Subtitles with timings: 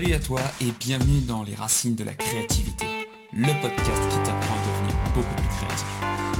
[0.00, 2.86] Salut à toi et bienvenue dans les racines de la créativité,
[3.34, 5.86] le podcast qui t'apprend à devenir beaucoup plus créatif.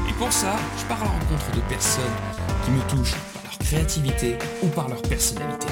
[0.08, 2.02] Et pour ça, je pars à la rencontre de personnes
[2.64, 5.66] qui me touchent par leur créativité ou par leur personnalité.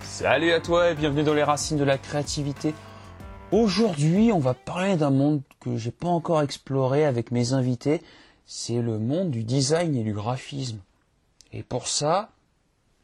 [0.00, 2.74] Salut à toi et bienvenue dans les racines de la créativité.
[3.52, 8.02] Aujourd'hui, on va parler d'un monde que j'ai pas encore exploré avec mes invités.
[8.44, 10.80] C'est le monde du design et du graphisme.
[11.52, 12.30] Et pour ça,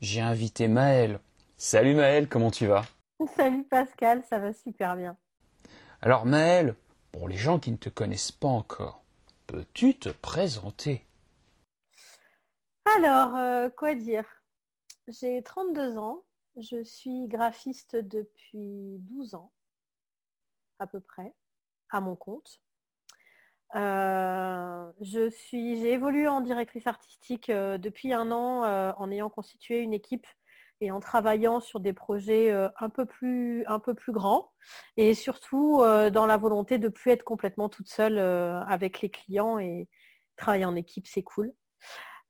[0.00, 1.20] j'ai invité Maëlle.
[1.56, 2.84] Salut Maëlle, comment tu vas?
[3.36, 5.16] Salut Pascal, ça va super bien.
[6.02, 6.74] Alors Maëlle,
[7.12, 9.02] pour les gens qui ne te connaissent pas encore,
[9.46, 11.04] peux-tu te présenter?
[12.96, 14.26] Alors, euh, quoi dire?
[15.08, 16.24] J'ai 32 ans,
[16.56, 19.52] je suis graphiste depuis 12 ans,
[20.78, 21.34] à peu près,
[21.90, 22.60] à mon compte.
[23.74, 29.92] Euh, j'ai évolué en directrice artistique euh, depuis un an euh, en ayant constitué une
[29.92, 30.26] équipe
[30.80, 34.52] et en travaillant sur des projets un peu plus un peu plus grands
[34.98, 35.78] et surtout
[36.12, 39.88] dans la volonté de plus être complètement toute seule avec les clients et
[40.36, 41.50] travailler en équipe c'est cool.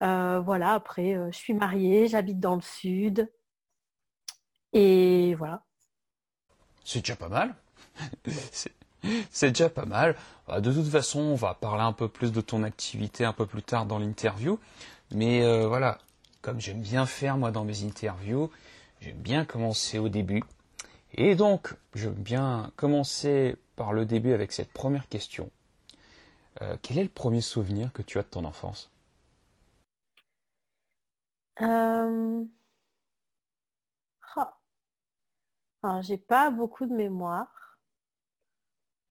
[0.00, 3.28] voilà après je suis mariée, j'habite dans le sud
[4.72, 5.64] et voilà.
[6.84, 7.56] C'est déjà pas mal.
[9.40, 10.16] déjà pas mal.
[10.46, 13.46] Bah, de toute façon, on va parler un peu plus de ton activité un peu
[13.46, 14.58] plus tard dans l'interview.
[15.12, 15.98] Mais euh, voilà,
[16.42, 18.50] comme j'aime bien faire moi dans mes interviews,
[19.00, 20.42] j'aime bien commencer au début.
[21.14, 25.50] Et donc, j'aime bien commencer par le début avec cette première question.
[26.62, 28.90] Euh, quel est le premier souvenir que tu as de ton enfance?
[31.62, 32.44] Euh...
[34.36, 36.00] oh.
[36.02, 37.65] J'ai pas beaucoup de mémoire.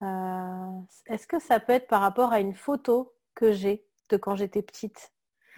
[0.05, 4.35] Euh, est-ce que ça peut être par rapport à une photo que j'ai de quand
[4.35, 5.11] j'étais petite?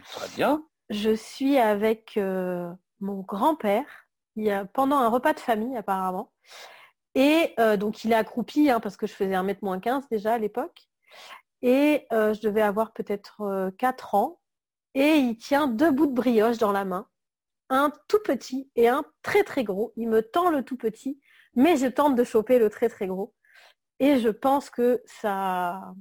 [0.03, 0.65] Très bien.
[0.89, 4.07] Je suis avec euh, mon grand-père
[4.73, 6.31] pendant un repas de famille apparemment.
[7.15, 10.33] Et euh, donc il est accroupi hein, parce que je faisais 1m moins 15 déjà
[10.33, 10.87] à l'époque.
[11.63, 14.39] Et je devais avoir peut-être 4 ans.
[14.93, 17.07] Et il tient deux bouts de brioche dans la main.
[17.69, 19.91] Un tout petit et un très très gros.
[19.95, 21.19] Il me tend le tout petit,
[21.55, 23.33] mais je tente de choper le très très gros.
[23.99, 25.93] Et je pense que ça,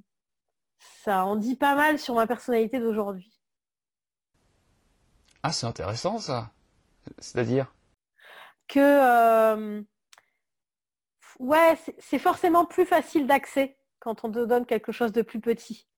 [1.02, 3.32] ça en dit pas mal sur ma personnalité d'aujourd'hui.
[5.42, 6.50] Ah, c'est intéressant ça.
[7.18, 7.72] C'est-à-dire?
[8.68, 9.82] Que, euh,
[11.38, 15.88] ouais, c'est forcément plus facile d'accès quand on te donne quelque chose de plus petit.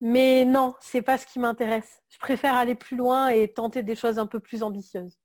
[0.00, 2.02] Mais non, c'est pas ce qui m'intéresse.
[2.10, 5.18] Je préfère aller plus loin et tenter des choses un peu plus ambitieuses.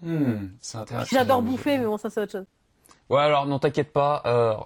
[0.00, 1.08] Hmm, c'est intéressant.
[1.10, 2.46] J'adore bouffer, mais bon, ça c'est autre chose.
[3.10, 4.56] Ouais, alors non t'inquiète pas, euh,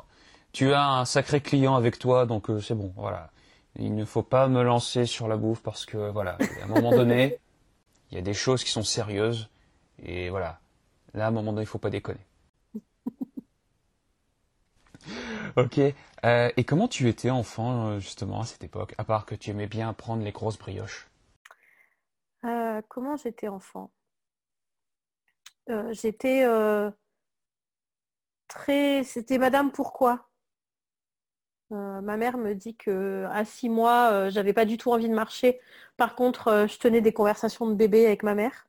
[0.52, 3.30] tu as un sacré client avec toi, donc euh, c'est bon, voilà.
[3.76, 6.90] Il ne faut pas me lancer sur la bouffe parce que voilà, à un moment
[6.90, 7.38] donné,
[8.10, 9.48] il y a des choses qui sont sérieuses
[10.02, 10.60] et voilà.
[11.14, 12.20] Là, à un moment donné, il faut pas déconner.
[15.56, 15.80] ok.
[16.24, 19.66] Euh, et comment tu étais enfant justement à cette époque, à part que tu aimais
[19.66, 21.08] bien prendre les grosses brioches?
[22.88, 23.90] Comment j'étais enfant?
[25.90, 26.44] J'étais
[29.04, 30.28] C'était Madame Pourquoi?
[31.72, 35.08] Euh, ma mère me dit que à six mois, euh, j'avais pas du tout envie
[35.08, 35.60] de marcher.
[35.96, 38.66] Par contre, euh, je tenais des conversations de bébé avec ma mère.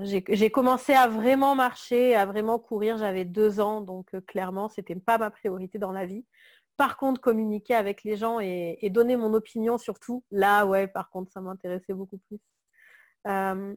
[0.00, 2.98] j'ai commencé à vraiment marcher, à vraiment courir.
[2.98, 6.24] J'avais deux ans, donc clairement, c'était pas ma priorité dans la vie.
[6.76, 11.10] Par contre, communiquer avec les gens et, et donner mon opinion surtout, là, ouais, par
[11.10, 12.38] contre, ça m'intéressait beaucoup plus.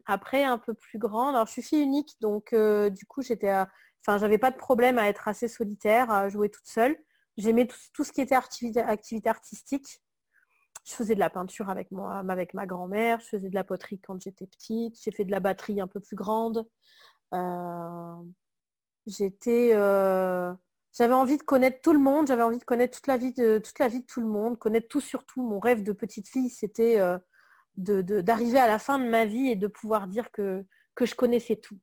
[0.06, 3.68] après, un peu plus grande, alors je suis fille unique, donc du coup, j'étais à
[4.06, 6.96] Enfin, j'avais pas de problème à être assez solitaire, à jouer toute seule.
[7.36, 8.80] J'aimais tout, ce qui était activité,
[9.28, 10.00] artistique.
[10.86, 13.18] Je faisais de la peinture avec moi, avec ma grand-mère.
[13.18, 14.96] Je faisais de la poterie quand j'étais petite.
[15.02, 16.68] J'ai fait de la batterie un peu plus grande.
[17.34, 18.14] Euh,
[19.48, 20.54] euh,
[20.92, 22.28] j'avais envie de connaître tout le monde.
[22.28, 24.56] J'avais envie de connaître toute la vie de toute la vie de tout le monde,
[24.56, 25.42] connaître tout sur tout.
[25.42, 27.18] Mon rêve de petite fille, c'était euh,
[27.76, 30.64] d'arriver à la fin de ma vie et de pouvoir dire que,
[30.94, 31.76] que je connaissais tout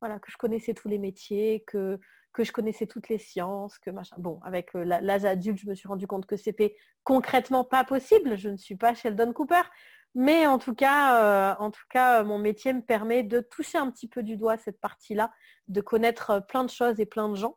[0.00, 1.98] voilà, que je connaissais tous les métiers, que,
[2.38, 4.16] je connaissais toutes les sciences, que machin.
[4.18, 6.74] Bon, avec euh, l'âge adulte, je me suis rendu compte que c'était
[7.04, 8.36] concrètement pas possible.
[8.36, 9.62] Je ne suis pas Sheldon Cooper.
[10.14, 13.90] Mais en tout cas, euh, en tout cas, mon métier me permet de toucher un
[13.90, 15.30] petit peu du doigt cette partie-là,
[15.68, 17.56] de connaître euh, plein de choses et plein de gens.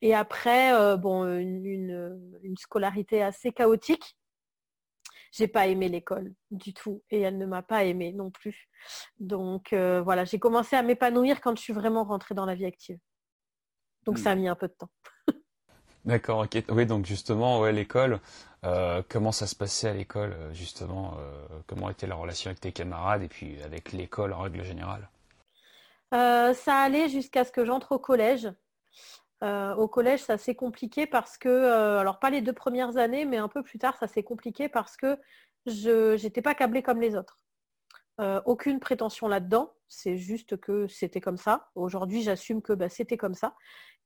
[0.00, 4.16] et après, bon, une, scolarité assez chaotique,
[5.34, 8.68] j'ai pas aimé l'école du tout et elle ne m'a pas aimé non plus.
[9.18, 12.66] Donc euh, voilà, j'ai commencé à m'épanouir quand je suis vraiment rentrée dans la vie
[12.66, 12.98] active.
[14.04, 14.40] Donc ça a hmm.
[14.40, 14.90] mis un peu de temps.
[16.04, 16.62] D'accord, ok.
[16.68, 18.20] Oui, donc justement, ouais, l'école,
[18.64, 22.60] euh, comment ça se passait à l'école, euh, justement euh, Comment était la relation avec
[22.60, 25.08] tes camarades et puis avec l'école en règle générale?
[26.12, 28.48] Ça allait jusqu'à ce que j'entre au collège.
[29.44, 33.48] Au collège, ça s'est compliqué parce que, alors pas les deux premières années, mais un
[33.48, 35.18] peu plus tard, ça s'est compliqué parce que
[35.66, 37.36] je n'étais pas câblée comme les autres.
[38.46, 41.68] aucune prétention là-dedans, c'est juste que c'était comme ça.
[41.74, 43.54] Aujourd'hui, j'assume que bah, c'était comme ça.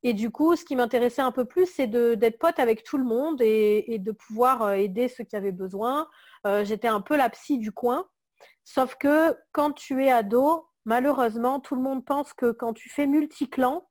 [0.02, 3.04] Et du coup, ce qui m'intéressait un peu plus, c'est d'être pote avec tout le
[3.04, 6.08] monde et, de pouvoir euh, aider ceux qui avaient besoin.
[6.46, 8.06] Euh, j'étais un peu la psy du coin.
[8.64, 13.06] Sauf que quand tu es ado, malheureusement, tout le monde pense que quand tu fais
[13.06, 13.87] multiclan,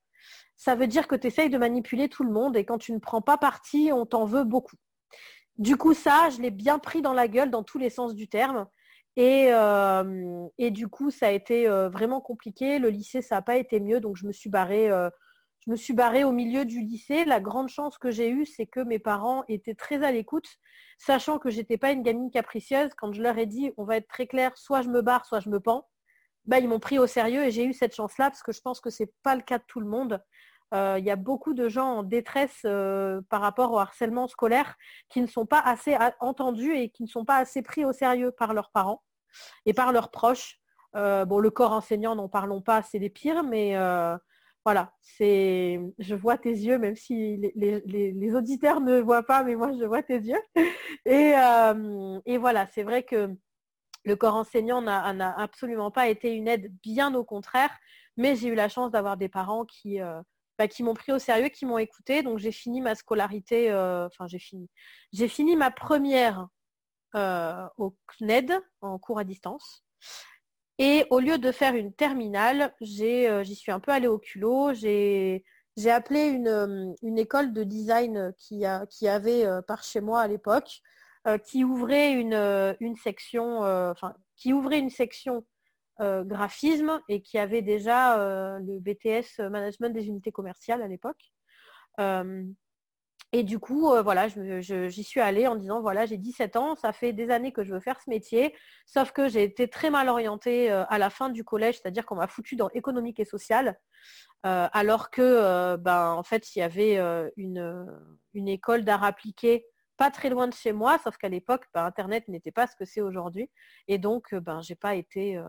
[0.58, 3.00] ça veut dire que tu essayes de manipuler tout le monde et quand tu ne
[3.00, 4.76] prends pas parti, on t'en veut beaucoup.
[5.58, 8.28] Du coup, ça, je l'ai bien pris dans la gueule dans tous les sens du
[8.28, 8.68] terme.
[9.16, 12.78] Et, euh, du coup, ça a été vraiment compliqué.
[12.78, 14.92] Le lycée, ça n'a pas été mieux, donc je me suis barrée
[15.68, 17.26] je me suis barrée au milieu du lycée.
[17.26, 20.48] La grande chance que j'ai eue, c'est que mes parents étaient très à l'écoute,
[20.98, 22.92] sachant que je n'étais pas une gamine capricieuse.
[22.98, 25.42] Quand je leur ai dit, on va être très clair, soit je me barre, soit
[25.42, 25.86] je me pends,
[26.48, 28.80] bah, ils m'ont pris au sérieux et j'ai eu cette chance-là parce que je pense
[28.80, 30.22] que ce n'est pas le cas de tout le monde.
[30.74, 34.76] Euh, il y a beaucoup de gens en détresse euh, par rapport au harcèlement scolaire
[35.10, 38.32] qui ne sont pas assez entendus et qui ne sont pas assez pris au sérieux
[38.32, 39.02] par leurs parents
[39.66, 40.60] et par leurs proches.
[40.96, 43.76] Euh, bon, le corps enseignant, n'en parlons pas, c'est les pires, mais
[44.68, 49.72] voilà, c'est, je vois tes yeux, même si les, auditeurs ne voient pas, mais moi
[49.80, 50.42] je vois tes yeux.
[51.08, 53.34] Euh, et, voilà, c'est vrai que
[54.08, 57.72] le corps enseignant n'a absolument pas été une aide, bien au contraire,
[58.16, 60.22] mais j'ai eu la chance d'avoir des parents qui, euh,
[60.58, 62.24] bah, m'ont pris au sérieux, qui m'ont écouté.
[62.24, 64.70] Donc j'ai fini ma scolarité, euh, enfin j'ai fini.
[65.14, 66.48] J'ai fini ma première
[67.14, 68.52] au CNED
[68.82, 69.84] en cours à distance.
[70.80, 74.74] Et au lieu de faire une terminale, euh, j'y suis un peu allée au culot.
[74.74, 75.44] J'ai
[75.88, 80.28] appelé euh, une, école de design qui, a, qui avait euh, par chez moi à
[80.28, 80.82] l'époque,
[81.44, 83.94] qui ouvrait une, section,
[84.36, 85.46] qui ouvrait une section
[86.00, 88.18] graphisme et qui avait déjà
[88.60, 91.32] le BTS management des unités commerciales à l'époque.
[93.34, 96.94] Et du coup, euh, voilà, j'y suis allée en disant, voilà, j'ai 17 ans, ça
[96.94, 100.08] fait des années que je veux faire ce métier, sauf que j'ai été très mal
[100.08, 103.78] orientée euh, à la fin du collège, c'est-à-dire qu'on m'a foutu dans économique et social,
[104.46, 106.98] euh, alors que, ben, en fait, il y avait
[107.36, 107.98] une,
[108.34, 109.66] école d'art appliqué
[109.98, 112.86] pas très loin de chez moi, sauf qu'à l'époque, ben, Internet n'était pas ce que
[112.86, 113.50] c'est aujourd'hui,
[113.88, 115.42] et donc, ben, j'ai pas été,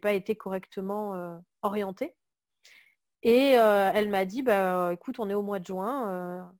[0.00, 2.16] pas été correctement orientée.
[3.22, 6.50] Et elle m'a dit, bah, écoute, on est au mois de juin,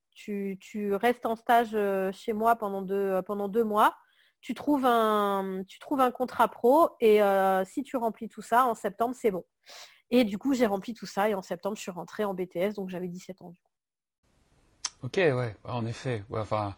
[0.60, 3.96] tu, restes en stage euh, chez moi pendant deux, euh, pendant deux mois,
[4.40, 8.66] tu trouves, un, tu trouves un contrat pro et euh, si tu remplis tout ça,
[8.66, 9.44] en septembre, c'est bon.
[10.10, 12.74] Et du coup, j'ai rempli tout ça et en septembre, je suis rentrée en BTS,
[12.74, 13.54] donc j'avais 17 ans.
[15.02, 16.22] Ok, ouais, en effet.
[16.30, 16.74] enfin,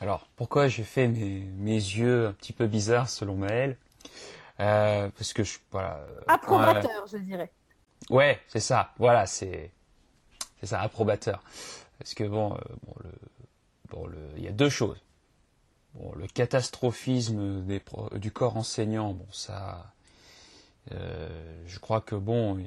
[0.00, 3.76] alors, pourquoi j'ai fait mes, mes, yeux un petit peu bizarres selon Maël
[4.56, 5.58] Parce que je...
[5.70, 7.50] Voilà, Approbateur, je dirais.
[8.08, 8.92] Ouais, c'est ça.
[8.98, 9.70] Voilà, c'est...
[10.60, 11.42] C'est ça, approbateur.
[11.98, 13.10] Parce que bon, euh,
[13.88, 15.00] bon, le, il y a deux choses.
[15.94, 17.64] Bon, le catastrophisme
[18.14, 19.92] du corps enseignant, bon, ça,
[20.92, 21.28] euh,
[21.66, 22.62] je crois que bon,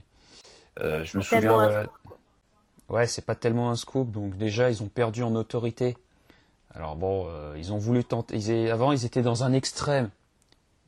[0.80, 1.88] euh, je me souviens,
[2.89, 4.12] ouais, c'est pas tellement un scoop.
[4.12, 5.97] Donc déjà, ils ont perdu en autorité.
[6.75, 8.71] Alors bon, ils ont voulu tenter.
[8.71, 10.09] avant, ils étaient dans un extrême.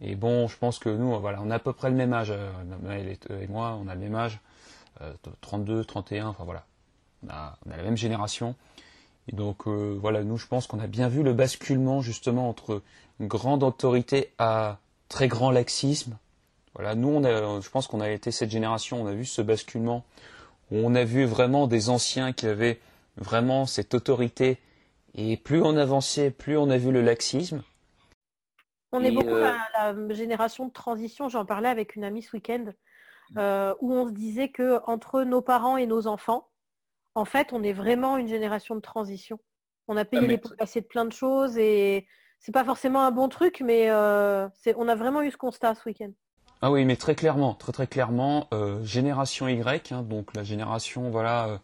[0.01, 2.31] Et bon, je pense que nous, voilà, on a à peu près le même âge.
[2.31, 4.39] et moi, on a le même âge.
[5.41, 6.65] 32, 31, enfin voilà
[7.25, 8.55] on a, la même génération.
[9.27, 12.81] Et donc euh, voilà, nous je pense qu'on a bien vu le basculement justement entre
[13.19, 14.77] grande autorité à
[15.09, 16.17] très grand laxisme.
[16.75, 19.41] Voilà, nous on a, je pense qu'on a été cette génération, on a vu ce
[19.41, 20.03] basculement
[20.72, 22.79] où on a vu vraiment des anciens qui avaient
[23.17, 24.60] vraiment cette autorité
[25.13, 27.63] et plus on avançait, plus on a vu le laxisme.
[28.91, 32.65] On est beaucoup euh, la, génération de transition, j'en parlais avec une amie ce week-end,
[33.38, 36.50] euh, où on se disait que entre nos parents et nos enfants,
[37.13, 39.39] en fait, on est vraiment une génération de transition.
[39.88, 42.07] On a payé ah, les pots de plein de choses et
[42.39, 45.88] c'est pas forcément un bon truc, mais euh, on a vraiment eu ce constat ce
[45.88, 46.12] week-end.
[46.65, 51.12] Ah oui, mais très clairement, très très clairement, euh, génération Y, hein, donc la génération,
[51.12, 51.57] voilà, euh,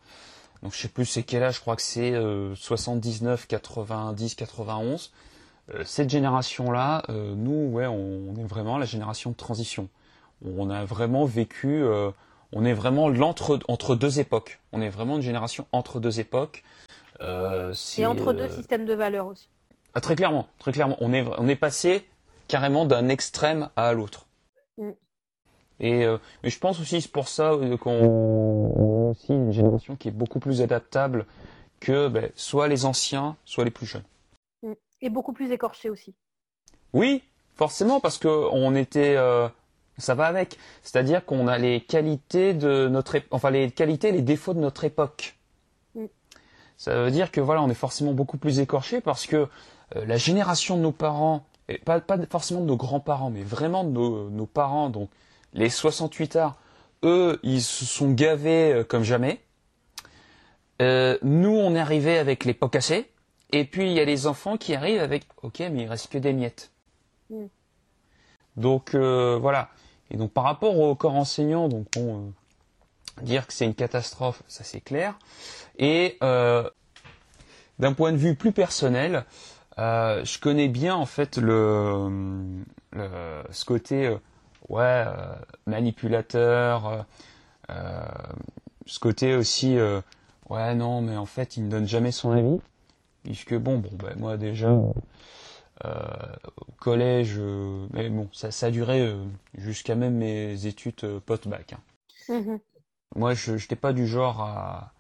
[0.62, 2.14] donc je sais plus c'est quel âge, je crois que c'est
[2.56, 5.12] 79, 90, 91.
[5.86, 9.90] cette génération-là, nous, ouais, on, est vraiment la génération de transition.
[10.46, 11.84] On a vraiment vécu
[12.54, 14.60] on est vraiment l'entre entre deux époques.
[14.72, 16.64] On est vraiment une génération entre deux époques.
[17.22, 19.48] Euh, et entre deux euh, systèmes de valeurs aussi.
[19.94, 20.98] Ah, très clairement, très clairement.
[21.00, 22.08] On est, on est passé
[22.48, 24.28] carrément d'un extrême à l'autre.
[24.82, 24.92] Mm.
[25.80, 30.10] Et euh, mais je pense aussi c'est pour ça qu'on a aussi une génération qui
[30.10, 31.26] est beaucoup plus adaptable,
[31.80, 34.04] que ben, soit les anciens, soit les plus jeunes.
[34.64, 34.74] Mm.
[35.02, 36.14] Et beaucoup plus écorché aussi.
[36.94, 37.24] Oui,
[37.56, 39.48] forcément, parce que on était, euh,
[39.98, 40.58] ça va avec.
[40.84, 44.84] C'est-à-dire qu'on a les qualités de notre, enfin les qualités, et les défauts de notre
[44.84, 45.38] époque.
[45.96, 46.06] Mm.
[46.78, 49.48] Ça veut dire que voilà, on est forcément beaucoup plus écorché parce que
[49.96, 51.44] euh, la génération de nos parents,
[51.76, 55.10] et pas, pas forcément de nos grands-parents, mais vraiment de nos, nos parents, donc
[55.54, 56.58] les 68 arts,
[57.04, 59.42] eux, ils se sont gavés euh, comme jamais.
[60.82, 63.10] Euh, nous, on est arrivé avec les pots cassés.
[63.52, 66.18] Et puis, il y a les enfants qui arrivent avec, ok, mais il reste que
[66.18, 66.72] des miettes.
[67.30, 67.46] Mm.
[68.58, 69.70] Donc, euh, voilà.
[70.10, 72.20] Et donc, par rapport au corps enseignant, donc, euh,
[73.22, 75.18] dire que c'est une catastrophe, ça c'est clair.
[75.78, 79.26] Et d'un point de vue plus personnel,
[79.82, 82.10] euh, je connais bien, en fait, le,
[82.94, 83.10] le
[83.52, 84.18] ce côté, euh,
[84.70, 85.36] ouais, euh,
[85.66, 87.06] manipulateur,
[88.86, 89.78] ce côté aussi,
[90.50, 92.60] ouais, non, mais en fait, il ne donne jamais son avis.
[93.24, 94.94] Puisque, bon, bon, ben, moi, déjà, au
[96.80, 97.40] collège,
[97.94, 99.16] mais bon, ça, ça a duré
[99.58, 101.74] jusqu'à même mes études euh, post-bac.
[101.74, 101.80] hein.
[102.30, 102.60] Mhm.
[103.16, 104.94] Moi, je n'étais pas du genre à,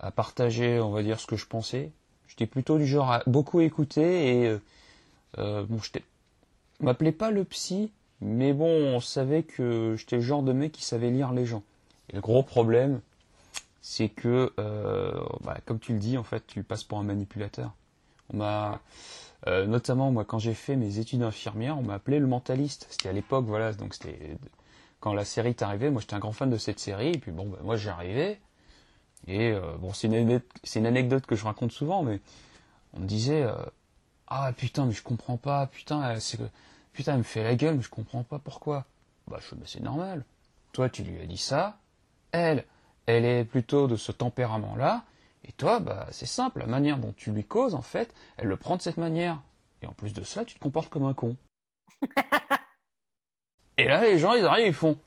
[0.00, 1.92] à partager, on va dire, ce que je pensais.
[2.36, 4.58] J'étais plutôt du genre à beaucoup écouter et euh,
[5.38, 6.02] euh, bon, j'étais,
[6.80, 7.90] m'appelait pas le psy,
[8.20, 11.62] mais bon, on savait que j'étais le genre de mec qui savait lire les gens.
[12.10, 13.00] Et le gros problème,
[13.80, 15.12] c'est que, euh,
[15.44, 17.72] bah, comme tu le dis, en fait, tu passes pour un manipulateur.
[18.32, 18.80] On m'a,
[19.46, 22.86] euh, notamment moi, quand j'ai fait mes études d'infirmière, on m'a appelé le mentaliste.
[22.90, 24.36] C'était à l'époque, voilà, donc c'était
[25.00, 25.90] quand la série est arrivée.
[25.90, 28.40] Moi, j'étais un grand fan de cette série, et puis bon, bah, moi, j'arrivais.
[29.28, 32.20] Et euh, bon, c'est une, anecdote- c'est une anecdote que je raconte souvent, mais
[32.94, 33.54] on me disait euh,
[34.28, 36.44] ah putain, mais je comprends pas, putain, euh, c'est que
[36.92, 38.84] putain, elle me fait la gueule, mais je comprends pas pourquoi.
[39.28, 40.24] Bah, je, mais c'est normal.
[40.72, 41.78] Toi, tu lui as dit ça.
[42.32, 42.64] Elle,
[43.06, 45.04] elle est plutôt de ce tempérament-là.
[45.44, 46.60] Et toi, bah, c'est simple.
[46.60, 49.40] La manière dont tu lui causes, en fait, elle le prend de cette manière.
[49.82, 51.36] Et en plus de cela, tu te comportes comme un con.
[53.78, 54.98] Et là, les gens, ils arrivent, ils font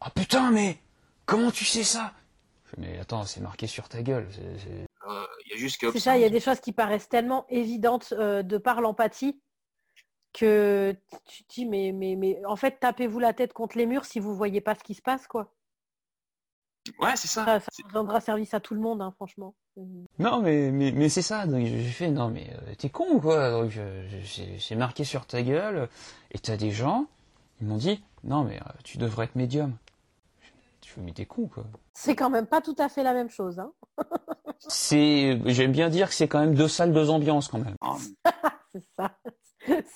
[0.00, 0.78] Ah putain, mais
[1.26, 2.12] comment tu sais ça?
[2.76, 4.28] Mais attends, c'est marqué sur ta gueule.
[5.46, 7.46] Il y a juste qu'à C'est ça, il y a des choses qui paraissent tellement
[7.48, 9.40] évidentes euh, de par l'empathie
[10.34, 10.94] que
[11.26, 14.20] tu te dis mais, mais, mais en fait tapez-vous la tête contre les murs si
[14.20, 15.54] vous voyez pas ce qui se passe quoi.
[17.00, 17.44] Ouais, c'est ça.
[17.44, 19.54] Ça, ça rendra service à tout le monde hein, franchement.
[20.18, 21.46] Non, mais, mais, mais c'est ça.
[21.46, 23.72] Donc j'ai fait, non, mais euh, t'es con ou quoi Donc
[24.24, 25.88] c'est marqué sur ta gueule.
[26.32, 27.06] Et t'as des gens,
[27.60, 29.76] ils m'ont dit, non, mais euh, tu devrais être médium.
[30.98, 31.64] Fais, mais t'es con quoi.
[31.94, 33.58] C'est quand même pas tout à fait la même chose.
[33.58, 33.72] Hein.
[34.58, 37.76] C'est, j'aime bien dire que c'est quand même deux salles, deux ambiances quand même.
[38.72, 39.12] C'est ça.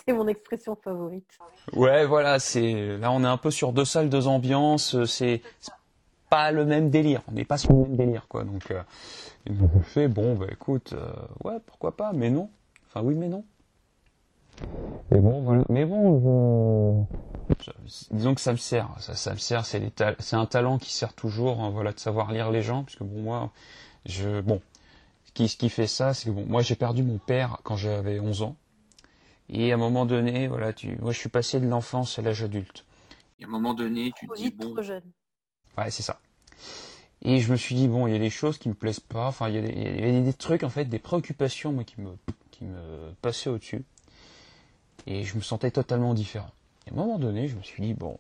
[0.07, 1.27] C'est mon expression favorite.
[1.73, 5.05] Ouais, voilà, c'est là on est un peu sur deux salles, deux ambiances.
[5.05, 5.43] C'est
[6.33, 7.21] pas le même délire.
[7.29, 8.45] On n'est pas sur le même délire, quoi.
[8.45, 8.83] Donc, euh,
[9.47, 9.53] je
[9.85, 11.13] fais bon, bah écoute, euh,
[11.45, 12.49] ouais, pourquoi pas, mais non.
[12.87, 13.45] Enfin oui, mais non.
[15.15, 15.65] Et bon, voilà.
[15.69, 17.07] Mais bon,
[17.65, 17.71] je...
[18.11, 18.89] disons que ça me sert.
[19.01, 19.67] Ça, ça me sert.
[19.67, 22.63] C'est des ta- c'est un talent qui sert toujours, hein, voilà, de savoir lire les
[22.63, 23.51] gens, puisque bon moi,
[24.07, 24.61] je bon,
[25.27, 27.77] ce qui, ce qui fait ça, c'est que bon, moi j'ai perdu mon père quand
[27.77, 28.57] j'avais 11 ans.
[29.51, 32.43] Et à un moment donné, voilà, tu, moi je suis passé de l'enfance à l'âge
[32.45, 32.85] adulte.
[33.39, 35.13] Et à un moment donné, tu te Trop dis, bon, trop jeune.
[35.77, 36.21] Ouais, c'est ça.
[37.25, 39.29] Et je me suis dit bon, il y a des choses qui me plaisent pas.
[39.29, 41.85] Enfin, il y a des, il y a des trucs en fait, des préoccupations moi
[41.85, 42.11] qui me,
[42.51, 43.85] qui me passaient au-dessus.
[45.07, 46.51] Et je me sentais totalement différent.
[46.87, 48.19] Et à un moment donné, je me suis dit bon,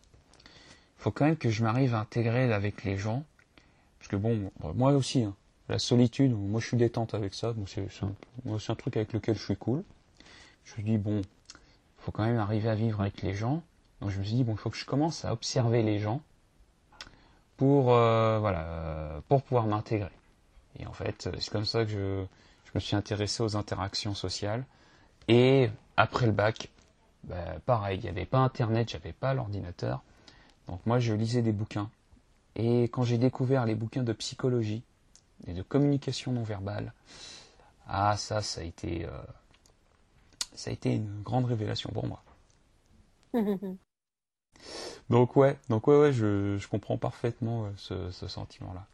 [0.97, 3.25] faut quand même que je m'arrive à intégrer avec les gens,
[3.99, 5.35] parce que bon, moi aussi, hein,
[5.69, 7.53] la solitude, moi je suis détente avec ça.
[7.53, 9.85] Bon, c'est un, truc avec lequel je suis cool.
[10.65, 11.23] Je me dis bon,
[11.99, 13.62] faut quand même arriver à vivre avec les gens.
[14.01, 16.21] Donc je me suis dit bon, il faut que je commence à observer les gens
[17.57, 20.11] pour euh, voilà pour pouvoir m'intégrer.
[20.79, 22.25] Et en fait, c'est comme ça que je,
[22.65, 24.65] je me suis intéressé aux interactions sociales.
[25.29, 26.71] Et après le bac,
[27.25, 30.02] bah, pareil, il n'y avait pas internet, j'avais pas l'ordinateur.
[30.67, 31.91] Donc moi, je lisais des bouquins.
[32.57, 34.83] Et quand j'ai découvert les bouquins de psychologie
[35.47, 36.93] et de communication non verbale,
[37.88, 39.11] ah ça, ça a été euh,
[40.55, 42.23] ça a été une grande révélation pour moi.
[45.11, 48.87] Donc ouais, donc ouais, ouais, je, je comprends parfaitement euh, ce, ce sentiment-là.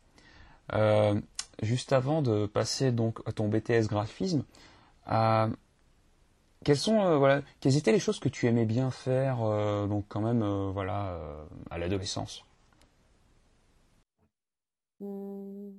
[0.72, 1.20] Euh,
[1.62, 4.44] juste avant de passer donc à ton BTS graphisme,
[5.10, 5.48] euh,
[7.04, 10.70] euh, quelles étaient les choses que tu aimais bien faire euh, donc quand même euh,
[10.72, 11.18] voilà
[11.70, 12.44] à l'adolescence?
[15.00, 15.78] Hmm.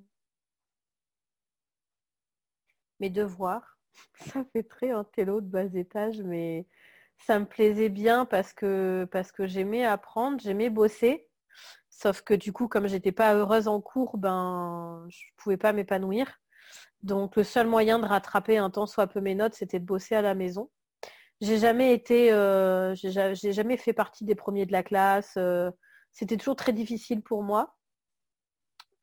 [3.00, 3.78] Mes devoirs,
[4.34, 6.66] ça fait très un de bas étage, mais
[7.18, 11.28] ça me plaisait bien parce que, parce que j'aimais apprendre, j'aimais bosser.
[11.90, 16.40] Sauf que du coup, comme j'étais pas heureuse en cours, ben je pouvais pas m'épanouir.
[17.04, 20.16] Donc le seul moyen de rattraper un temps soit peu mes notes, c'était de bosser
[20.16, 20.70] à la maison.
[21.42, 25.36] J'ai jamais été, euh, j'ai jamais fait partie des premiers de la classe.
[25.38, 25.72] Euh,
[26.12, 27.78] c'était toujours très difficile pour moi.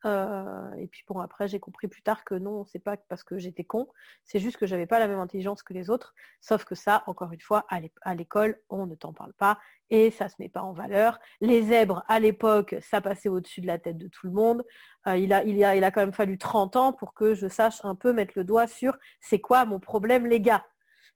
[0.05, 3.37] Euh, et puis bon, après, j'ai compris plus tard que non, c'est pas parce que
[3.37, 3.87] j'étais con,
[4.23, 6.13] c'est juste que j'avais pas la même intelligence que les autres.
[6.41, 10.29] Sauf que ça, encore une fois, à l'école, on ne t'en parle pas et ça
[10.29, 11.19] se met pas en valeur.
[11.41, 14.65] Les zèbres, à l'époque, ça passait au-dessus de la tête de tout le monde.
[15.07, 17.47] Euh, il, a, il, a, il a quand même fallu 30 ans pour que je
[17.47, 20.65] sache un peu mettre le doigt sur c'est quoi mon problème, les gars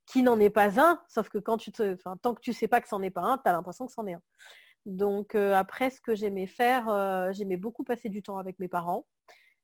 [0.07, 2.81] qui n'en est pas un, sauf que quand tu te, tant que tu sais pas
[2.81, 4.21] que c'en est pas un, tu as l'impression que c'en est un.
[4.85, 8.67] Donc euh, après, ce que j'aimais faire, euh, j'aimais beaucoup passer du temps avec mes
[8.67, 9.05] parents.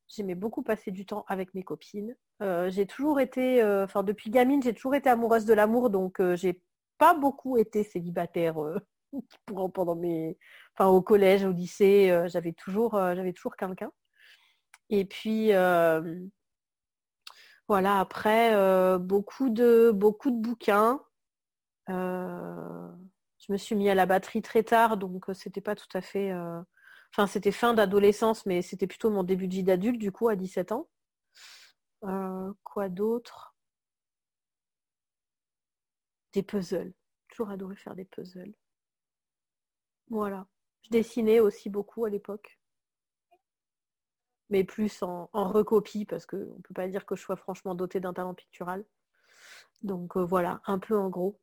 [0.08, 2.16] J'aimais beaucoup passer du temps avec mes copines.
[2.42, 6.62] Euh, j'ai toujours été, enfin depuis gamine, j'ai toujours été amoureuse de l'amour, donc j'ai
[6.98, 8.56] pas beaucoup été célibataire
[9.74, 10.38] pendant mes,
[10.80, 13.92] au collège, au lycée, j'avais toujours, j'avais toujours quelqu'un.
[14.90, 15.52] Et puis
[17.68, 21.02] voilà, après beaucoup de bouquins.
[23.48, 26.02] Je me suis mis à la batterie très tard, donc euh, c'était pas tout à
[26.02, 26.32] fait.
[26.32, 26.62] Euh,
[27.14, 30.36] enfin, c'était fin d'adolescence, mais c'était plutôt mon début de vie d'adulte, du coup, à
[30.36, 30.90] 17 ans.
[32.04, 33.56] Euh, quoi d'autre?
[36.34, 36.94] Des puzzles.
[37.30, 38.54] Toujours adoré faire des puzzles.
[40.10, 40.46] Voilà.
[40.84, 42.60] Je dessinais aussi beaucoup à l'époque.
[44.50, 48.00] Mais plus en, recopie, parce qu'on ne peut pas dire que je sois franchement dotée
[48.00, 48.86] d'un talent pictural.
[49.84, 51.40] Donc voilà, un peu en gros.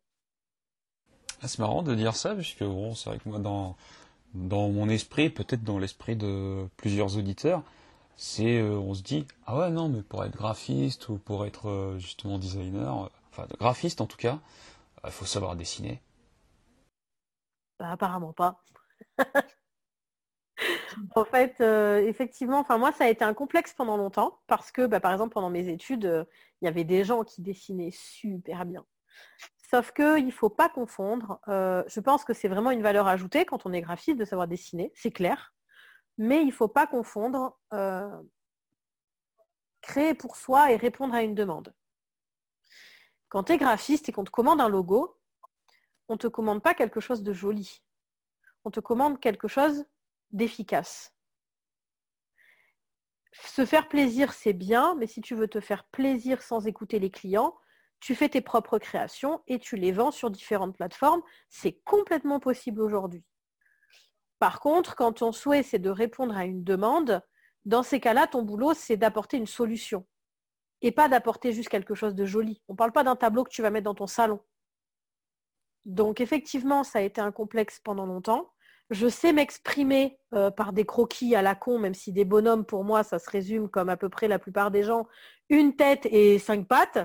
[1.44, 3.76] Ah, c'est marrant de dire ça, puisque bon, c'est vrai que moi, dans,
[4.32, 7.62] mon esprit, peut-être dans l'esprit de plusieurs auditeurs,
[8.16, 11.68] c'est euh, on se dit ah ouais non mais pour être graphiste ou pour être
[11.68, 14.38] euh, justement designer, euh, enfin graphiste en tout cas,
[15.04, 16.00] il faut savoir dessiner.
[17.78, 18.62] Bah, apparemment pas.
[21.14, 21.60] en fait,
[22.08, 25.34] effectivement, enfin moi ça a été un complexe pendant longtemps parce que bah, par exemple
[25.34, 26.26] pendant mes études,
[26.62, 28.86] il y avait des gens qui dessinaient super bien.
[29.70, 31.40] Sauf qu'il ne faut pas confondre.
[31.48, 34.46] Euh, je pense que c'est vraiment une valeur ajoutée quand on est graphiste de savoir
[34.46, 35.54] dessiner, c'est clair.
[36.18, 38.22] Mais il ne faut pas confondre euh,
[39.80, 41.74] créer pour soi et répondre à une demande.
[43.28, 45.18] Quand tu es graphiste et qu'on te commande un logo,
[46.08, 47.82] on ne te commande pas quelque chose de joli.
[48.64, 49.86] On te commande quelque chose
[50.30, 51.14] d'efficace.
[53.32, 57.10] Se faire plaisir, c'est bien, mais si tu veux te faire plaisir sans écouter les
[57.10, 57.56] clients,
[58.04, 61.22] tu fais tes propres créations et tu les vends sur différentes plateformes.
[61.48, 63.24] C'est complètement possible aujourd'hui.
[64.38, 67.22] Par contre, quand ton souhait, c'est de répondre à une demande,
[67.64, 70.06] dans ces cas-là, ton boulot, c'est d'apporter une solution
[70.82, 72.62] et pas d'apporter juste quelque chose de joli.
[72.68, 74.40] On ne parle pas d'un tableau que tu vas mettre dans ton salon.
[75.86, 78.52] Donc effectivement, ça a été un complexe pendant longtemps.
[78.90, 82.84] Je sais m'exprimer euh, par des croquis à la con, même si des bonhommes, pour
[82.84, 85.08] moi, ça se résume comme à peu près la plupart des gens,
[85.48, 86.98] une tête et cinq pattes.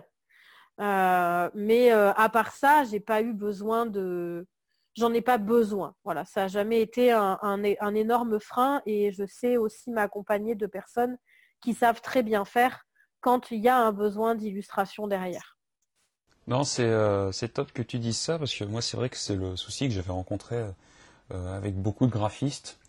[0.80, 4.48] Euh, mais euh, à part ça, j'ai pas eu besoin de.
[4.96, 5.96] J'en ai pas besoin.
[6.04, 11.18] Voilà, ça n'a jamais été un, énorme frein et je sais aussi m'accompagner de personnes
[11.62, 12.86] qui savent très bien faire
[13.22, 15.58] quand il y a un besoin d'illustration derrière.
[16.48, 19.36] Non, c'est euh, top que tu dises ça parce que moi, c'est vrai que c'est
[19.36, 20.66] le souci que j'avais rencontré
[21.30, 22.80] avec beaucoup de graphistes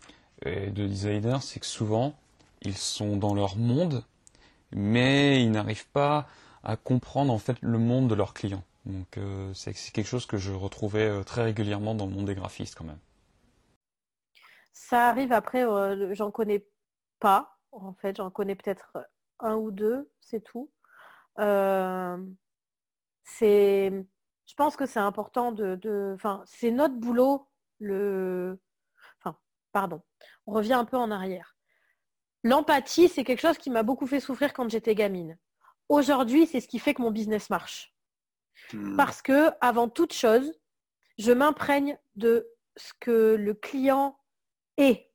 [0.43, 2.15] et de designers, c'est que souvent,
[2.63, 4.03] ils sont dans leur monde,
[4.71, 6.27] mais ils n'arrivent pas
[6.63, 8.63] à comprendre en fait le monde de leurs clients.
[8.85, 12.35] Donc euh, c'est quelque chose que je retrouvais euh, très régulièrement dans le monde des
[12.35, 12.99] graphistes quand même.
[14.73, 16.65] Ça arrive après, euh, j'en connais
[17.19, 18.97] pas en fait, j'en connais peut-être
[19.39, 20.69] un ou deux, c'est tout.
[21.37, 22.25] je
[24.57, 27.47] pense que c'est important de, enfin, c'est notre boulot.
[27.79, 28.59] Le,
[29.19, 29.37] enfin,
[29.71, 30.01] pardon,
[30.45, 31.55] on revient un peu en arrière.
[32.43, 35.37] L'empathie, c'est quelque chose qui m'a beaucoup fait souffrir quand j'étais gamine.
[35.91, 37.93] Aujourd'hui, c'est ce qui fait que mon business marche.
[38.71, 38.95] Hmm.
[38.95, 40.53] Parce que, avant toute chose,
[41.17, 44.17] je m'imprègne de ce que le client
[44.77, 45.11] est.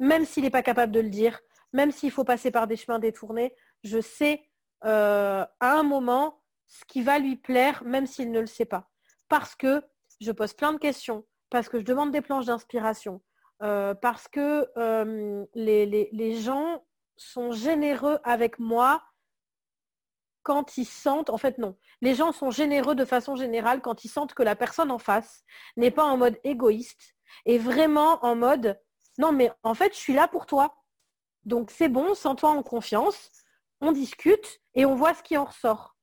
[0.00, 1.40] Même s'il n'est pas capable de le dire,
[1.72, 4.46] même s'il faut passer par des chemins détournés, je sais
[4.84, 8.90] euh, à un moment ce qui va lui plaire, même s'il ne le sait pas.
[9.30, 9.82] Parce que
[10.20, 13.22] je pose plein de questions, parce que je demande des planches d'inspiration,
[13.62, 16.84] euh, parce que euh, les gens
[17.16, 19.02] sont généreux avec moi
[20.42, 24.08] quand ils sentent, en fait non, les gens sont généreux de façon générale quand ils
[24.08, 25.44] sentent que la personne en face
[25.76, 27.14] n'est pas en mode égoïste
[27.46, 28.80] et vraiment en mode,
[29.18, 30.74] non mais en fait je suis là pour toi.
[31.44, 33.30] Donc c'est bon, sens-toi en confiance,
[33.80, 35.96] on discute et on voit ce qui en ressort.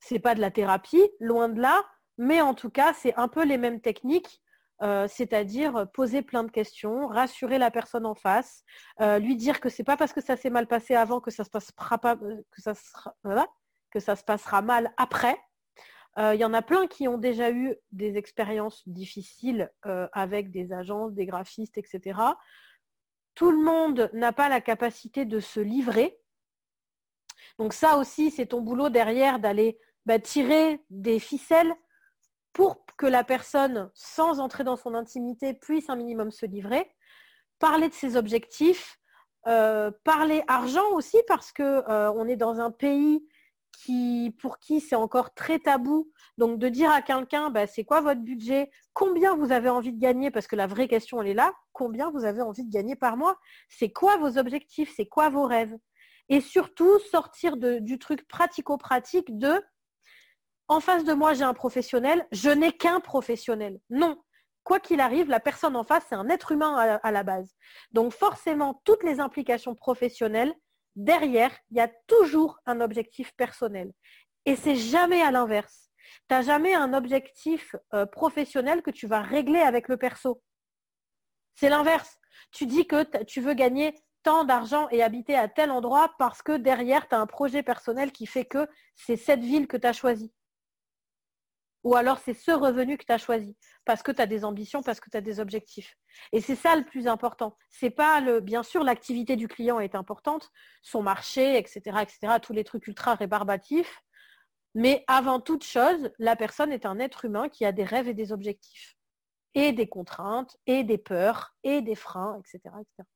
[0.00, 1.82] C'est pas de la thérapie, loin de là,
[2.18, 4.41] mais en tout cas c'est un peu les mêmes techniques
[4.82, 8.64] euh, c'est-à-dire poser plein de questions, rassurer la personne en face,
[9.00, 11.44] euh, lui dire que c'est pas parce que ça s'est mal passé avant que ça
[11.44, 12.74] se passera pas, que ça
[13.90, 15.38] que ça se passera mal après.
[16.18, 19.70] Il y en a plein qui ont déjà eu des expériences difficiles
[20.12, 22.20] avec des agences, des graphistes, etc.
[23.34, 26.18] Tout le monde n'a pas la capacité de se livrer.
[27.58, 31.74] Donc ça aussi, c'est ton boulot derrière d'aller bah, tirer des ficelles
[32.52, 36.90] pour que la personne, sans entrer dans son intimité, puisse un minimum se livrer,
[37.58, 38.98] parler de ses objectifs,
[39.46, 43.26] euh, parler argent aussi parce qu'on euh, est dans un pays
[43.72, 46.10] qui, pour qui c'est encore très tabou.
[46.38, 50.00] Donc de dire à quelqu'un, bah, c'est quoi votre budget, combien vous avez envie de
[50.00, 52.94] gagner, parce que la vraie question elle est là, combien vous avez envie de gagner
[52.94, 53.36] par mois,
[53.68, 55.76] c'est quoi vos objectifs, c'est quoi vos rêves?
[56.28, 59.60] Et surtout sortir du truc pratico-pratique de
[60.72, 63.78] en face de moi, j'ai un professionnel, je n'ai qu'un professionnel.
[63.90, 64.16] Non.
[64.64, 67.52] Quoi qu'il arrive, la personne en face, c'est un être humain à, la base.
[67.90, 70.54] Donc forcément, toutes les implications professionnelles,
[70.96, 73.92] derrière, il y a toujours un objectif personnel.
[74.46, 75.90] Et c'est jamais à l'inverse.
[76.28, 80.42] Tu n'as jamais un objectif euh, professionnel que tu vas régler avec le perso.
[81.54, 82.18] C'est l'inverse.
[82.50, 86.56] Tu dis que tu veux gagner tant d'argent et habiter à tel endroit parce que
[86.56, 89.92] derrière, tu as un projet personnel qui fait que c'est cette ville que tu as
[89.92, 90.32] choisie.
[91.84, 94.82] Ou alors c'est ce revenu que tu as choisi parce que tu as des ambitions,
[94.82, 95.96] parce que tu as des objectifs.
[96.32, 97.56] Et c'est ça le plus important.
[97.70, 100.50] C'est pas le bien sûr l'activité du client est importante,
[100.82, 104.02] son marché, etc., etc., tous les trucs ultra rébarbatifs.
[104.74, 108.14] Mais avant toute chose, la personne est un être humain qui a des rêves et
[108.14, 108.96] des objectifs.
[109.54, 112.74] Et des contraintes, et des peurs, et des freins, etc.
[112.80, 113.06] etc.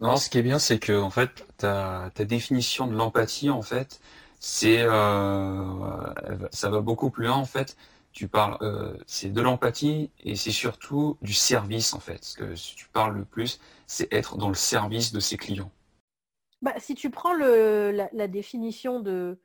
[0.00, 3.62] Non, ce qui est bien, c'est que en fait, ta, ta définition de l'empathie, en
[3.62, 4.00] fait,
[4.44, 7.76] c'est euh, ça va beaucoup plus loin en fait.
[8.10, 12.24] Tu parles, euh, c'est de l'empathie et c'est surtout du service en fait.
[12.24, 15.70] Ce que tu parles le plus, c'est être dans le service de ses clients.
[16.60, 19.40] Bah, si tu prends la, définition de,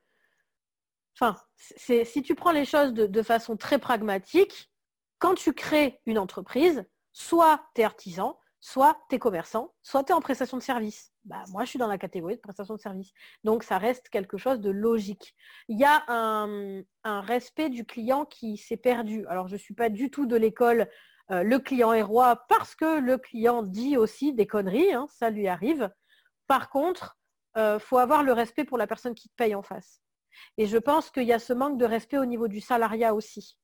[1.16, 4.72] enfin, c'est si tu prends les choses de, de façon très pragmatique,
[5.20, 10.12] quand tu crées une entreprise, soit tu es artisan, soit tu es commerçant, soit tu
[10.12, 11.14] es en prestation de service.
[11.28, 13.12] Bah, moi, je suis dans la catégorie de prestation de service.
[13.44, 15.36] Donc, ça reste quelque chose de logique.
[15.68, 19.26] Il y a un, respect du client qui s'est perdu.
[19.28, 20.88] Alors, je ne suis pas du tout de l'école
[21.30, 25.30] euh, le client est roi parce que le client dit aussi des conneries, hein, ça
[25.30, 25.92] lui arrive.
[26.48, 27.18] Par contre,
[27.56, 30.02] il euh, faut avoir le respect pour la personne qui te paye en face.
[30.58, 33.58] Et je pense qu'il y a ce manque de respect au niveau du salariat aussi.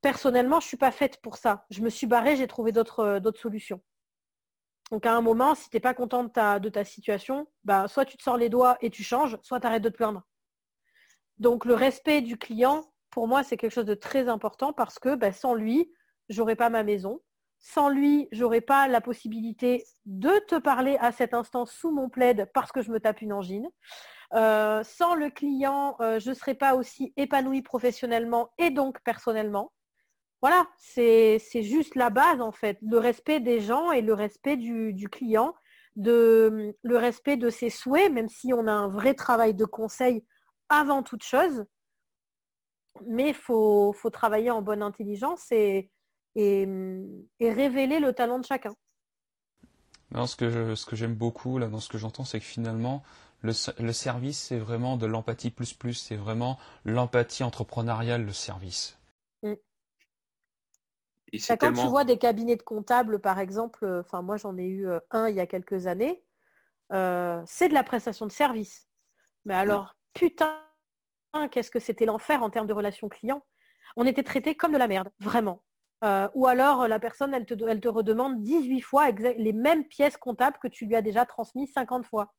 [0.00, 1.64] Personnellement, je ne suis pas faite pour ça.
[1.70, 3.80] Je me suis barrée, j'ai trouvé d'autres euh, solutions.
[4.90, 8.16] Donc à un moment, si tu n'es pas content de ta, situation, bah, soit tu
[8.16, 10.22] te sors les doigts et tu changes, soit tu arrêtes de te plaindre.
[11.38, 15.14] Donc le respect du client, pour moi, c'est quelque chose de très important parce que
[15.14, 15.90] bah, sans lui,
[16.28, 17.20] j'aurais pas ma maison.
[17.58, 22.48] Sans lui, j'aurais pas la possibilité de te parler à cet instant sous mon plaid
[22.54, 23.68] parce que je me tape une angine.
[24.34, 29.72] Euh, sans le client, euh, je ne serais pas aussi épanouie professionnellement et donc personnellement.
[30.48, 35.08] Voilà, c'est juste la base en fait, le respect des gens et le respect du,
[35.10, 35.56] client,
[35.96, 40.24] de, le respect de ses souhaits, même si on a un vrai travail de conseil
[40.68, 41.64] avant toute chose.
[43.08, 45.90] Mais il faut, travailler en bonne intelligence et,
[46.36, 46.64] et,
[47.40, 48.72] révéler le talent de chacun.
[50.12, 53.02] que, ce que j'aime beaucoup là, dans ce que j'entends, c'est que finalement,
[53.42, 58.96] le, service, c'est vraiment de l'empathie plus plus, c'est vraiment l'empathie entrepreneuriale, le service.
[61.32, 64.66] Bah, quand tu vois des cabinets de comptables, par exemple, euh, enfin moi j'en ai
[64.66, 66.22] eu euh, un il y a quelques années,
[66.92, 68.88] euh, c'est de la prestation de service.
[69.44, 70.60] Mais alors, putain,
[71.50, 73.44] qu'est-ce que c'était l'enfer en termes de relations clients.
[73.96, 75.62] On était traité comme de la merde, vraiment.
[76.34, 80.58] ou alors la personne, elle te, elle te redemande 18 fois les mêmes pièces comptables
[80.60, 82.32] que tu lui as déjà transmises 50 fois.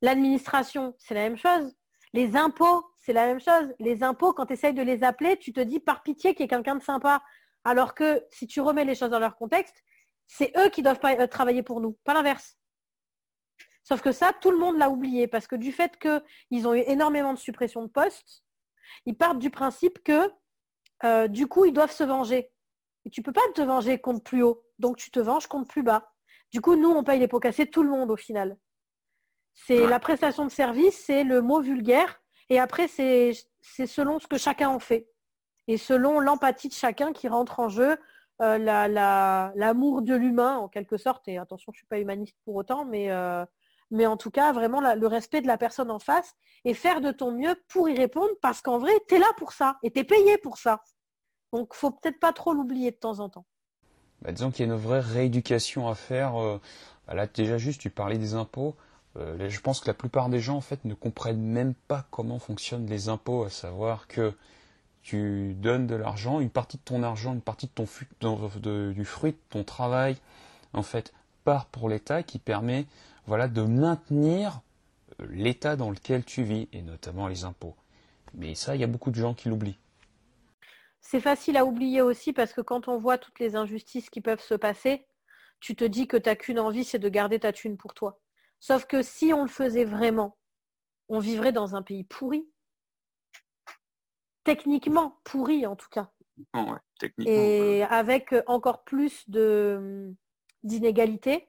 [0.00, 1.74] L'administration, c'est la même chose.
[2.12, 3.72] Les impôts, c'est la même chose.
[3.78, 6.44] Les impôts, quand tu essayes de les appeler, tu te dis par pitié qu'il y
[6.44, 7.22] ait quelqu'un de sympa.
[7.64, 9.82] Alors que si tu remets les choses dans leur contexte,
[10.26, 12.58] c'est eux qui doivent pas euh, travailler pour nous, pas l'inverse.
[13.84, 16.82] Sauf que ça, tout le monde l'a oublié parce que du fait qu'ils ont eu
[16.86, 18.44] énormément de suppression de postes,
[19.06, 20.30] ils partent du principe que
[21.04, 22.50] euh, du coup, ils doivent se venger.
[23.04, 25.68] Et tu ne peux pas te venger contre plus haut, donc tu te venges contre
[25.68, 26.12] plus bas.
[26.52, 28.56] Du coup, nous, on paye les pots cassés tout le monde au final.
[29.54, 34.38] C'est la prestation de service, c'est le mot vulgaire, et après, c'est selon ce que
[34.38, 35.11] chacun en fait
[35.68, 37.96] et selon l'empathie de chacun qui rentre en jeu,
[38.40, 38.58] euh,
[39.54, 42.84] l'amour de l'humain en quelque sorte, et attention, je ne suis pas humaniste pour autant,
[42.84, 43.44] mais, euh,
[43.90, 47.12] mais en tout cas, vraiment le respect de la personne en face et faire de
[47.12, 50.00] ton mieux pour y répondre parce qu'en vrai, tu es là pour ça et tu
[50.00, 50.82] es payé pour ça.
[51.52, 53.46] Donc, faut peut-être pas trop l'oublier de temps en temps.
[54.22, 56.42] bah, disons qu'il y a une vraie rééducation à faire.
[56.42, 56.60] Euh,
[57.06, 58.74] bah, là, déjà juste, tu parlais des impôts.
[59.14, 62.86] Je pense que la plupart des gens, en fait, ne comprennent même pas comment fonctionnent
[62.86, 64.32] les impôts, à savoir que
[65.02, 69.32] tu donnes de l'argent, une partie de ton argent, une partie de ton du fruit
[69.32, 70.16] de ton travail,
[70.72, 71.12] en fait,
[71.44, 72.86] part pour l'État qui permet,
[73.26, 74.60] voilà, de maintenir
[75.20, 77.74] euh, l'État dans lequel tu vis, et notamment les impôts.
[78.34, 79.78] Mais ça, il y a beaucoup de gens qui l'oublient.
[81.00, 84.40] C'est facile à oublier aussi parce que quand on voit toutes les injustices qui peuvent
[84.40, 85.04] se passer,
[85.60, 88.20] tu te dis que tu n'as qu'une envie, c'est de garder ta thune pour toi.
[88.60, 90.36] Sauf que si on le faisait vraiment,
[91.08, 92.48] on vivrait dans un pays pourri.
[94.44, 96.10] Techniquement pourri en tout cas.
[97.26, 99.28] Et avec encore plus
[100.62, 101.48] d'inégalités.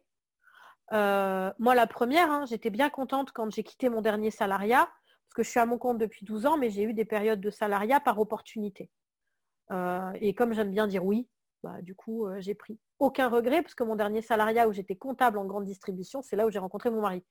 [0.91, 5.33] Euh, moi, la première, hein, j'étais bien contente quand j'ai quitté mon dernier salariat, parce
[5.35, 7.49] que je suis à mon compte depuis 12 ans, mais j'ai eu des périodes de
[7.49, 8.89] salariat par opportunité.
[9.71, 11.27] Euh, et comme j'aime bien dire oui,
[11.63, 14.95] bah, du coup, euh, j'ai pris aucun regret, parce que mon dernier salariat où j'étais
[14.95, 17.23] comptable en grande distribution, c'est là où j'ai rencontré mon mari.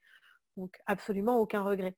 [0.56, 1.96] Donc, absolument aucun regret.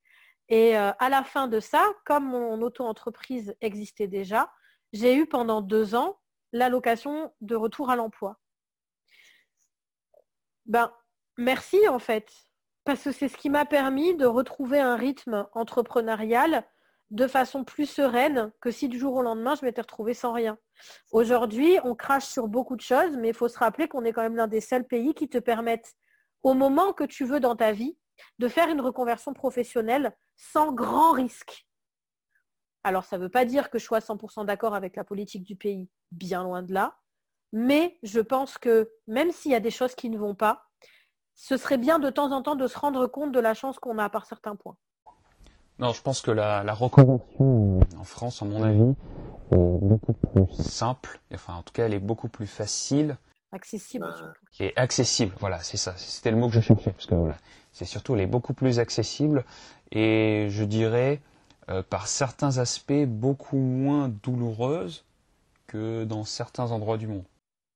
[0.49, 4.51] Et euh, à la fin de ça, comme mon auto-entreprise existait déjà,
[4.93, 6.19] j'ai eu pendant deux ans
[6.53, 8.39] l'allocation de retour à l'emploi.
[10.67, 10.93] Ben,
[11.37, 12.31] merci en fait,
[12.85, 16.65] parce que c'est ce qui m'a permis de retrouver un rythme entrepreneurial
[17.11, 20.59] de façon plus sereine que si du jour au lendemain, je m'étais retrouvée sans rien.
[21.13, 24.23] Aujourd'hui, on crache sur beaucoup de choses, mais il faut se rappeler qu'on est quand
[24.23, 25.95] même l'un des seuls pays qui te permettent,
[26.43, 27.97] au moment que tu veux dans ta vie,
[28.39, 31.67] de faire une reconversion professionnelle sans grand risque.
[32.83, 35.57] Alors, ça ne veut pas dire que je sois 100% d'accord avec la politique du
[35.57, 36.97] pays, bien loin de là,
[37.53, 40.67] mais je pense que même s'il y a des choses qui ne vont pas,
[41.35, 43.99] ce serait bien de temps en temps de se rendre compte de la chance qu'on
[43.99, 44.77] a par certains points.
[45.79, 48.95] Non, je pense que la, la reconversion en France, à mon avis,
[49.51, 51.21] est beaucoup plus simple.
[51.33, 53.17] Enfin, en tout cas, elle est beaucoup plus facile.
[53.51, 54.07] Accessible.
[54.61, 55.95] Et accessible, voilà, c'est ça.
[55.97, 56.93] C'était le mot que je cherchais.
[56.93, 57.37] Parce que voilà,
[57.75, 59.45] c'est surtout, elle est beaucoup plus accessible.
[59.91, 61.21] Et je dirais,
[61.69, 65.05] euh, par certains aspects, beaucoup moins douloureuse
[65.67, 67.25] que dans certains endroits du monde.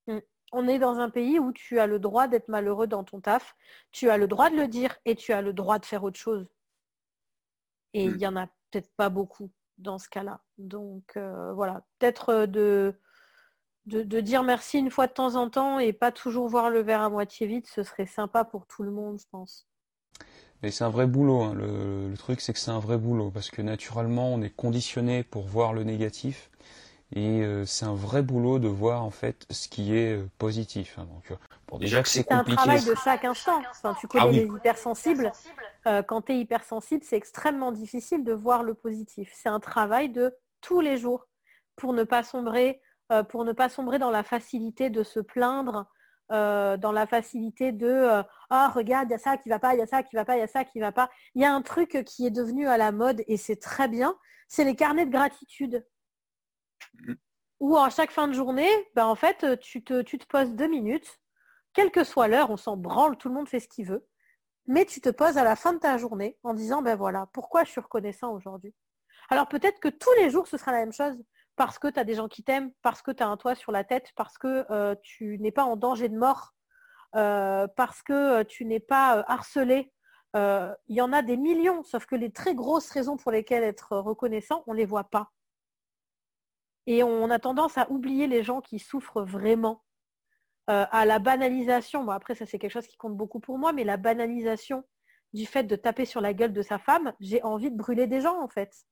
[0.06, 0.18] Mm.
[0.52, 3.54] On est dans un pays où tu as le droit d'être malheureux dans ton taf,
[3.92, 6.18] tu as le droit de le dire et tu as le droit de faire autre
[6.18, 6.46] chose.
[7.92, 10.40] Et il n'y en a peut-être pas beaucoup dans ce cas-là.
[10.58, 12.94] Donc euh, voilà, peut-être euh, de,
[13.86, 17.02] de, dire merci une fois de temps en temps et pas toujours voir le verre
[17.02, 19.67] à moitié vide, ce serait sympa pour tout le monde, je pense.
[20.62, 21.42] Mais c'est un vrai boulot.
[21.42, 21.54] Hein.
[21.54, 25.22] Le, le, truc, c'est que c'est un vrai boulot parce que naturellement, on est conditionné
[25.22, 26.50] pour voir le négatif.
[27.14, 30.98] Et euh, c'est un vrai boulot de voir en fait ce qui est euh, positif.
[30.98, 31.06] Hein.
[31.14, 32.50] Donc, euh, bon, déjà que c'est compliqué.
[32.50, 33.62] C'est un travail de chaque instant.
[33.70, 35.32] Enfin, tu connais ah les hypersensibles.
[36.06, 39.30] quand tu es hypersensible, c'est extrêmement difficile de voir le positif.
[39.34, 41.26] C'est un travail de tous les jours
[41.76, 42.82] pour ne pas sombrer,
[43.30, 45.86] pour ne pas sombrer dans la facilité de se plaindre,
[46.30, 49.82] dans la facilité de ah regarde, il y a ça qui va pas, il y
[49.82, 51.10] a ça qui va pas, il y a ça qui va pas.
[51.34, 54.16] Il y a un truc qui est devenu à la mode et c'est très bien,
[54.48, 55.86] c'est les carnets de gratitude.
[57.60, 60.68] Ou à chaque fin de journée, ben en fait, tu te, tu te poses deux
[60.68, 61.18] minutes,
[61.72, 64.06] quelle que soit l'heure, on s'en branle, tout le monde fait ce qu'il veut,
[64.66, 67.64] mais tu te poses à la fin de ta journée en disant, ben voilà, pourquoi
[67.64, 68.74] je suis reconnaissant aujourd'hui?
[69.30, 71.16] Alors peut-être que tous les jours, ce sera la même chose,
[71.58, 73.72] parce que tu as des gens qui t'aiment, parce que tu as un toit sur
[73.72, 76.54] la tête, parce que euh, tu n'es pas en danger de mort,
[77.16, 79.92] euh, parce que euh, tu n'es pas harcelé.
[80.34, 83.96] Il y en a des millions, sauf que les très grosses raisons pour lesquelles être
[83.96, 85.32] reconnaissant, on ne les voit pas.
[86.86, 89.82] Et on a tendance à oublier les gens qui souffrent vraiment.
[90.68, 93.84] À la banalisation, bon après ça c'est quelque chose qui compte beaucoup pour moi, mais
[93.84, 94.84] la banalisation
[95.32, 98.20] du fait de taper sur la gueule de sa femme, j'ai envie de brûler des
[98.20, 98.86] gens en fait.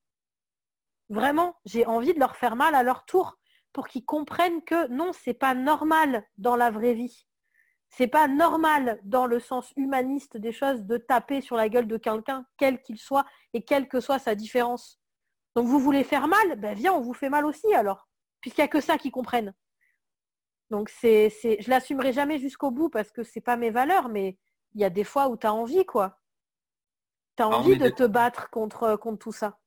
[1.08, 3.38] Vraiment, j'ai envie de leur faire mal à leur tour
[3.72, 7.26] pour qu'ils comprennent que non, c'est pas normal dans la vraie vie.
[7.88, 11.96] C'est pas normal dans le sens humaniste des choses de taper sur la gueule de
[11.96, 15.00] quelqu'un, quel qu'il soit et quelle que soit sa différence.
[15.54, 18.08] Donc vous voulez faire mal, ben viens, on vous fait mal aussi alors,
[18.40, 19.54] puisqu'il n'y a que ça qui comprennent.
[20.70, 24.36] Donc c'est, c'est, je l'assumerai jamais jusqu'au bout parce que c'est pas mes valeurs, mais
[24.74, 26.18] il y a des fois où tu as envie, quoi.
[27.36, 29.58] Tu as ah, envie de te battre contre, contre tout ça.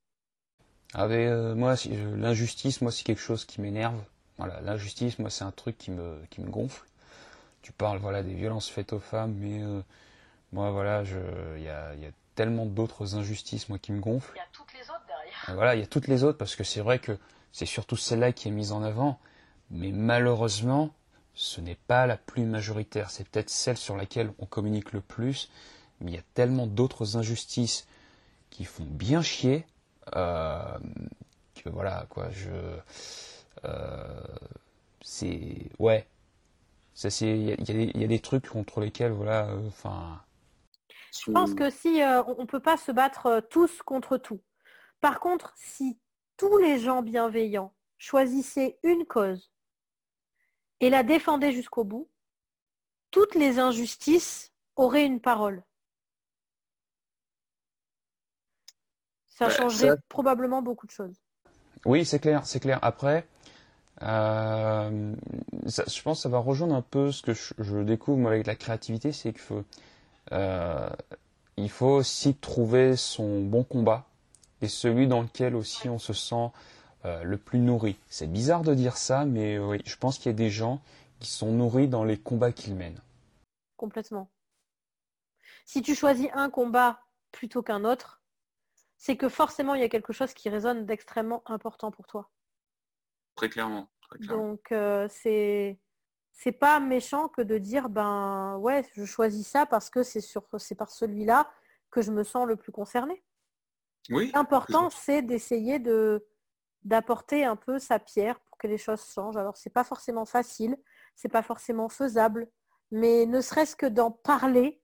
[0.94, 1.76] Ah euh, moi,
[2.16, 4.02] l'injustice, moi, c'est quelque chose qui m'énerve.
[4.38, 6.84] Voilà, l'injustice, moi, c'est un truc qui me, qui me gonfle.
[7.62, 9.82] Tu parles, voilà, des violences faites aux femmes, mais euh,
[10.52, 14.32] moi, voilà, il y a, y a, tellement d'autres injustices, moi, qui me gonflent.
[14.36, 15.00] Il y a toutes les autres
[15.48, 17.18] voilà, il y a toutes les autres parce que c'est vrai que
[17.52, 19.20] c'est surtout celle-là qui est mise en avant,
[19.72, 20.94] mais malheureusement,
[21.34, 23.10] ce n'est pas la plus majoritaire.
[23.10, 25.50] C'est peut-être celle sur laquelle on communique le plus,
[26.02, 27.88] mais il y a tellement d'autres injustices
[28.50, 29.79] qui font bien chier euh,
[30.12, 32.30] que voilà quoi.
[32.32, 32.52] Je
[33.66, 34.22] euh,
[35.02, 36.08] c'est ouais.
[37.22, 40.22] Il y, a des trucs contre lesquels, voilà, enfin.
[41.14, 44.42] je pense que si on ne peut pas se battre tous contre tout.
[45.00, 45.98] Par contre, si
[46.36, 49.50] tous les gens bienveillants choisissaient une cause
[50.82, 52.10] et la défendaient jusqu'au bout,
[53.12, 55.64] toutes les injustices auraient une parole.
[59.40, 61.16] Ça bah, changerait probablement beaucoup de choses.
[61.86, 62.78] Oui, c'est clair, c'est clair.
[62.82, 63.26] Après,
[64.02, 65.16] euh,
[65.64, 69.14] je pense que ça va rejoindre un peu ce que je, découvre avec la créativité,
[69.14, 69.64] c'est qu'il faut,
[70.34, 70.90] euh,
[71.56, 74.04] il faut aussi trouver son bon combat
[74.62, 76.50] et celui dans lequel aussi on se sent
[77.06, 77.98] euh, le plus nourri.
[78.10, 80.82] C'est bizarre de dire ça, mais oui, je pense qu'il y a des gens
[81.22, 83.02] qui sont nourris dans les combats qu'ils mènent.
[83.78, 84.30] Complètement.
[85.66, 87.00] Si tu choisis un combat
[87.32, 88.19] plutôt qu'un autre,
[89.00, 92.30] c'est que forcément, il y a quelque chose qui résonne d'extrêmement important pour toi.
[93.36, 93.90] Très clairement.
[94.20, 95.80] Donc, euh, c'est
[96.34, 100.44] c'est pas méchant que de dire ben ouais, je choisis ça parce que c'est sur
[100.58, 101.50] c'est par celui-là
[101.92, 103.24] que je me sens le plus concerné.
[104.10, 104.32] Oui.
[104.34, 106.28] L'important, c'est d'essayer de
[106.84, 109.38] d'apporter un peu sa pierre pour que les choses changent.
[109.38, 110.76] Alors, c'est pas forcément facile,
[111.16, 112.50] c'est pas forcément faisable,
[112.92, 114.82] mais ne serait-ce que d'en parler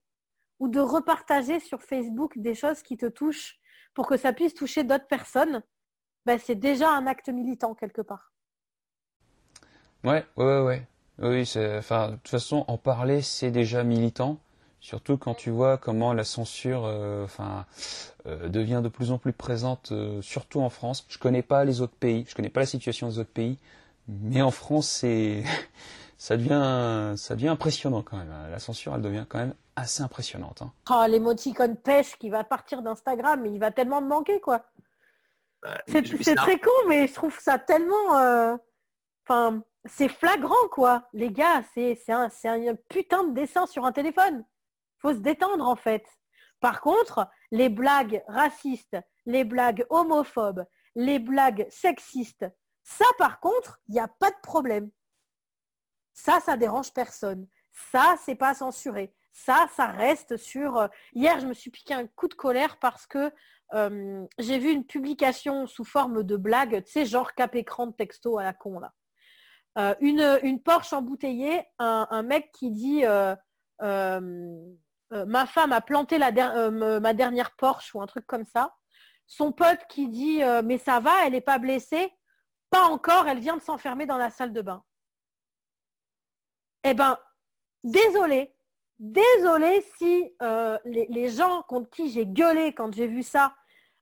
[0.59, 3.59] ou de repartager sur Facebook des choses qui te touchent
[3.95, 5.63] pour que ça puisse toucher d'autres personnes,
[6.27, 8.31] ben, c'est déjà un acte militant quelque part.
[10.03, 10.87] Ouais, ouais, ouais.
[11.19, 14.37] Oui, enfin, de toute façon, en parler, c'est déjà militant.
[14.81, 17.65] Surtout quand tu vois comment la censure euh, enfin,
[18.27, 21.05] euh, devient de plus en plus présente, euh, surtout en France.
[21.09, 23.57] Je connais pas les autres pays, je connais pas la situation des autres pays,
[24.07, 25.43] mais en France, c'est
[26.17, 28.33] ça devient, ça devient impressionnant quand même.
[28.49, 30.61] La censure, elle devient quand même assez impressionnante.
[30.61, 30.71] Hein.
[30.89, 34.65] Oh, l'émoticône pêche qui va partir d'Instagram, il va tellement me manquer, quoi.
[35.61, 38.17] Bah, c'est très con, mais je trouve ça tellement...
[38.17, 38.55] Euh,
[39.27, 41.07] enfin, c'est flagrant, quoi.
[41.13, 44.45] Les gars, c'est un, un putain de dessin sur un téléphone.
[44.97, 46.05] faut se détendre, en fait.
[46.61, 52.45] Par contre, les blagues racistes, les blagues homophobes, les blagues sexistes,
[52.83, 54.89] ça, par contre, il n'y a pas de problème.
[56.15, 57.45] Ça, ça dérange personne.
[57.73, 59.13] Ça, c'est pas censuré.
[59.33, 60.77] Ça, ça reste sur.
[60.77, 63.31] Euh, hier, je me suis piqué un coup de colère parce que
[63.73, 67.91] euh, j'ai vu une publication sous forme de blague, tu sais, genre cap écran de
[67.91, 68.93] texto à la con là.
[69.77, 73.03] Euh, une, Porsche embouteillée, un, mec qui dit
[73.81, 74.21] ma
[75.47, 76.31] femme a planté la
[76.71, 78.73] ma dernière Porsche ou un truc comme ça.
[79.27, 82.09] Son pote qui dit mais ça va, elle n'est pas blessée.
[82.69, 84.81] Pas encore, elle vient de s'enfermer dans la salle de bain.
[86.87, 87.17] Eh ben,
[87.83, 88.55] désolé,
[88.99, 93.55] désolé si euh, les, gens contre qui j'ai gueulé quand j'ai vu ça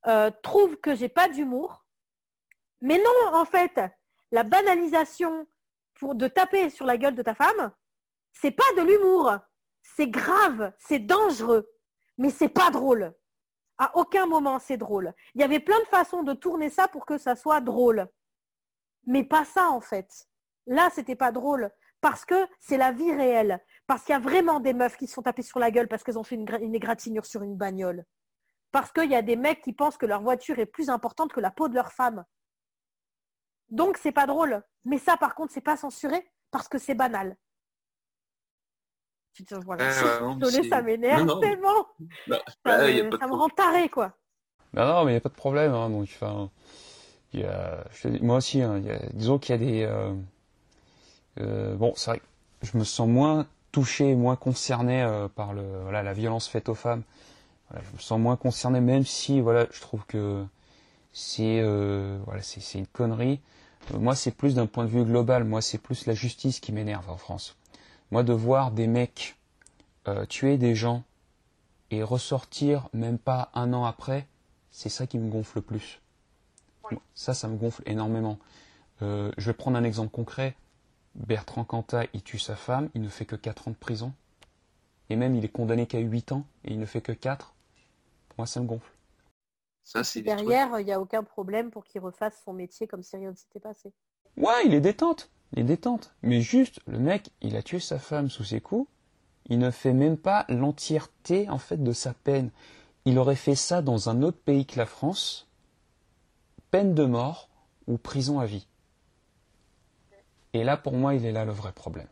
[0.08, 1.86] euh, trouvent que j'ai pas d'humour.
[2.82, 3.80] Mais non, en fait,
[4.32, 5.48] la banalisation
[5.94, 7.72] pour de taper sur la gueule de ta femme,
[8.34, 9.32] c'est pas de l'humour.
[9.82, 11.72] C'est grave, c'est dangereux,
[12.18, 13.14] mais c'est pas drôle.
[13.78, 15.14] À aucun moment c'est drôle.
[15.36, 18.10] Il y avait plein de façons de tourner ça pour que ça soit drôle.
[19.06, 20.28] Mais pas ça en fait.
[20.66, 21.72] Là, c'était pas drôle
[22.04, 23.64] parce que c'est la vie réelle.
[23.88, 26.04] Parce qu'il y a vraiment des meufs qui se font taper sur la gueule parce
[26.04, 28.04] qu'elles ont fait une, égratignure sur une bagnole.
[28.74, 31.40] Parce qu'il y a des mecs qui pensent que leur voiture est plus importante que
[31.40, 32.26] la peau de leur femme.
[33.70, 34.62] Donc c'est pas drôle.
[34.84, 37.38] Mais ça par contre c'est pas censuré parce que c'est banal.
[39.40, 39.46] Je
[40.70, 41.88] ça m'énerve tellement.
[42.28, 44.14] Bah, ça, me, rend taré quoi.
[44.74, 45.74] Non, non, mais il n'y a pas de problème.
[45.74, 46.10] Hein, donc,
[48.22, 48.82] moi aussi, hein,
[49.14, 50.14] disons qu'il y a des, euh,
[51.40, 52.22] euh, bon, c'est vrai
[52.64, 56.76] je me sens moins touché, moins concerné euh, par le, voilà, la violence faite aux
[56.76, 57.04] femmes.
[57.70, 60.46] Voilà, je me sens moins concerné, même si voilà, je trouve que
[61.12, 63.42] c'est euh, voilà, c'est une connerie.
[63.94, 65.44] moi, c'est plus d'un point de vue global.
[65.44, 67.58] Moi, c'est plus la justice qui m'énerve en France.
[68.12, 69.36] Moi, de voir des mecs
[70.28, 71.04] tuer des gens
[71.90, 74.28] et ressortir même pas un an après,
[74.70, 76.02] c'est ça qui me gonfle le plus.
[77.16, 78.38] Ça, ça me gonfle énormément.
[79.02, 80.56] je vais prendre un exemple concret.
[81.16, 84.14] Bertrand Cantat, il tue sa femme, il ne fait que 4 ans de prison.
[85.10, 87.54] Et même, il est condamné qu'à 8 ans, et il ne fait que 4.
[88.30, 88.92] Pour moi, ça me gonfle.
[89.84, 93.32] Ça, Derrière, il n'y a aucun problème pour qu'il refasse son métier comme si rien
[93.32, 93.92] ne s'était passé.
[94.38, 95.30] Ouais, il est détente.
[95.52, 96.16] Il est détente.
[96.24, 98.90] Mais juste, le mec, il a tué sa femme sous ses coups.
[99.48, 102.50] Il ne fait même pas l'entièreté, en fait, de sa peine.
[103.06, 105.50] Il aurait fait ça dans un autre pays que la France.
[106.72, 107.50] Peine de mort
[107.88, 108.68] ou prison à vie.
[110.54, 112.08] Et là, pour moi, il est là le vrai problème.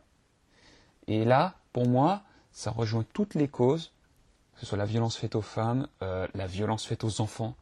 [1.06, 2.22] Et là, pour moi,
[2.52, 3.92] ça rejoint toutes les causes,
[4.54, 7.56] que ce soit la violence faite aux femmes, euh, la violence faite aux enfants,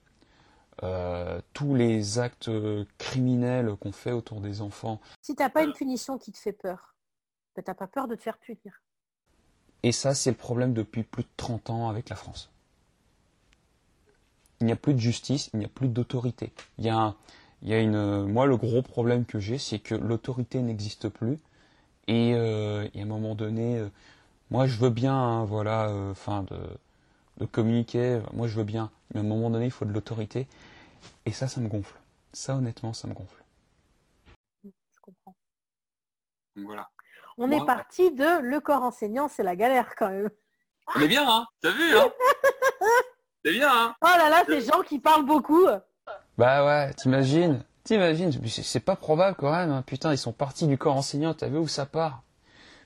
[0.83, 2.51] euh, tous les actes
[2.99, 5.01] criminels qu'on fait autour des enfants.
[5.21, 6.95] Si tu n'as pas une punition qui te fait peur,
[7.55, 8.83] ben, tu n'as pas peur de te faire punir.
[9.83, 12.51] Et ça, c'est le problème depuis plus de 30 ans avec la France.
[14.61, 16.53] Il n'y a plus de justice, il n'y a plus d'autorité.
[16.79, 17.15] Il y a,
[17.63, 21.39] il y a une, moi, le gros problème que j'ai, c'est que l'autorité n'existe plus.
[22.09, 23.89] Et, euh, à un moment donné, euh,
[24.51, 26.59] moi, je veux bien, hein, voilà, euh, enfin, de,
[27.37, 28.21] de communiquer.
[28.33, 28.91] Moi, je veux bien.
[29.13, 30.47] Mais à un moment donné, il faut de l'autorité.
[31.27, 31.97] Et ça, ça me gonfle.
[32.33, 33.43] Ça, honnêtement, ça me gonfle.
[34.65, 35.37] Je comprends.
[36.57, 36.89] voilà.
[37.37, 40.31] On est parti de le corps enseignant, c'est la galère quand même.
[40.95, 42.11] On est bien, hein T'as vu, hein
[43.45, 45.67] C'est bien, hein Oh là là, ces gens qui parlent beaucoup.
[46.41, 49.71] Bah ouais, t'imagines T'imagines C'est pas probable quand même.
[49.71, 49.85] Hein.
[49.87, 51.35] Putain, ils sont partis du corps enseignant.
[51.35, 52.23] T'as vu où ça part?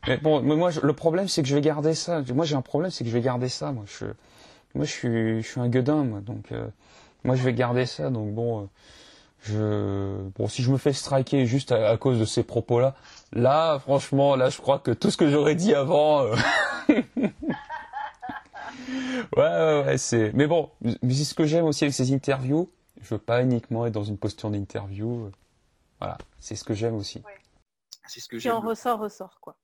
[0.08, 2.20] Mais bon, moi, le problème, c'est que je vais garder ça.
[2.34, 3.70] Moi, j'ai un problème, c'est que je vais garder ça.
[3.70, 6.20] Moi, je, suis un gueudin, moi.
[6.20, 6.66] Donc, euh,
[7.22, 8.10] moi, je vais garder ça.
[8.10, 8.66] Donc, bon, euh,
[9.44, 12.96] je, bon, si je me fais striker juste à, cause de ces propos-là,
[13.32, 16.22] là, franchement, là, je crois que tout ce que j'aurais dit avant.
[16.22, 16.34] Euh,
[16.88, 17.28] ouais,
[19.36, 20.32] ouais, ouais, c'est.
[20.34, 22.68] Mais bon, c'est ce que j'aime aussi avec ces interviews.
[23.04, 25.30] Je veux pas uniquement être dans une posture d'interview.
[26.00, 27.22] Voilà, c'est ce que j'aime aussi.
[28.06, 28.54] C'est ce que j'aime.
[28.54, 29.56] en ressort, ressort, quoi.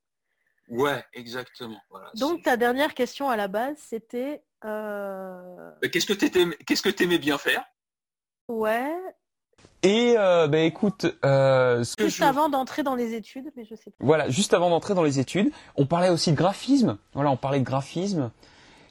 [0.68, 1.80] Ouais, exactement.
[2.16, 4.42] Donc ta dernière question à la base, c'était.
[4.64, 6.30] Euh, qu'est-ce que tu
[6.66, 7.64] qu'est-ce que aimais bien faire?
[8.46, 8.94] Ouais.
[9.82, 13.90] Et euh, bah, écoute, euh, ce juste avant d'entrer dans les études, mais je sais
[13.90, 13.96] pas.
[14.00, 16.98] Voilà, juste avant d'entrer dans les études, on parlait aussi de graphisme.
[17.14, 18.30] Voilà, on parlait de graphisme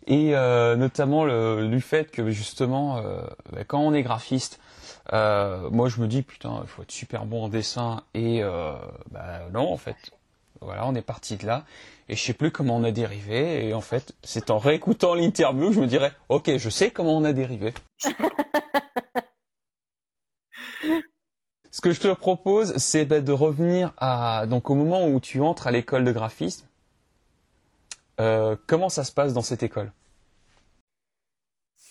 [0.10, 4.60] et euh, notamment le, du fait que justement, euh, bah, quand on est graphiste,
[5.14, 8.42] euh, moi je me dis putain, il faut être super bon en dessin et
[9.12, 10.12] bah, non en fait,
[10.62, 11.64] voilà, on est parti de là
[12.10, 15.70] et je sais plus comment on a dérivé et en fait, c'est en réécoutant l'interview
[15.70, 17.74] que je me dirais ok, je sais comment on a dérivé.
[21.72, 25.40] Ce que je te propose, c'est bah, de revenir à donc au moment où tu
[25.42, 26.66] entres à l'école de graphisme.
[28.20, 29.92] Euh, comment ça se passe dans cette école?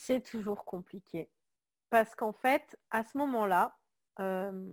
[0.08, 1.28] C'est toujours compliqué.
[1.90, 3.76] Parce qu'en fait, à ce moment-là,
[4.20, 4.72] euh,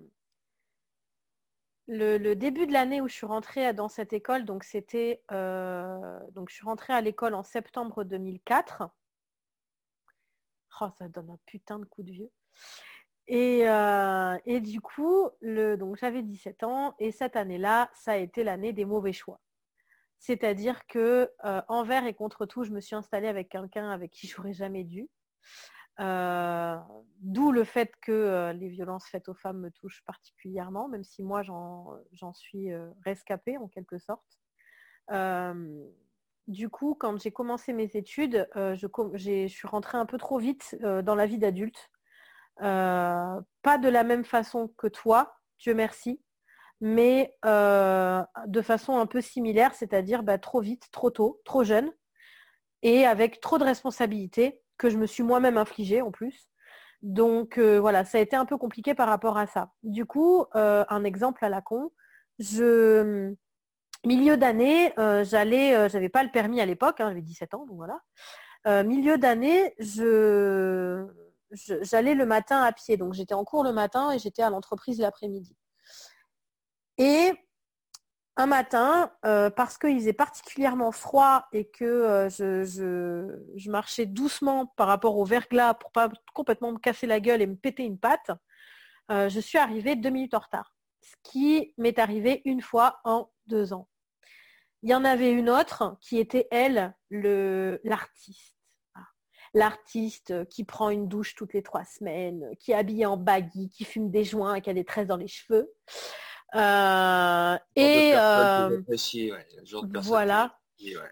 [1.87, 6.49] le, début de l'année où je suis rentrée dans cette école, donc c'était euh, donc
[6.49, 8.89] je suis rentrée à l'école en septembre 2004.
[10.79, 12.31] Oh, ça donne un putain de coup de vieux.
[13.27, 13.65] Et,
[14.45, 18.71] et du coup, le, donc j'avais 17 ans et cette année-là, ça a été l'année
[18.71, 19.41] des mauvais choix.
[20.19, 24.27] C'est-à-dire que euh, envers et contre tout, je me suis installée avec quelqu'un avec qui
[24.27, 25.07] j'aurais jamais dû.
[26.01, 26.75] Euh,
[27.21, 31.23] d'où le fait que euh, les violences faites aux femmes me touchent particulièrement, même si
[31.23, 32.69] moi j'en suis
[33.03, 34.39] rescapée en quelque sorte.
[36.47, 41.15] du coup, quand j'ai commencé mes études, je, suis rentrée un peu trop vite dans
[41.15, 41.89] la vie d'adulte.
[42.57, 46.19] pas de la même façon que toi, Dieu merci
[46.81, 51.91] mais euh, de façon un peu similaire, c'est-à-dire bah, trop vite, trop tôt, trop jeune,
[52.81, 56.49] et avec trop de responsabilités que je me suis moi-même infligée en plus.
[57.01, 59.71] Donc euh, voilà, ça a été un peu compliqué par rapport à ça.
[59.83, 61.91] Du coup, euh, un exemple à la con,
[62.39, 63.33] je
[64.05, 68.83] milieu d'année, j'allais, j'avais pas le permis à l'époque, hein, j'avais 17 ans, donc voilà.
[68.83, 71.07] milieu d'année, je,
[71.81, 74.99] j'allais le matin à pied, donc j'étais en cours le matin et j'étais à l'entreprise
[74.99, 75.55] l'après-midi.
[76.97, 77.33] Et
[78.37, 84.87] un matin, euh, parce qu'il faisait particulièrement froid et que euh, je, marchais doucement par
[84.87, 88.31] rapport au verglas pour pas complètement me casser la gueule et me péter une patte,
[89.09, 90.75] euh, je suis arrivée deux minutes en retard.
[91.01, 93.87] Ce qui m'est arrivé une fois en deux ans.
[94.83, 98.53] Il y en avait une autre qui était, elle, l'artiste.
[99.53, 103.85] L'artiste qui prend une douche toutes les trois semaines, qui est habillée en baggy, qui
[103.85, 105.71] fume des joints et qui a des tresses dans les cheveux.
[106.55, 108.81] Euh, et euh,
[109.95, 110.57] voilà.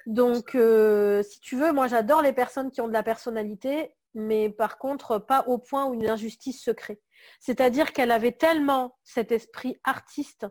[0.05, 4.49] Donc, euh, si tu veux, moi j'adore les personnes qui ont de la personnalité, mais
[4.49, 7.01] par contre, pas au point où une injustice se crée.
[7.39, 10.45] C'est-à-dire qu'elle avait tellement cet esprit artiste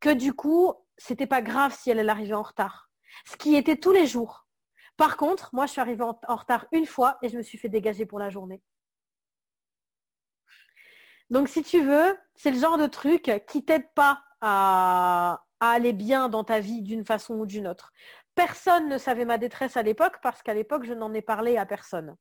[0.00, 2.90] que du coup, c'était pas grave si elle, elle arrivait en retard.
[3.26, 4.46] Ce qui était tous les jours.
[4.96, 7.68] Par contre, moi, je suis arrivée en retard une fois et je me suis fait
[7.68, 8.62] dégager pour la journée.
[11.30, 16.28] Donc, si tu veux, c'est le genre de truc qui t'aide pas à, aller bien
[16.28, 17.92] dans ta vie d'une façon ou d'une autre.
[18.34, 21.66] Personne ne savait ma détresse à l'époque parce qu'à l'époque, je n'en ai parlé à
[21.66, 22.16] personne.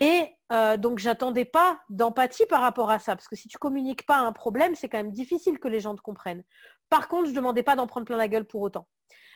[0.00, 4.06] Et euh, donc, j'attendais pas d'empathie par rapport à ça, parce que si tu communiques
[4.06, 6.44] pas un problème, c'est quand même difficile que les gens te comprennent.
[6.90, 8.86] Par contre, je ne demandais pas d'en prendre plein la gueule pour autant.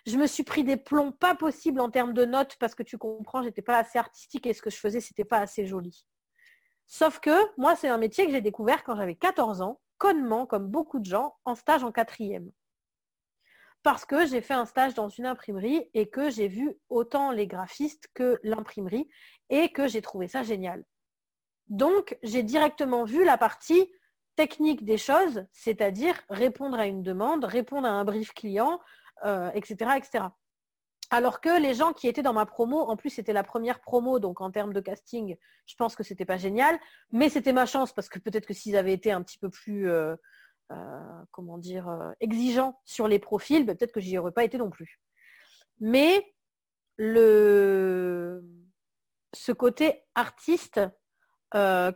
[0.06, 2.98] Je me suis pris des plombs pas possibles en termes de notes, parce que tu
[2.98, 6.06] comprends, j'étais pas assez artistique et ce que je faisais, c'était pas assez joli.
[6.86, 10.68] Sauf que moi, c'est un métier que j'ai découvert quand j'avais 14 ans, connement, comme
[10.68, 12.51] beaucoup de gens, en stage en quatrième.
[13.82, 17.47] parce que j'ai fait un stage dans une imprimerie et que j'ai vu autant les
[17.47, 19.09] graphistes que l'imprimerie
[19.49, 20.84] et que j'ai trouvé ça génial.
[21.68, 23.92] Donc, j'ai directement vu la partie
[24.36, 28.80] technique des choses, c'est-à-dire répondre à une demande, répondre à un brief client,
[29.55, 30.24] etc., euh, etc.
[31.11, 34.18] Alors que les gens qui étaient dans ma promo, en plus c'était la première promo,
[34.18, 35.36] donc en termes de casting,
[35.66, 36.78] je pense que c'était pas génial,
[37.12, 39.88] mais c'était ma chance parce que peut-être que s'ils avaient été un petit peu plus,
[39.88, 40.16] euh,
[40.72, 45.00] euh, euh, exigeants sur les profils, ben, peut-être que j'y aurais pas été non plus.
[45.78, 46.34] Mais
[46.96, 48.42] le,
[49.32, 50.80] ce côté artiste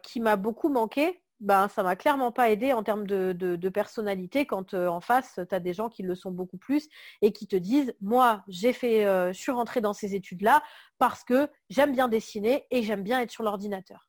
[0.03, 4.75] qui m'a beaucoup manqué, ben, ça m'a clairement pas aidé en termes de, personnalité quand
[4.75, 6.89] euh, en face, tu as des gens qui le sont beaucoup plus
[7.23, 10.63] et qui te disent, moi, j'ai fait, euh, je suis rentrée dans ces études-là
[10.99, 14.09] parce que j'aime bien dessiner et j'aime bien être sur l'ordinateur.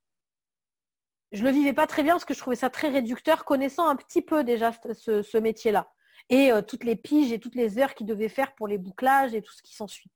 [1.31, 3.87] Je ne le vivais pas très bien parce que je trouvais ça très réducteur, connaissant
[3.87, 5.89] un petit peu déjà ce, métier-là.
[6.29, 9.33] Et euh, toutes les piges et toutes les heures qu'il devait faire pour les bouclages
[9.33, 10.11] et tout ce qui s'ensuit.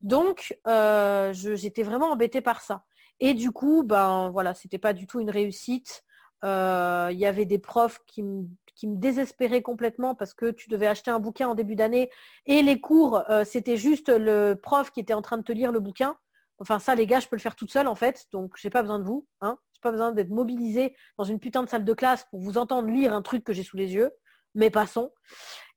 [0.00, 2.84] Donc, j'étais vraiment embêtée par ça.
[3.20, 6.04] Et du coup, ben voilà, c'était pas du tout une réussite.
[6.44, 8.46] Euh, il y avait des profs qui me,
[8.82, 12.10] désespéraient complètement parce que tu devais acheter un bouquin en début d'année
[12.44, 15.72] et les cours, euh, c'était juste le prof qui était en train de te lire
[15.72, 16.18] le bouquin.
[16.58, 18.82] Enfin ça les gars, je peux le faire toute seule en fait, donc j'ai pas
[18.82, 19.26] besoin de vous.
[19.40, 19.58] Hein.
[19.72, 22.88] J'ai pas besoin d'être mobilisé dans une putain de salle de classe pour vous entendre
[22.88, 24.10] lire un truc que j'ai sous les yeux,
[24.54, 25.12] mais passons.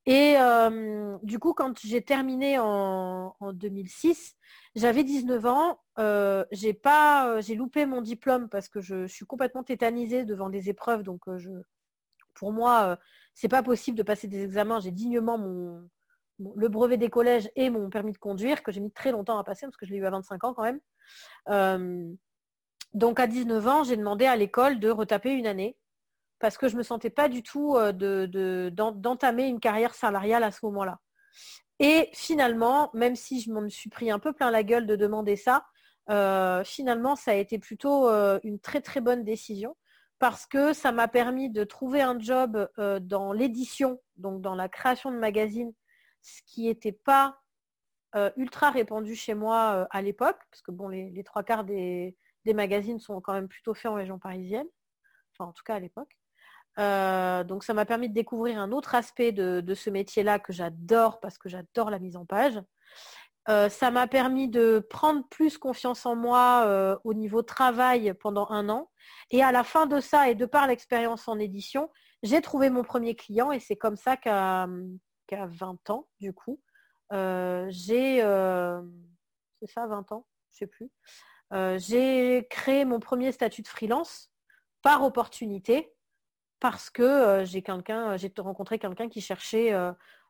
[0.08, 4.38] Et euh, du coup, quand j'ai terminé en, en 2006,
[4.74, 9.26] j'avais 19 ans, euh, j'ai pas, euh, j'ai loupé mon diplôme parce que je, suis
[9.26, 11.03] complètement tétanisée devant des épreuves.
[11.03, 11.26] Donc,
[12.36, 12.97] pour moi,
[13.34, 14.80] c'est pas possible de passer des examens.
[14.80, 15.89] J'ai dignement mon,
[16.55, 19.43] le brevet des collèges et mon permis de conduire que j'ai mis très longtemps à
[19.43, 22.18] passer parce que je l'ai eu à 25 ans quand même.
[22.93, 25.76] donc, à 19 ans, j'ai demandé à l'école de retaper une année
[26.40, 31.00] parce que je me sentais pas du tout d'entamer une carrière salariale à ce moment-là.
[31.80, 35.36] Et finalement, même si je m'en suis pris un peu plein la gueule de demander
[35.36, 35.66] ça,
[36.10, 39.76] euh, finalement, ça a été plutôt euh, une très très bonne décision
[40.20, 44.70] parce que ça m'a permis de trouver un job euh, dans l'édition, donc dans la
[44.70, 45.74] création de magazines,
[46.22, 47.40] ce qui n'était pas
[48.36, 52.98] ultra répandu chez moi à l'époque, parce que bon, les, trois quarts des, des, magazines
[52.98, 54.66] sont quand même plutôt faits en région parisienne,
[55.34, 56.18] enfin en tout cas à l'époque.
[56.80, 61.19] Euh, donc ça m'a permis de découvrir un autre aspect de, ce métier-là que j'adore
[61.19, 62.61] parce que j'adore la mise en page.
[63.49, 68.49] Euh, ça m'a permis de prendre plus confiance en moi euh, au niveau travail pendant
[68.49, 68.91] un an.
[69.32, 71.89] Et à la fin de ça, et de par l'expérience en édition,
[72.23, 74.67] j'ai trouvé mon premier client et c'est comme ça qu'à
[75.32, 76.59] 20 ans, du coup,
[77.11, 78.19] j'ai...
[78.19, 80.91] c'est ça, 20 ans Je sais plus.
[81.78, 84.30] j'ai créé mon premier statut de freelance
[84.82, 85.93] par opportunité
[86.60, 89.72] parce que j'ai quelqu'un, j'ai rencontré quelqu'un qui cherchait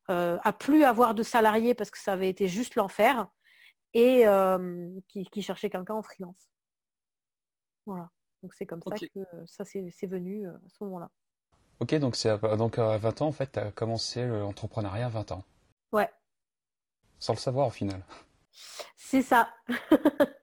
[0.07, 3.27] à plus avoir de salariés parce que ça avait été juste l'enfer
[3.93, 4.25] et
[5.07, 6.49] qui, cherchait quelqu'un en freelance.
[7.85, 8.09] Voilà.
[8.43, 11.09] Donc c'est comme ça que ça c'est venu à ce moment-là.
[11.79, 15.31] Ok, donc c'est donc à 20 ans en fait, tu as commencé l'entrepreneuriat à 20
[15.31, 15.43] ans.
[15.91, 16.09] Ouais.
[17.19, 18.03] Sans le savoir au final.
[18.95, 19.49] C'est ça.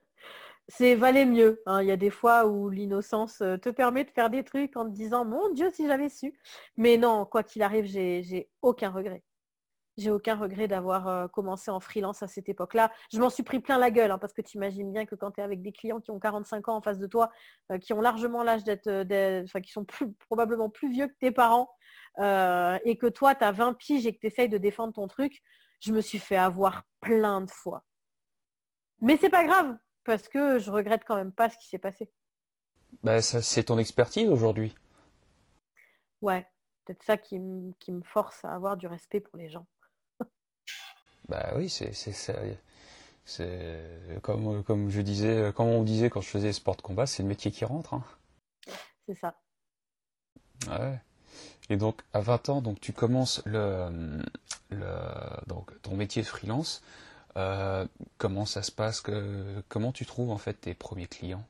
[0.68, 1.62] c'est valait mieux.
[1.66, 1.82] Hein.
[1.82, 4.84] Il y a des fois où l'innocence euh, te permet de faire des trucs en
[4.84, 6.38] te disant mon Dieu si j'avais su.
[6.76, 9.22] Mais non, quoi qu'il arrive, j'ai aucun regret.
[9.96, 12.90] J'ai aucun regret d'avoir euh, commencé en freelance à cette époque-là.
[13.12, 15.32] Je m'en suis pris plein la gueule, hein, parce que tu imagines bien que quand
[15.32, 17.30] tu es avec des clients qui ont 45 ans en face de toi,
[17.70, 18.88] euh, qui ont largement l'âge d'être,
[19.44, 19.86] enfin qui sont
[20.18, 21.70] probablement plus vieux que tes parents,
[22.18, 25.42] et que toi, tu as 20 piges et que tu essayes de défendre ton truc,
[25.80, 27.82] je me suis fait avoir plein de fois.
[29.00, 32.10] Mais c'est pas grave, parce que je regrette quand même pas ce qui s'est passé.
[33.02, 34.74] Bah, c'est ton expertise aujourd'hui.
[36.22, 36.46] Ouais,
[36.84, 39.66] peut-être ça qui, me force à avoir du respect pour les gens.
[41.28, 42.58] bah oui, c'est c'est
[44.22, 47.28] comme comme je disais, comme on disait quand je faisais sport de combat, c'est le
[47.28, 47.94] métier qui rentre.
[47.94, 48.04] Hein.
[49.06, 49.34] C'est ça.
[50.68, 51.00] Ouais.
[51.70, 54.22] Et donc à 20 ans, donc tu commences le,
[54.70, 54.86] le
[55.46, 56.82] donc ton métier de freelance.
[57.36, 57.86] Euh,
[58.18, 59.02] comment ça se passe
[59.68, 61.44] Comment tu trouves en fait tes premiers clients?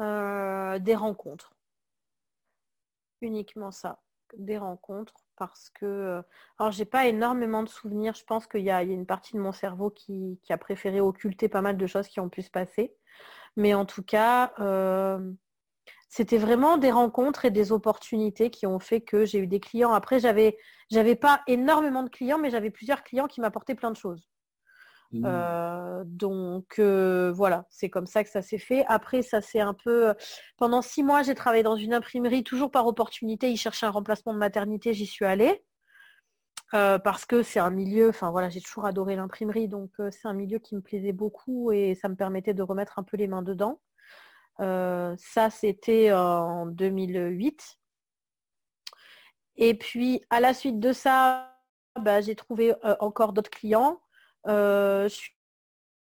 [0.00, 1.52] Euh, Des rencontres.
[3.20, 4.00] Uniquement ça.
[4.36, 6.22] Des rencontres parce que euh,
[6.58, 8.14] alors j'ai pas énormément de souvenirs.
[8.14, 11.62] Je pense qu'il y, a une partie de mon cerveau qui, a préféré occulter pas
[11.62, 12.94] mal de choses qui ont pu se passer.
[13.56, 14.52] Mais en tout cas,
[16.08, 19.92] c'était vraiment des rencontres et des opportunités qui ont fait que j'ai eu des clients.
[19.92, 20.56] Après, j'avais
[20.90, 24.28] j'avais pas énormément de clients, mais j'avais plusieurs clients qui m'apportaient plein de choses.
[25.12, 25.22] Mmh.
[25.24, 28.84] Euh, donc euh, voilà, c'est comme ça que ça s'est fait.
[28.88, 30.14] Après, ça c'est un peu.
[30.56, 33.50] Pendant six mois, j'ai travaillé dans une imprimerie, toujours par opportunité.
[33.50, 35.62] Ils cherchaient un remplacement de maternité, j'y suis allée.
[36.72, 40.58] parce que c'est un milieu, enfin voilà, j'ai toujours adoré l'imprimerie, donc c'est un milieu
[40.58, 43.80] qui me plaisait beaucoup et ça me permettait de remettre un peu les mains dedans.
[44.58, 47.78] Ça, c'était en 2008.
[49.56, 51.56] Et puis, à la suite de ça,
[51.98, 54.00] bah, j'ai trouvé encore d'autres clients.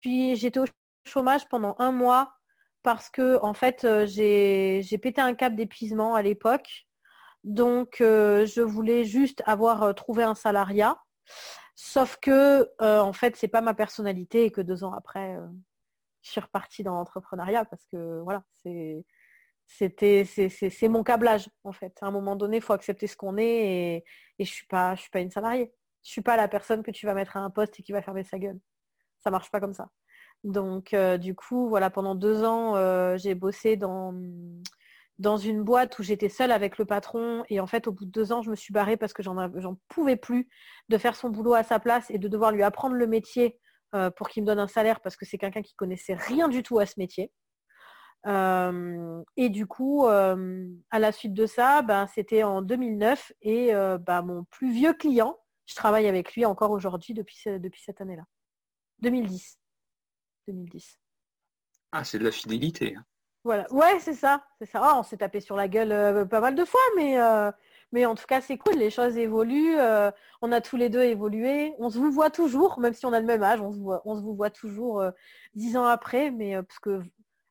[0.01, 0.65] puis, j'étais au
[1.07, 2.35] chômage pendant un mois
[2.83, 6.87] parce que, en fait, j'ai pété un cap d'épuisement à l'époque.
[7.45, 10.99] Donc, je voulais juste avoir trouvé un salariat.
[11.77, 15.37] Sauf que, en fait, c'est pas ma personnalité et que deux ans après,
[16.25, 19.05] je suis repartie dans l'entrepreneuriat parce que, voilà, c'est
[19.67, 21.97] c'était c'est mon câblage en fait.
[22.03, 24.05] À un moment donné, il faut accepter ce qu'on est et,
[24.39, 25.73] et je suis pas je suis pas une salariée.
[26.03, 28.03] Je suis pas la personne que tu vas mettre à un poste et qui va
[28.03, 28.59] fermer sa gueule.
[29.21, 29.91] Ça marche pas comme ça.
[30.45, 36.03] Donc euh, du coup, voilà, pendant deux ans, euh, j'ai bossé dans une boîte où
[36.03, 38.57] j'étais seule avec le patron et en fait au bout de deux ans je me
[38.57, 40.49] suis barrée parce que j'en pouvais plus
[40.89, 43.59] de faire son boulot à sa place et de devoir lui apprendre le métier
[43.95, 46.65] euh, pour qu'il me donne un salaire parce que c'est quelqu'un qui connaissait rien du
[46.65, 47.31] tout à ce métier.
[48.27, 53.73] Euh, et du coup, euh, à la suite de ça, ben, c'était en 2009 et
[53.73, 58.25] ben, mon plus vieux client, je travaille avec lui encore aujourd'hui depuis, depuis cette année-là.
[59.01, 59.59] 2010.
[60.49, 60.99] 2010.
[61.93, 62.97] Ah, c'est de la fidélité.
[62.97, 63.05] Hein.
[63.45, 64.81] Voilà, ouais, c'est ça, c'est ça.
[64.83, 67.17] Oh, on s'est tapé sur la gueule pas mal de fois, mais,
[67.95, 68.75] mais en tout cas, c'est cool.
[68.75, 69.77] Les choses évoluent.
[70.43, 71.75] on a tous les deux évolué.
[71.79, 73.61] On se vous voit toujours, même si on a le même âge.
[73.61, 75.03] On se, voit, on se vous voit toujours
[75.55, 77.03] dix ans après, mais parce que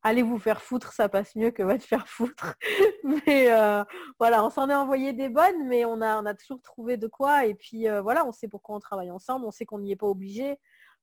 [0.04, 2.56] allez vous faire foutre, ça passe mieux que va te faire foutre.
[3.26, 3.84] mais euh,
[4.20, 7.08] voilà, on s'en est envoyé des bonnes, mais on a, on a toujours trouvé de
[7.08, 7.46] quoi.
[7.46, 9.96] Et puis euh, voilà, on sait pourquoi on travaille ensemble, on sait qu'on n'y est
[9.96, 10.60] pas obligé.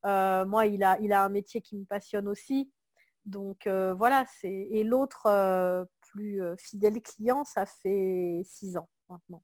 [0.06, 2.70] Euh, moi, il a, il a un métier qui me passionne aussi.
[3.26, 4.68] Donc voilà, c'est.
[4.70, 9.42] Et l'autre plus fidèle client, ça fait six ans maintenant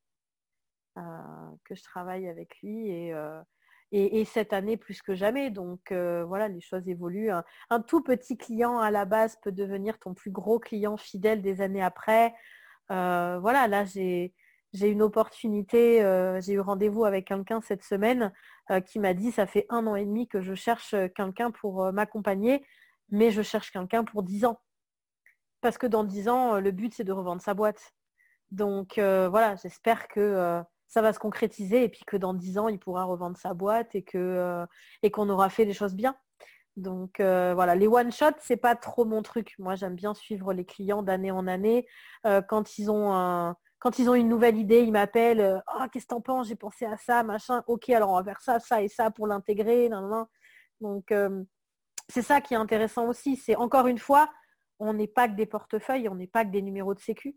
[1.65, 2.89] que je travaille avec lui.
[2.89, 3.15] Et
[3.93, 5.51] et, cette année plus que jamais.
[5.51, 7.31] Donc euh, voilà, les choses évoluent.
[7.71, 11.61] Un, tout petit client à la base peut devenir ton plus gros client fidèle des
[11.61, 12.35] années après.
[12.91, 14.33] Euh, voilà, là j'ai
[14.73, 18.33] une opportunité, euh, j'ai eu rendez-vous avec quelqu'un cette semaine
[18.87, 22.65] qui m'a dit ça fait un an et demi que je cherche quelqu'un pour m'accompagner,
[23.11, 24.61] mais je cherche quelqu'un pour dix ans.
[25.61, 27.96] Parce que dans dix ans, le but c'est de revendre sa boîte.
[28.51, 32.79] Donc voilà, j'espère que ça va se concrétiser et puis que dans dix ans, il
[32.79, 34.67] pourra revendre sa boîte et euh,
[35.13, 36.17] qu'on aura fait des choses bien.
[36.77, 39.55] Donc euh, voilà, les one shot c'est pas trop mon truc.
[39.59, 41.87] Moi, j'aime bien suivre les clients d'année en année.
[42.27, 45.63] Euh, quand ils ont une nouvelle idée, ils m'appellent.
[45.75, 46.49] oh, qu'est-ce que t'en penses?
[46.49, 47.63] J'ai pensé à ça, machin.
[47.67, 49.91] Ok, alors on va faire ça, ça et ça pour l'intégrer.
[50.81, 51.13] Donc
[52.09, 53.37] c'est ça qui est intéressant aussi.
[53.37, 54.31] C'est encore une fois,
[54.79, 57.37] on n'est pas que des portefeuilles, on n'est pas que des numéros de sécu.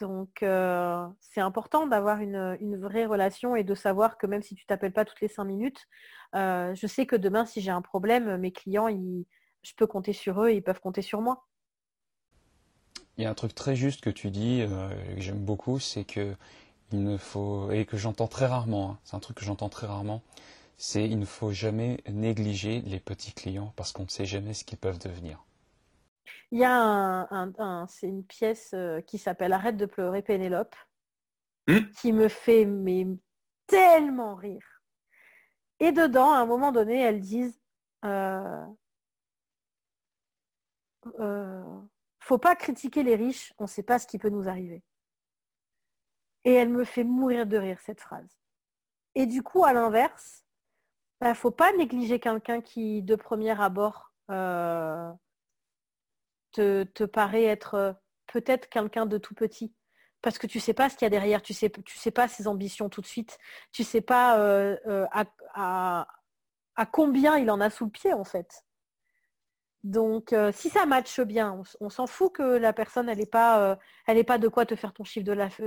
[0.00, 4.64] Donc, euh, c'est important d'avoir une, vraie relation et de savoir que même si tu
[4.66, 5.86] t'appelles pas toutes les cinq minutes,
[6.34, 10.42] euh, je sais que demain, si j'ai un problème, mes clients, je peux compter sur
[10.42, 11.46] eux et ils peuvent compter sur moi.
[13.16, 16.04] Il y a un truc très juste que tu dis, euh, que j'aime beaucoup, c'est
[16.04, 16.34] que
[16.92, 19.86] il ne faut, et que j'entends très rarement, hein, c'est un truc que j'entends très
[19.86, 20.22] rarement,
[20.76, 24.64] c'est il ne faut jamais négliger les petits clients parce qu'on ne sait jamais ce
[24.64, 25.44] qu'ils peuvent devenir.
[26.52, 30.74] Il y a un, c'est une pièce euh, qui s'appelle Arrête de pleurer Pénélope,
[31.68, 31.90] hmm.
[32.00, 33.06] qui me fait mais,
[33.66, 34.82] tellement rire.
[35.78, 37.60] Et dedans, à un moment donné, elles disent
[38.04, 38.66] euh,
[41.20, 41.80] euh,
[42.18, 44.82] faut pas critiquer les riches, on ne sait pas ce qui peut nous arriver.
[46.44, 48.38] Et elle me fait mourir de rire cette phrase.
[49.14, 50.44] Et du coup, à l'inverse,
[51.20, 54.12] il bah, ne faut pas négliger quelqu'un qui, de premier abord,
[56.52, 57.92] te, paraît être euh,
[58.26, 59.74] peut-être quelqu'un de tout petit
[60.22, 62.28] parce que tu sais pas ce qu'il y a derrière, tu sais, tu sais pas
[62.28, 63.38] ses ambitions tout de suite,
[63.72, 65.06] tu sais pas euh, euh,
[65.54, 66.06] à,
[66.92, 68.64] combien il en a sous le pied en fait.
[69.82, 74.36] Donc si ça matche bien, on, s'en fout que la personne elle pas, elle pas
[74.36, 75.24] de quoi te faire ton chiffre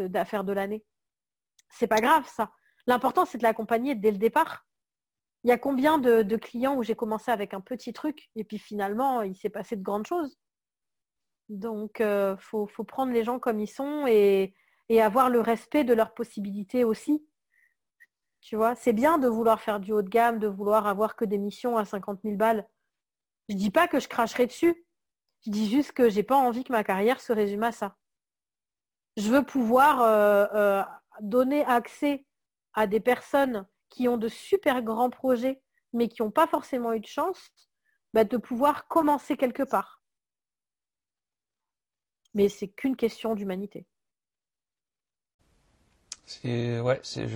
[0.08, 0.86] d'affaires de l'année.
[1.70, 2.52] C'est pas grave ça.
[2.86, 4.68] L'important c'est de l'accompagner dès le départ.
[5.44, 8.60] Il y a combien de clients où j'ai commencé avec un petit truc et puis
[8.60, 10.38] finalement il s'est passé de grandes choses.
[11.50, 14.54] Donc, il euh, faut, prendre les gens comme ils sont et,
[15.02, 17.26] avoir le respect de leurs possibilités aussi.
[18.42, 21.26] Tu vois, c'est bien de vouloir faire du haut de gamme, de vouloir avoir que
[21.26, 22.68] des missions à 50 000 balles.
[23.50, 24.86] Je dis pas que je cracherai dessus.
[25.46, 27.96] Je dis juste que j'ai pas envie que ma carrière se résume à ça.
[29.18, 30.84] Je veux pouvoir euh, euh,
[31.22, 32.26] donner accès
[32.74, 37.00] à des personnes qui ont de super grands projets, mais qui n'ont pas forcément eu
[37.00, 37.50] de chance,
[38.14, 40.03] bah, de pouvoir commencer quelque part
[42.34, 43.86] mais c'est qu'une question d'humanité.
[46.26, 47.28] C'est ouais, c'est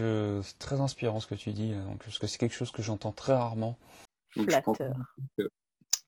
[0.59, 3.33] très inspirant ce que tu dis, donc, parce que c'est quelque chose que j'entends très
[3.33, 3.77] rarement.
[4.35, 4.59] Donc, je
[5.37, 5.49] que-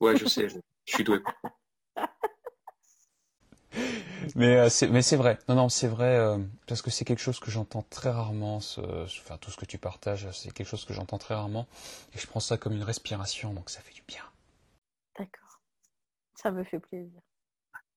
[0.00, 1.20] Ouais, je sais, je, je suis doué.
[4.36, 5.38] Mais euh, c'est mais c'est vrai.
[5.48, 8.60] Non non, c'est vrai euh, parce que c'est quelque chose que j'entends très rarement.
[8.60, 8.80] Ce,
[9.20, 11.66] enfin tout ce que tu partages, c'est quelque chose que j'entends très rarement
[12.14, 14.22] et je prends ça comme une respiration, donc ça fait du bien.
[15.18, 15.60] D'accord.
[16.34, 17.20] Ça me fait plaisir.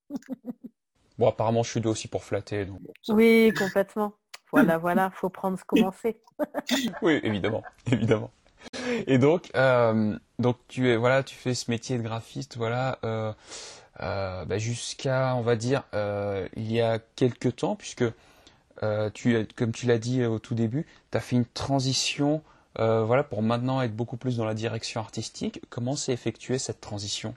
[1.17, 2.79] Bon, apparemment, je suis doué aussi pour flatter, donc.
[3.09, 4.13] Oui, complètement.
[4.51, 5.91] Voilà, voilà, faut prendre ce qu'on.
[7.01, 8.31] Oui, évidemment, évidemment.
[9.07, 13.33] Et donc, euh, donc tu es, voilà, tu fais ce métier de graphiste, voilà, euh,
[14.01, 15.83] euh, bah, jusqu'à, on va dire,
[16.55, 18.05] il y a quelques temps, puisque
[19.13, 22.41] tu, comme tu l'as dit au tout début, tu as fait une transition,
[22.77, 25.61] voilà, pour maintenant être beaucoup plus dans la direction artistique.
[25.69, 27.35] Comment s'est effectuée cette transition?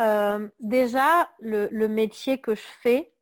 [0.00, 3.12] Euh, déjà, le, métier que je fais,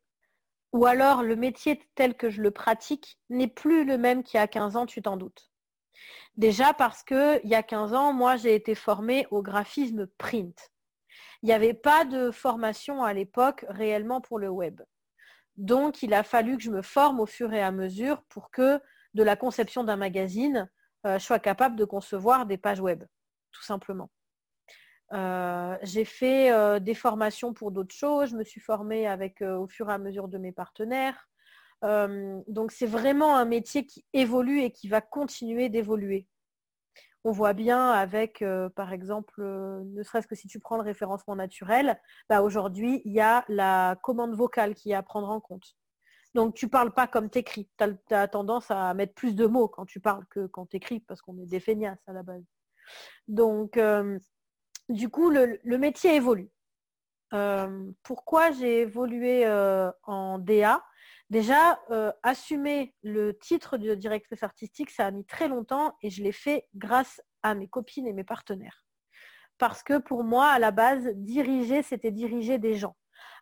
[0.73, 4.43] ou alors le métier tel que je le pratique, n'est plus le même qu'il y
[4.43, 5.51] a 15 ans, tu t'en doutes.
[6.37, 10.71] Déjà parce que il y a 15 ans, moi, j'ai été formée au graphisme print.
[11.43, 14.81] Il n'y avait pas de formation à l'époque réellement pour le web.
[15.57, 18.81] Donc, il a fallu que je me forme au fur et à mesure pour que
[19.15, 20.71] de la conception d'un magazine,
[21.07, 23.05] euh, je sois capable de concevoir des pages web,
[23.51, 24.11] tout simplement.
[25.13, 28.31] Euh, j'ai fait euh, des formations pour d'autres choses.
[28.31, 31.29] Je me suis formée avec, euh, au fur et à mesure de mes partenaires.
[31.83, 36.27] Donc c'est vraiment un métier qui évolue et qui va continuer d'évoluer.
[37.23, 38.45] On voit bien avec,
[38.75, 43.21] par exemple, ne serait-ce que si tu prends le référencement naturel, bah, aujourd'hui, il y
[43.21, 45.77] a la commande vocale qui est à prendre en compte.
[46.35, 47.69] Donc tu parles pas comme tu écris.
[47.79, 50.99] Tu as, tendance à mettre plus de mots quand tu parles que quand tu écris
[50.99, 52.45] parce qu'on est des feignasses à la base.
[53.29, 53.79] Donc
[54.89, 56.51] du coup, le, métier évolue.
[57.35, 60.83] Euh, pourquoi j'ai évolué euh, en DA
[61.31, 66.23] Déjà, euh, assumer le titre de directrice artistique, ça a mis très longtemps et je
[66.23, 68.87] l'ai fait grâce à mes copines et mes partenaires.
[69.59, 72.97] Parce que pour moi, à la base, diriger, c'était diriger des gens.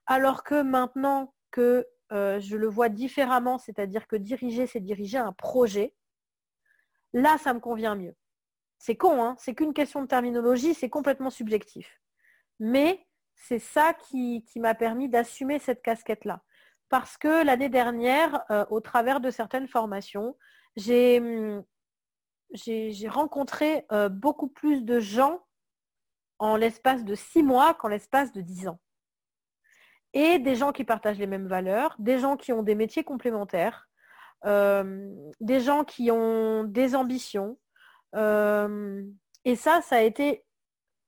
[0.06, 5.94] Alors que maintenant que je le vois différemment, c'est-à-dire que diriger, c'est diriger un projet,
[7.12, 8.16] là, ça me convient mieux.
[8.78, 12.00] C'est con, hein c'est qu'une question de terminologie, c'est complètement subjectif.
[12.60, 16.42] Mais c'est ça qui, m'a permis d'assumer cette casquette-là.
[16.88, 20.36] Parce que l'année dernière, euh, au travers de certaines formations,
[20.76, 21.20] j'ai
[23.08, 25.44] rencontré euh, beaucoup plus de gens
[26.38, 28.78] en l'espace de six mois qu'en l'espace de dix ans.
[30.12, 33.88] Et des gens qui partagent les mêmes valeurs, des gens qui ont des métiers complémentaires,
[34.44, 37.58] euh, des gens qui ont des ambitions,
[38.14, 40.44] et ça, ça a été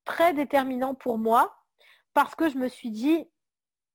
[0.04, 1.54] très déterminant pour moi
[2.14, 3.28] parce que je me suis dit,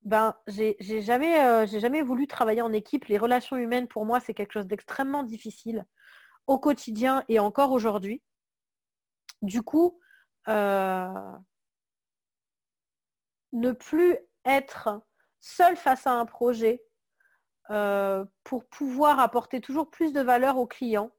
[0.04, 3.06] ben, j'ai jamais, euh, jamais voulu travailler en équipe.
[3.06, 5.86] Les relations humaines, pour moi, c'est quelque chose d'extrêmement difficile
[6.48, 8.22] au quotidien et encore aujourd'hui.
[9.42, 10.00] Du coup,
[10.50, 11.08] euh,
[13.54, 15.02] ne plus être
[15.40, 16.84] seul face à un projet
[17.70, 21.12] euh, pour pouvoir apporter toujours plus de valeur aux clients,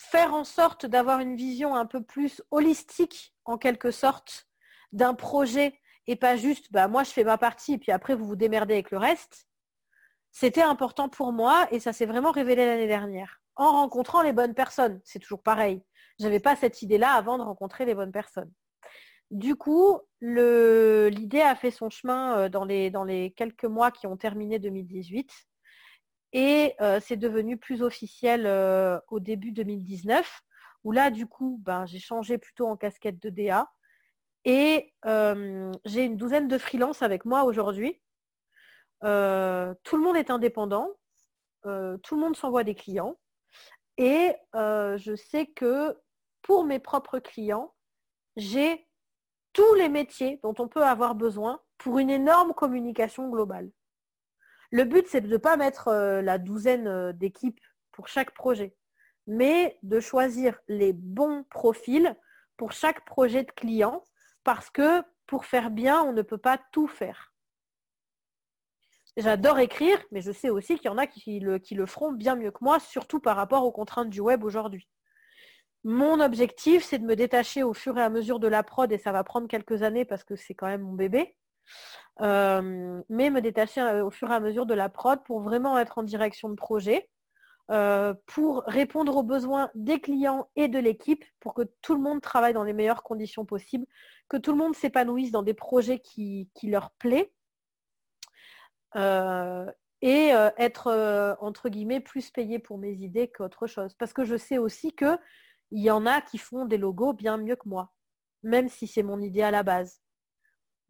[0.00, 4.48] faire en sorte d'avoir une vision un peu plus holistique, en quelque sorte,
[4.92, 8.24] d'un projet et pas juste, bah, moi je fais ma partie et puis après vous
[8.24, 9.46] vous démerdez avec le reste,
[10.32, 13.42] c'était important pour moi et ça s'est vraiment révélé l'année dernière.
[13.56, 15.82] En rencontrant les bonnes personnes, c'est toujours pareil.
[16.18, 18.50] Je n'avais pas cette idée-là avant de rencontrer les bonnes personnes.
[19.30, 24.58] Du coup, l'idée a fait son chemin les, dans les quelques mois qui ont terminé
[24.58, 25.30] 2018
[26.32, 30.42] et euh, c'est devenu plus officiel euh, au début 2019
[30.84, 33.70] où là du coup ben, j'ai changé plutôt en casquette de DA
[34.44, 38.00] et euh, j'ai une douzaine de freelances avec moi aujourd'hui.
[39.02, 40.90] Tout le monde est indépendant,
[41.62, 43.16] tout le monde s'envoie des clients
[43.96, 45.98] et je sais que
[46.42, 47.74] pour mes propres clients,
[48.36, 48.86] j'ai
[49.52, 53.70] tous les métiers dont on peut avoir besoin pour une énorme communication globale.
[54.70, 55.92] Le but, c'est de ne pas mettre
[56.22, 57.60] la douzaine d'équipes
[57.92, 58.74] pour chaque projet,
[59.26, 62.16] mais de choisir les bons profils
[62.56, 64.04] pour chaque projet de client,
[64.44, 67.32] parce que pour faire bien, on ne peut pas tout faire.
[69.16, 72.36] J'adore écrire, mais je sais aussi qu'il y en a qui le, qui feront bien
[72.36, 74.88] mieux que moi, surtout par rapport aux contraintes du web aujourd'hui.
[75.82, 78.98] Mon objectif, c'est de me détacher au fur et à mesure de la prod, et
[78.98, 81.36] ça va prendre quelques années parce que c'est quand même mon bébé.
[82.20, 85.98] Euh, mais me détacher au fur et à mesure de la prod pour vraiment être
[85.98, 87.08] en direction de projet,
[87.70, 92.20] euh, pour répondre aux besoins des clients et de l'équipe, pour que tout le monde
[92.20, 93.86] travaille dans les meilleures conditions possibles,
[94.28, 97.32] que tout le monde s'épanouisse dans des projets qui, leur plaît.
[98.96, 99.70] Euh,
[100.02, 103.94] et euh, être, euh, entre guillemets, plus payé pour mes idées qu'autre chose.
[103.94, 105.18] Parce que je sais aussi qu'il
[105.70, 107.92] y en a qui font des logos bien mieux que moi,
[108.42, 110.00] même si c'est mon idée à la base.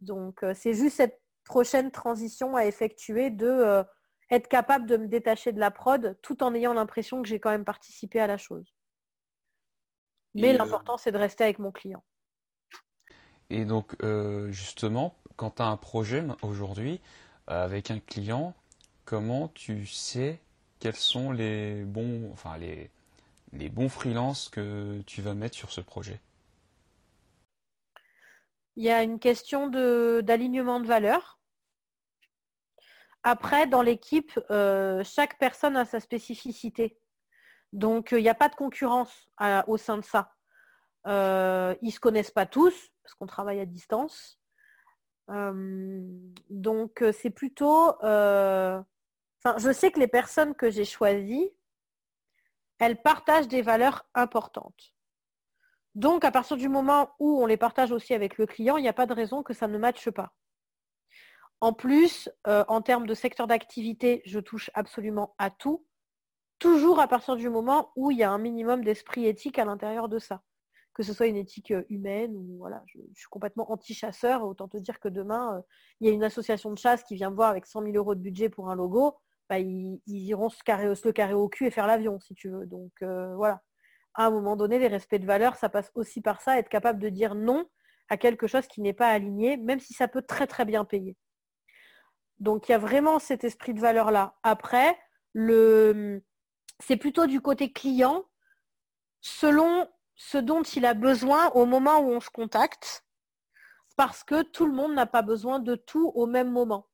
[0.00, 3.84] Donc, euh, c'est juste cette prochaine transition à effectuer de
[4.30, 7.50] être capable de me détacher de la prod tout en ayant l'impression que j'ai quand
[7.50, 8.72] même participé à la chose.
[10.34, 12.04] Mais l'important, c'est de rester avec mon client.
[13.48, 13.96] Et donc,
[14.50, 17.00] justement, quand tu as un projet aujourd'hui
[17.48, 18.54] avec un client,
[19.04, 20.38] comment tu sais
[20.78, 22.90] quels sont les bons, enfin les,
[23.52, 26.20] les bons freelances que tu vas mettre sur ce projet?
[28.80, 31.38] Il y a une question d'alignement de, valeurs.
[33.22, 36.98] Après, dans l'équipe, euh, chaque personne a sa spécificité.
[37.74, 39.28] Donc, il n'y a pas de concurrence
[39.66, 40.32] au sein de ça.
[41.06, 44.40] Euh, ils ne se connaissent pas tous, parce qu'on travaille à distance.
[45.28, 46.00] Euh,
[46.48, 48.82] donc, c'est plutôt je
[49.74, 51.50] sais que les personnes que j'ai choisies,
[52.78, 54.94] elles partagent des valeurs importantes.
[55.94, 58.88] Donc, à partir du moment où on les partage aussi avec le client, il n'y
[58.88, 60.32] a pas de raison que ça ne matche pas.
[61.60, 65.84] En plus, euh, en termes de secteur d'activité, je touche absolument à tout,
[66.58, 70.08] toujours à partir du moment où il y a un minimum d'esprit éthique à l'intérieur
[70.08, 70.42] de ça.
[70.94, 74.76] Que ce soit une éthique euh, humaine ou voilà, je, suis complètement anti-chasseur, autant te
[74.76, 75.62] dire que demain, euh,
[76.00, 78.14] il y a une association de chasse qui vient me voir avec 100 000 euros
[78.14, 79.18] de budget pour un logo.
[79.48, 82.66] Bah, ils, iront se, carrer, le carré au cul et faire l'avion, si tu veux.
[82.66, 83.60] Donc voilà.
[84.14, 87.00] À un moment donné, les respects de valeur, ça passe aussi par ça, être capable
[87.00, 87.66] de dire non
[88.08, 91.16] à quelque chose qui n'est pas aligné, même si ça peut très très bien payer.
[92.38, 94.34] Donc il y a vraiment cet esprit de valeur-là.
[94.42, 94.98] Après,
[95.32, 96.22] le...
[96.80, 98.24] c'est plutôt du côté client,
[99.20, 103.04] selon ce dont il a besoin au moment où on se contacte,
[103.96, 106.90] parce que tout le monde n'a pas besoin de tout au même moment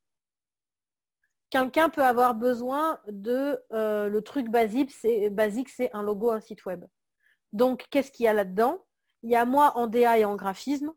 [1.51, 6.41] quelqu'un peut avoir besoin de euh, le truc basique, c'est basique, c'est un logo, un
[6.41, 6.85] site web.
[7.57, 8.85] Donc, qu'est-ce qu'il y a là-dedans?
[9.23, 10.93] Il y a moi en DA et en graphisme,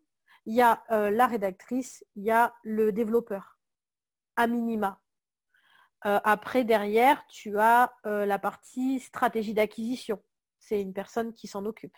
[0.46, 3.58] il y a euh, la rédactrice, il y a le développeur,
[4.36, 5.02] à minima.
[6.06, 10.22] Euh, après, derrière, tu as la partie stratégie d'acquisition.
[10.60, 11.98] C'est une personne qui s'en occupe.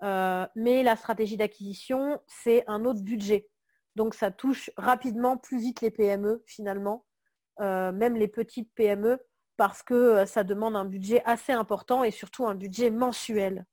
[0.00, 3.48] mais la stratégie d'acquisition, c'est un autre budget.
[3.96, 7.06] Donc, ça touche rapidement plus vite les PME, finalement,
[7.60, 9.18] euh, même les petites PME,
[9.56, 13.64] parce que euh, ça demande un budget assez important et surtout un budget mensuel.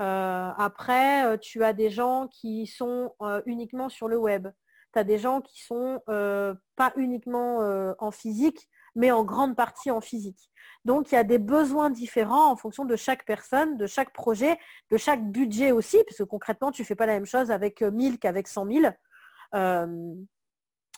[0.00, 3.12] Euh, après, tu as des gens qui sont
[3.46, 4.48] uniquement sur le web.
[4.92, 7.58] Tu as des gens qui sont pas uniquement
[7.98, 10.50] en physique, mais en grande partie en physique.
[10.84, 14.58] Donc, il y a des besoins différents en fonction de chaque personne, de chaque projet,
[14.90, 17.82] de chaque budget aussi, parce que concrètement, tu ne fais pas la même chose avec
[17.82, 18.92] 1000 qu'avec 100 000.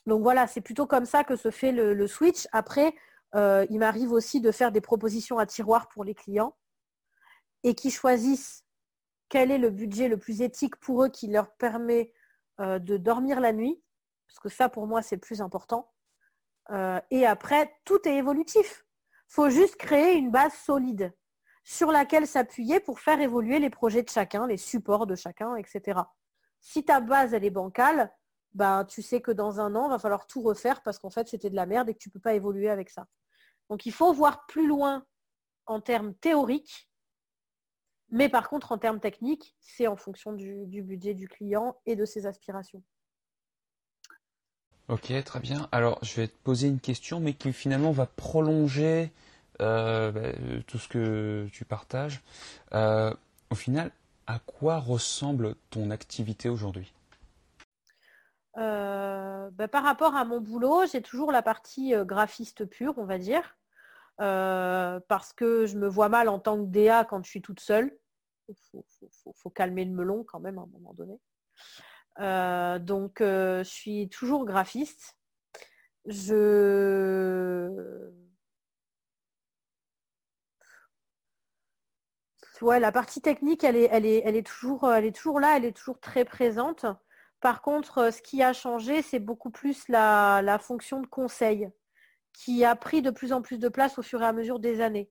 [0.07, 2.49] Donc voilà, c'est plutôt comme ça que se fait le, switch.
[2.53, 2.95] Après,
[3.35, 6.57] euh, il m'arrive aussi de faire des propositions à tiroir pour les clients
[7.63, 8.65] et qui choisissent
[9.33, 12.13] quel est le budget le plus éthique pour eux qui leur permet
[12.61, 13.83] euh, de dormir la nuit,
[14.27, 15.91] parce que ça pour moi c'est le plus important.
[16.69, 18.85] Euh, et après, tout est évolutif.
[19.31, 21.15] Il faut juste créer une base solide
[21.65, 26.03] sur laquelle s'appuyer pour faire évoluer les projets de chacun, les supports de chacun, etc.
[26.61, 28.13] Si ta base elle est bancale,
[28.53, 31.27] bah, tu sais que dans un an, il va falloir tout refaire parce qu'en fait,
[31.29, 33.07] c'était de la merde et que tu ne peux pas évoluer avec ça.
[33.71, 35.07] Donc, il faut voir plus loin
[35.65, 36.92] en termes théoriques,
[38.13, 42.05] mais par contre, en termes techniques, c'est en fonction du, budget du client et de
[42.05, 42.83] ses aspirations.
[44.89, 45.69] Ok, très bien.
[45.73, 49.11] Alors, je vais te poser une question, mais qui finalement va prolonger
[49.61, 52.21] euh, bah, tout ce que tu partages.
[52.75, 53.13] Euh,
[53.51, 53.91] au final,
[54.27, 56.93] à quoi ressemble ton activité aujourd'hui?
[58.59, 63.05] Euh, bah, par rapport à mon boulot, j'ai toujours la partie euh, graphiste pure, on
[63.05, 63.57] va dire,
[64.21, 67.61] euh, parce que je me vois mal en tant que DA quand je suis toute
[67.61, 67.97] seule.
[68.49, 71.19] Il faut, calmer le melon quand même à un moment donné.
[72.85, 75.17] donc, je suis toujours graphiste.
[82.63, 85.57] Ouais, la partie technique, elle est, elle, est, elle, est toujours, elle est toujours là,
[85.57, 86.87] elle est toujours très présente.
[87.41, 91.69] Par contre, euh, ce qui a changé, c'est beaucoup plus la, fonction de conseil
[92.33, 94.81] qui a pris de plus en plus de place au fur et à mesure des
[94.81, 95.11] années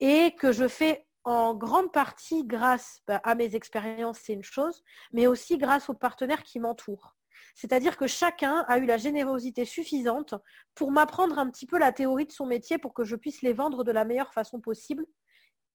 [0.00, 4.82] et que je fais en grande partie grâce bah, à mes expériences, c'est une chose,
[5.12, 7.16] mais aussi grâce aux partenaires qui m'entourent.
[7.56, 10.34] C'est-à-dire que chacun a eu la générosité suffisante
[10.76, 13.52] pour m'apprendre un petit peu la théorie de son métier pour que je puisse les
[13.52, 15.04] vendre de la meilleure façon possible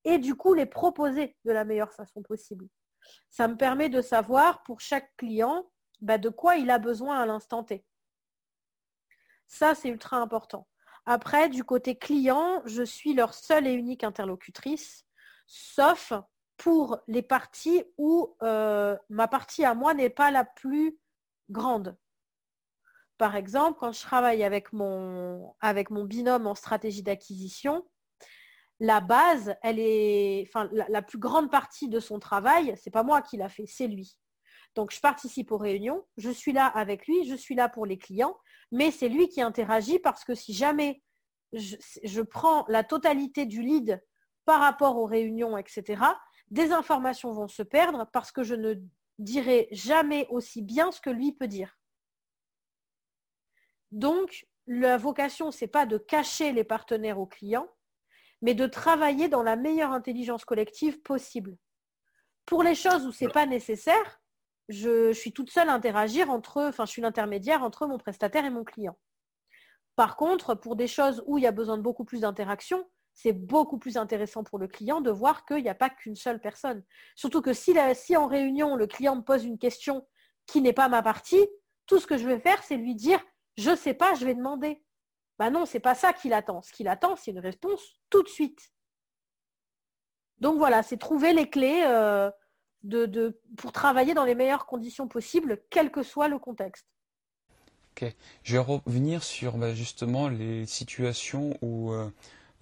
[0.04, 2.66] et du coup les proposer de la meilleure façon possible.
[3.28, 7.26] Ça me permet de savoir pour chaque client bah, de quoi il a besoin à
[7.26, 7.84] l'instant T.
[9.46, 10.66] Ça, c'est ultra important.
[11.04, 15.04] Après, du côté client, je suis leur seule et unique interlocutrice,
[15.54, 16.14] sauf
[16.56, 20.98] pour les parties où euh, ma partie à moi n'est pas la plus
[21.50, 21.94] grande.
[23.18, 25.54] Par exemple, quand je travaille avec mon,
[26.06, 27.86] binôme en stratégie d'acquisition,
[28.80, 33.20] la base, elle est, enfin, la, plus grande partie de son travail, c'est pas moi
[33.20, 34.16] qui l'a fait, c'est lui.
[34.74, 37.98] Donc, je participe aux réunions, je suis là avec lui, je suis là pour les
[37.98, 38.38] clients,
[38.70, 41.02] mais c'est lui qui interagit parce que si jamais
[41.52, 44.02] je, prends la totalité du lead
[44.44, 46.02] par rapport aux réunions, etc.,
[46.50, 48.74] des informations vont se perdre parce que je ne
[49.18, 51.78] dirai jamais aussi bien ce que lui peut dire.
[53.90, 57.68] Donc, la vocation, ce n'est pas de cacher les partenaires aux clients,
[58.42, 61.56] mais de travailler dans la meilleure intelligence collective possible.
[62.44, 64.20] Pour les choses où ce n'est pas nécessaire,
[64.68, 68.50] je, suis toute seule à interagir entre, enfin, je suis l'intermédiaire entre mon prestataire et
[68.50, 68.98] mon client.
[69.96, 73.32] Par contre, pour des choses où il y a besoin de beaucoup plus d'interaction, c'est
[73.32, 76.82] beaucoup plus intéressant pour le client de voir qu'il n'y a pas qu'une seule personne.
[77.14, 80.06] Surtout que si, si, en réunion, le client me pose une question
[80.46, 81.46] qui n'est pas ma partie,
[81.86, 83.20] tout ce que je vais faire, c'est lui dire,
[83.56, 84.82] je ne sais pas, je vais demander.
[85.38, 86.62] Bah non, c'est pas ça qu'il attend.
[86.62, 88.72] Ce qu'il attend, c'est une réponse tout de suite.
[90.38, 92.30] Donc voilà, c'est trouver les clés euh,
[92.82, 96.86] de, pour travailler dans les meilleures conditions possibles, quel que soit le contexte.
[97.92, 98.14] Ok.
[98.42, 102.10] Je vais revenir sur bah, justement les situations où euh,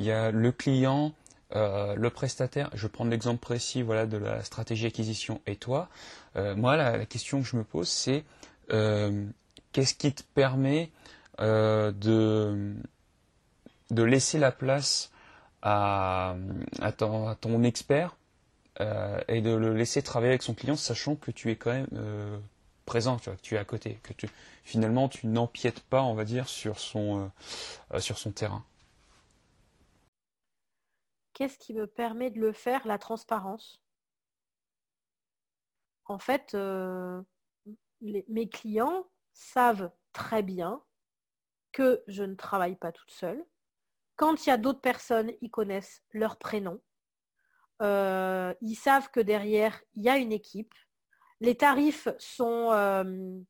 [0.01, 1.13] il y a le client,
[1.55, 2.71] euh, le prestataire.
[2.75, 5.89] Je prendre l'exemple précis voilà, de la stratégie acquisition et toi.
[6.35, 8.25] moi, la, question que je me pose, c'est
[9.73, 10.91] qu'est-ce qui te permet
[11.41, 12.75] euh, de,
[14.05, 15.11] laisser la place
[15.63, 16.37] à,
[16.97, 18.17] ton, expert
[18.81, 21.87] euh, et de le laisser travailler avec son client, sachant que tu es quand même
[21.95, 22.39] euh,
[22.85, 24.29] présent, tu vois, que tu es à côté, que tu,
[24.65, 27.31] finalement tu n'empiètes pas, on va dire, sur son
[28.35, 28.65] terrain.
[31.41, 33.81] Qu'est-ce qui me permet de le faire La transparence?
[36.05, 36.55] En fait,
[38.03, 40.83] mes clients savent très bien
[41.73, 43.43] que je ne travaille pas toute seule.
[44.17, 46.79] Quand il y a d'autres personnes, ils connaissent leur prénom.
[47.81, 50.75] Euh, ils savent que derrière, il y a une équipe.
[51.41, 53.41] Les tarifs sont euh,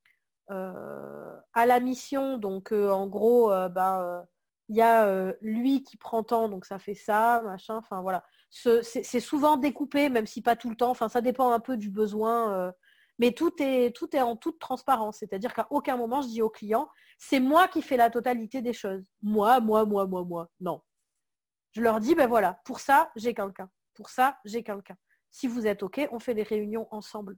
[0.52, 4.24] euh, à la mission, donc en gros, ben,
[4.70, 8.24] il y a lui qui prend temps, donc ça fait ça, machin, enfin voilà.
[8.50, 11.90] C'est souvent découpé, même si pas tout le temps, enfin ça dépend un peu du
[11.90, 12.72] besoin
[13.20, 15.18] mais tout est, tout est en toute transparence.
[15.18, 18.72] C'est-à-dire qu'à aucun moment, je dis au client, c'est moi qui fais la totalité des
[18.72, 19.04] choses.
[19.22, 20.50] Moi, moi, moi, moi, moi.
[20.58, 20.80] Non.
[21.72, 23.70] Je leur dis, ben voilà, pour ça, j'ai quelqu'un.
[23.92, 24.96] Pour ça, j'ai quelqu'un.
[25.30, 27.36] Si vous êtes OK, on fait des réunions ensemble.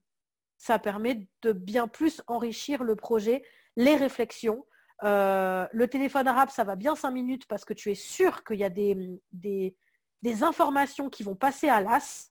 [0.57, 3.43] Ça permet de bien plus enrichir le projet,
[3.75, 4.65] les réflexions.
[5.05, 8.59] Euh, le téléphone arabe, ça va bien cinq minutes parce que tu es sûr qu'il
[8.59, 12.31] y a des, informations qui vont passer à l'as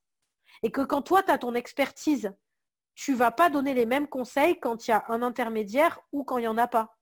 [0.63, 2.33] et que quand toi, tu as ton expertise
[2.95, 6.37] tu vas pas donner les mêmes conseils quand il y a un intermédiaire ou quand
[6.37, 6.95] il n'y en a pas.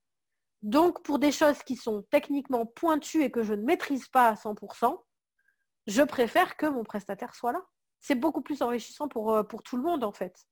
[0.62, 4.34] Donc, pour des choses qui sont techniquement pointues et que je ne maîtrise pas à
[4.36, 5.04] 100%,
[5.88, 7.62] je préfère que mon prestataire soit là.
[8.00, 10.46] C'est beaucoup plus enrichissant pour, euh, pour tout le monde, en fait.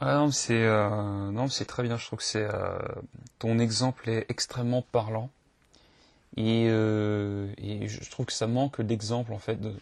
[0.00, 1.96] Ah non, c'est euh, non, c'est très bien.
[1.96, 2.78] Je trouve que c'est euh,
[3.38, 5.30] ton exemple est extrêmement parlant
[6.36, 9.74] et, et, je trouve que ça manque d'exemples en fait de,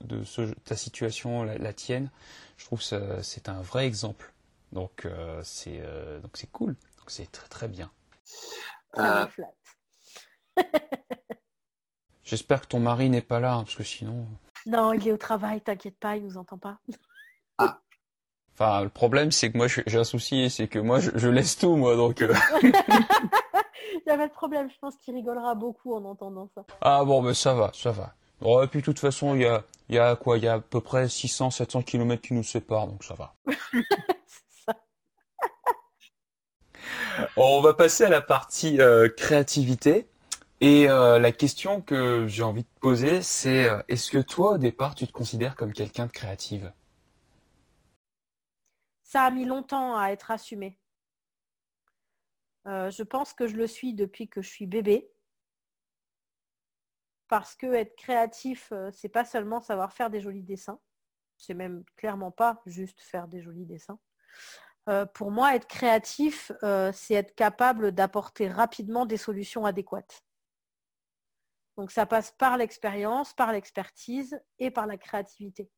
[0.00, 0.24] de
[0.64, 2.10] ta situation, la, tienne,
[2.56, 4.32] je trouve que c'est un vrai exemple.
[4.72, 6.76] Donc euh, c'est euh, donc c'est cool.
[6.98, 7.90] Donc c'est très très bien.
[8.98, 9.26] Euh,
[12.24, 14.26] j'espère que ton mari n'est pas là, hein, parce que sinon.
[14.66, 16.78] Non, il est au travail, t'inquiète pas, il nous entend pas.
[17.56, 17.80] Ah.
[18.60, 21.76] Enfin, le problème, c'est que moi, j'ai un souci, c'est que moi, je, laisse tout,
[21.76, 22.20] moi, donc.
[22.22, 26.64] Il n'y a pas de problème, je pense qu'il rigolera beaucoup en entendant ça.
[26.80, 28.14] Ah bon, mais ça va, ça va.
[28.40, 30.48] Oh, et puis de toute façon, il y a, il y a quoi Il y
[30.48, 33.36] a à peu près 600, 700 km qui nous séparent, donc ça va.
[34.66, 34.74] ça.
[37.36, 40.08] On va passer à la partie euh, créativité.
[40.60, 44.58] Et euh, la question que j'ai envie de poser, c'est euh, est-ce que toi, au
[44.58, 46.72] départ, tu te considères comme quelqu'un de créative?
[49.08, 50.78] Ça a mis longtemps à être assumé.
[52.66, 55.10] je pense que je le suis depuis que je suis bébé
[57.28, 60.78] parce que être créatif, euh, c'est pas seulement savoir faire des jolis dessins,
[61.36, 63.98] c'est même clairement pas juste faire des jolis dessins.
[64.88, 70.24] Euh, pour moi, être créatif, euh, c'est être capable d'apporter rapidement des solutions adéquates.
[71.76, 75.70] Donc ça passe par l'expérience, par l'expertise et par la créativité.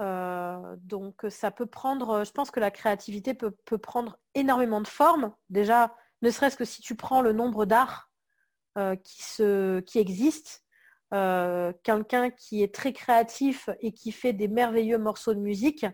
[0.00, 5.32] Donc ça peut prendre, je pense que la créativité peut, peut, prendre énormément de formes.
[5.50, 8.10] Déjà, ne serait-ce que si tu prends le nombre d'arts
[9.04, 9.22] qui,
[9.86, 10.52] qui existent,
[11.10, 15.84] quelqu'un qui est très créatif et qui fait des merveilleux morceaux de musique,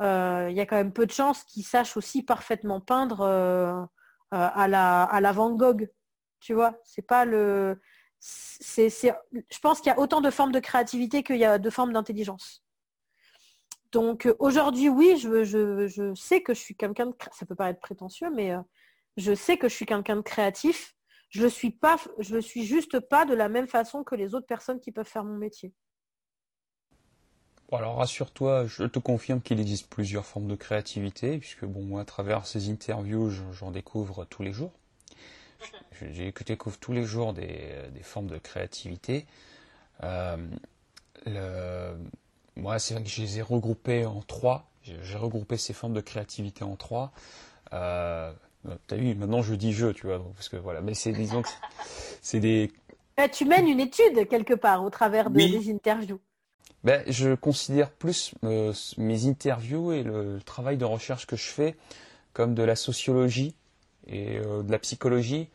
[0.00, 3.88] il y a quand même peu de chances qu'il sache aussi parfaitement peindre
[4.30, 5.88] à, la, à la Van Gogh.
[6.40, 7.80] Tu vois, c'est pas le.
[8.18, 11.70] C'est, je pense qu'il y a autant de formes de créativité qu'il y a de
[11.70, 12.65] formes d'intelligence.
[13.96, 17.14] Donc aujourd'hui, oui, je, sais que je suis quelqu'un de.
[17.32, 18.52] Ça peut paraître prétentieux, mais
[19.16, 20.94] je sais que je suis quelqu'un de créatif.
[21.30, 24.44] Je ne suis pas, je suis juste pas de la même façon que les autres
[24.46, 25.72] personnes qui peuvent faire mon métier.
[27.72, 32.04] alors rassure-toi, je te confirme qu'il existe plusieurs formes de créativité, puisque bon, moi, à
[32.04, 34.74] travers ces interviews, j'en découvre tous les jours.
[35.92, 39.24] Je, découvre tous les jours des, formes de créativité.
[40.02, 40.36] Euh,
[42.56, 44.68] moi, c'est vrai que je les ai regroupées en trois.
[44.82, 47.12] J'ai regroupé ces formes de créativité en trois.
[47.72, 48.32] Euh,
[48.86, 51.48] T'as vu, maintenant je dis je, tu vois, parce que voilà, mais c'est disons que
[52.22, 52.72] c'est des.
[53.18, 56.20] Eh, tu mènes une étude quelque part au travers de, des interviews.
[56.84, 61.76] Ben, je considère plus euh, mes interviews et le, travail de recherche que je fais
[62.32, 63.54] comme de la sociologie
[64.06, 65.48] et euh, de la psychologie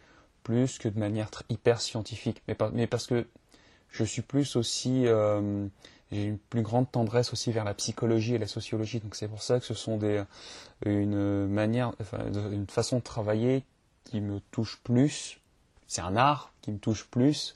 [0.44, 2.42] plus que de manière hyper scientifique.
[2.48, 3.28] Mais, mais parce que
[3.92, 5.68] je suis plus aussi euh,
[6.12, 9.00] j'ai une plus grande tendresse aussi vers la psychologie et la sociologie.
[9.00, 10.24] Donc c'est pour ça que ce sont des
[10.86, 12.20] une manière, enfin,
[12.52, 13.64] une façon de travailler
[14.04, 15.40] qui me touche plus.
[15.88, 17.56] C'est un art qui me touche plus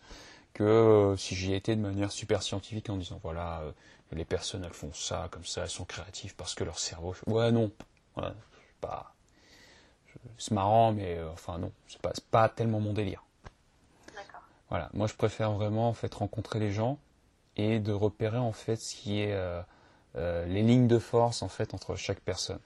[0.53, 3.71] que euh, si j'y étais de manière super scientifique en disant voilà euh,
[4.13, 7.51] les personnes elles font ça comme ça elles sont créatives parce que leur cerveau ouais
[7.51, 7.71] non
[8.15, 8.31] ouais,
[8.79, 9.13] pas
[10.37, 13.23] c'est marrant mais euh, enfin non c'est pas pas tellement mon délire.
[14.69, 16.97] Voilà moi je préfère vraiment en fait rencontrer les gens
[17.57, 19.61] et de repérer en fait ce qui est euh,
[20.15, 22.59] euh, les lignes de force en fait entre chaque personne.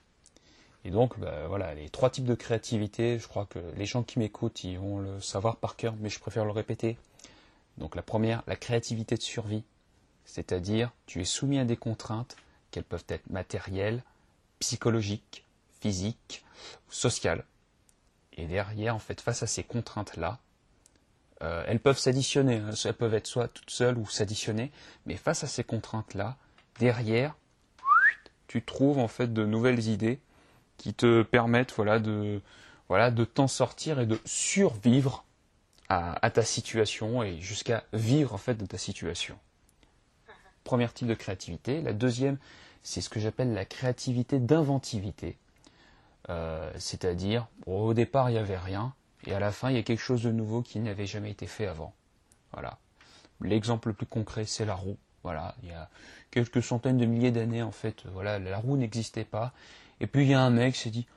[0.86, 4.20] Et donc bah, voilà, les trois types de créativité, je crois que les gens qui
[4.20, 6.98] m'écoutent, ils vont le savoir par cœur, mais je préfère le répéter.
[7.78, 9.64] Donc la première, la créativité de survie,
[10.26, 12.36] c'est-à-dire tu es soumis à des contraintes,
[12.72, 14.04] qu'elles peuvent être matérielles,
[14.60, 15.46] psychologiques,
[15.82, 16.44] physiques,
[16.90, 17.46] sociales.
[18.34, 20.40] Et derrière, en fait, face à ces contraintes-là,
[21.42, 22.72] euh, elles peuvent s'additionner, hein.
[22.84, 24.72] elles peuvent être soit toutes seules ou s'additionner,
[25.06, 26.38] mais face à ces contraintes-là,
[26.80, 27.36] derrière,
[28.48, 30.20] tu trouves en fait de nouvelles idées
[30.78, 32.42] qui te permettent voilà, de,
[32.90, 35.24] voilà, de t'en sortir et de survivre
[35.90, 39.36] à, ta situation et jusqu'à vivre en fait de ta situation.
[40.64, 41.82] Premier type de créativité.
[41.82, 42.38] La deuxième,
[42.84, 45.38] c'est ce que j'appelle la créativité d'inventivité.
[46.30, 48.94] Euh, c'est-à-dire, au départ, il n'y avait rien,
[49.26, 51.47] et à la fin, il y a quelque chose de nouveau qui n'avait jamais été
[51.47, 51.93] fait avant.
[52.51, 52.78] Voilà.
[53.41, 54.97] L'exemple le plus concret, c'est la roue.
[55.24, 55.89] Voilà, il y a
[56.32, 59.51] quelques centaines de milliers d'années, en fait, voilà, la roue n'existait pas.
[59.99, 61.07] Et puis il y a un mec qui s'est dit,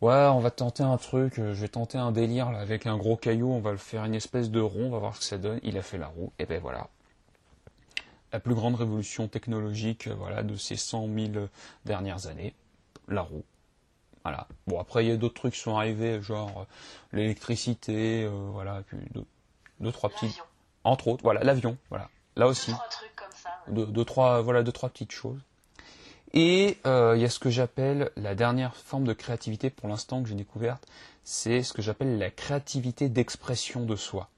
[0.00, 3.16] ouais, on va tenter un truc, je vais tenter un délire là, avec un gros
[3.16, 5.38] caillou, on va le faire une espèce de rond, on va voir ce que ça
[5.38, 5.60] donne.
[5.62, 6.88] Il a fait la roue, et ben voilà.
[8.32, 11.46] La plus grande révolution technologique, voilà, de ces 100 000
[11.84, 12.54] dernières années,
[13.06, 13.44] la roue.
[14.24, 14.46] Voilà.
[14.66, 16.64] Bon, après, il y a d'autres trucs qui sont arrivés, genre euh,
[17.12, 18.98] l'électricité, euh, voilà, et puis
[19.80, 20.38] deux, trois petits.
[20.84, 22.08] Entre autres, voilà, l'avion, voilà.
[22.36, 22.70] Là aussi.
[22.70, 23.50] Deux, trois trucs comme ça.
[23.68, 25.40] Deux, trois, voilà, deux, trois petites choses.
[26.34, 30.22] Et euh, il y a ce que j'appelle la dernière forme de créativité pour l'instant
[30.22, 30.86] que j'ai découverte,
[31.24, 34.28] c'est ce que j'appelle la créativité d'expression de soi.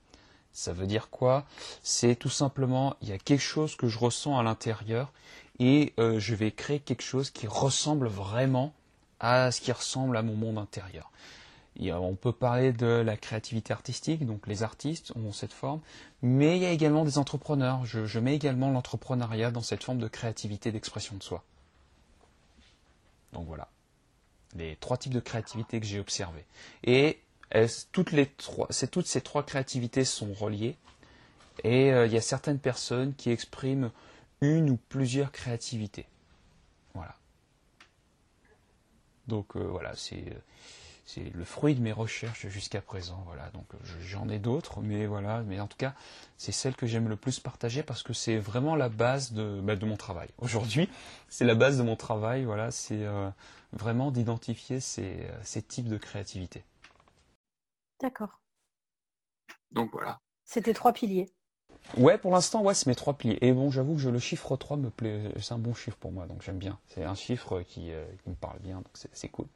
[0.52, 1.44] Ça veut dire quoi?
[1.82, 5.12] C'est tout simplement, il y a quelque chose que je ressens à l'intérieur
[5.60, 8.72] et je vais créer quelque chose qui ressemble vraiment
[9.24, 11.10] à ce qui ressemble à mon monde intérieur.
[11.80, 15.80] on peut parler de la créativité artistique, donc les artistes ont cette forme,
[16.20, 17.86] mais il y a également des entrepreneurs.
[17.86, 21.42] Je, mets également l'entrepreneuriat dans cette forme de créativité d'expression de soi.
[23.32, 23.68] Donc voilà,
[24.56, 26.44] les trois types de créativité que j'ai observés.
[26.84, 27.18] Et
[27.92, 28.10] toutes,
[29.06, 30.76] ces trois créativités sont reliées,
[31.62, 33.90] et euh, il y a certaines personnes qui expriment
[34.42, 36.04] une ou plusieurs créativités.
[39.28, 40.24] Donc euh, voilà, c'est
[41.06, 43.22] c'est le fruit de mes recherches jusqu'à présent.
[43.26, 43.66] Voilà, donc
[44.00, 45.94] j'en ai d'autres, mais voilà, mais en tout cas,
[46.38, 49.76] c'est celle que j'aime le plus partager parce que c'est vraiment la base de, bah,
[49.76, 50.28] de mon travail.
[50.38, 50.88] Aujourd'hui,
[51.28, 52.44] c'est la base de mon travail.
[52.44, 53.28] Voilà, c'est euh,
[53.72, 56.64] vraiment d'identifier ces, ces types de créativité.
[58.00, 58.40] D'accord.
[59.72, 60.20] Donc voilà.
[60.44, 61.32] C'était trois piliers.
[61.96, 63.38] Ouais, pour l'instant, ouais, c'est mes trois piliers.
[63.40, 66.26] Et bon, j'avoue que le chiffre 3 me plaît, c'est un bon chiffre pour moi,
[66.26, 66.78] donc j'aime bien.
[66.88, 69.46] C'est un chiffre qui, euh, me parle bien, donc c'est cool.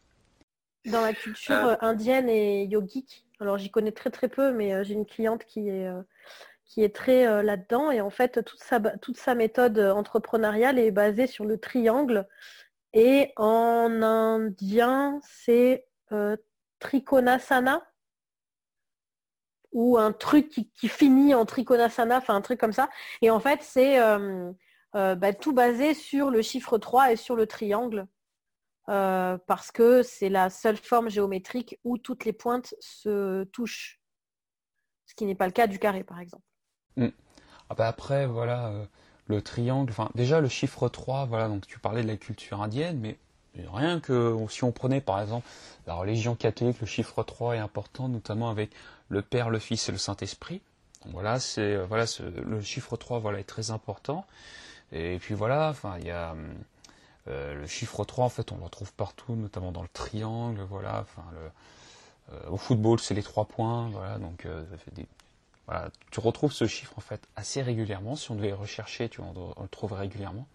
[0.87, 1.75] Dans la culture euh.
[1.81, 5.69] indienne et yogique, alors j'y connais très très peu, mais euh, j'ai une cliente qui
[5.69, 5.89] est,
[6.65, 11.27] qui est très là-dedans, et en fait, toute sa, toute sa méthode entrepreneuriale est basée
[11.27, 12.29] sur le triangle.
[12.95, 15.87] Et en indien, c'est
[16.79, 17.83] Trikonasana,
[19.73, 22.89] ou un truc qui, finit en trikonasana, enfin un truc comme ça.
[23.23, 24.51] Et en fait, c'est euh,
[24.95, 28.07] euh, bah, tout basé sur le chiffre 3 et sur le triangle.
[28.87, 34.01] parce que c'est la seule forme géométrique où toutes les pointes se touchent.
[35.07, 36.45] Ce qui n'est pas le cas du carré, par exemple.
[36.97, 37.09] Mm.
[37.71, 38.73] Ah bah après, voilà,
[39.27, 42.99] le triangle, enfin déjà le chiffre 3, voilà, donc tu parlais de la culture indienne,
[42.99, 43.19] mais
[43.67, 45.47] Rien que si on prenait par exemple
[45.87, 48.71] la religion catholique, le chiffre 3 est important, notamment avec
[49.09, 50.61] le Père, le Fils et le Saint-Esprit.
[51.07, 52.05] Voilà, c'est euh, voilà
[52.45, 54.27] le chiffre 3 voilà est très important.
[54.93, 56.35] Et puis voilà, enfin il y a
[57.29, 61.01] euh, le chiffre 3 en fait on le retrouve partout, notamment dans le triangle, voilà,
[61.01, 64.47] enfin euh, au football c'est les trois points, voilà, donc
[66.11, 68.17] tu retrouves ce chiffre en fait assez régulièrement.
[68.17, 70.47] Si on devait rechercher, tu on le trouve régulièrement.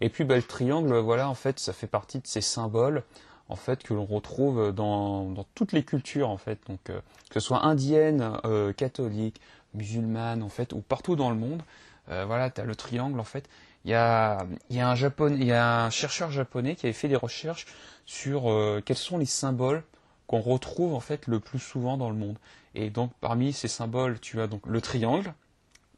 [0.00, 3.02] Et puis bah, le triangle, voilà, en fait, ça fait partie de ces symboles
[3.50, 7.00] en fait que l'on retrouve dans, toutes les cultures en fait, donc euh,
[7.30, 9.40] que ce soit indienne, euh, catholique,
[9.74, 11.62] musulmane en fait, ou partout dans le monde.
[12.08, 13.48] Euh, voilà, tu as le triangle en fait.
[13.84, 17.16] Il y a, un Japon, il y a un chercheur japonais qui avait fait des
[17.16, 17.66] recherches
[18.06, 18.42] sur
[18.84, 19.82] quels sont les symboles
[20.26, 22.36] qu'on retrouve en fait le plus souvent dans le monde.
[22.74, 25.32] Et donc parmi ces symboles, tu as donc le triangle,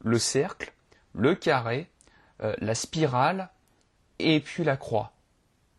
[0.01, 0.71] le cercle,
[1.13, 1.89] le carré,
[2.39, 3.49] la spirale
[4.19, 5.12] et puis la croix.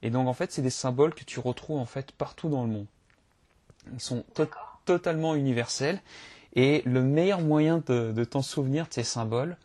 [0.05, 2.69] Et donc en fait, c'est des symboles que tu retrouves en fait partout dans le
[2.69, 2.87] monde.
[3.93, 4.23] Ils sont
[4.85, 6.01] totalement universels
[6.55, 9.57] et le meilleur moyen de, t'en souvenir de ces symboles,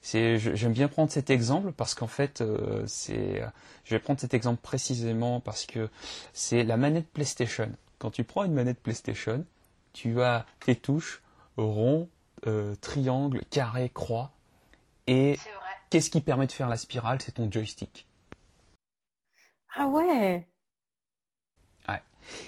[0.00, 3.42] c'est j'aime bien prendre cet exemple parce qu'en fait euh, c'est
[3.84, 5.88] je vais prendre cet exemple précisément parce que
[6.32, 7.70] c'est la manette PlayStation.
[7.98, 9.44] Quand tu prends une manette PlayStation,
[9.92, 11.20] tu as tes touches
[11.56, 12.08] rond,
[12.46, 14.30] euh, triangle, carré, croix.
[15.06, 15.38] Et
[15.90, 17.18] qu'est-ce qui permet de faire la spirale?
[17.20, 18.06] C'est ton joystick.
[19.76, 20.48] Ah ouais
[21.88, 22.02] Ouais.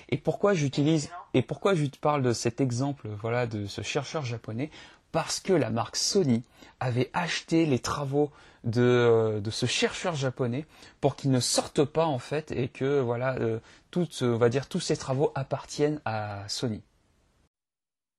[0.08, 4.24] Et pourquoi j'utilise et pourquoi je te parle de cet exemple voilà de ce chercheur
[4.24, 4.70] japonais?
[5.12, 6.42] Parce que la marque Sony
[6.80, 8.30] avait acheté les travaux
[8.64, 10.66] de, euh, de ce chercheur japonais
[11.00, 13.60] pour qu'il ne sorte pas en fait et que voilà euh,
[13.96, 16.82] on va dire tous ces travaux appartiennent à Sony.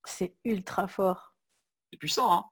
[0.06, 1.36] C'est ultra fort.
[1.92, 2.46] C'est puissant, hein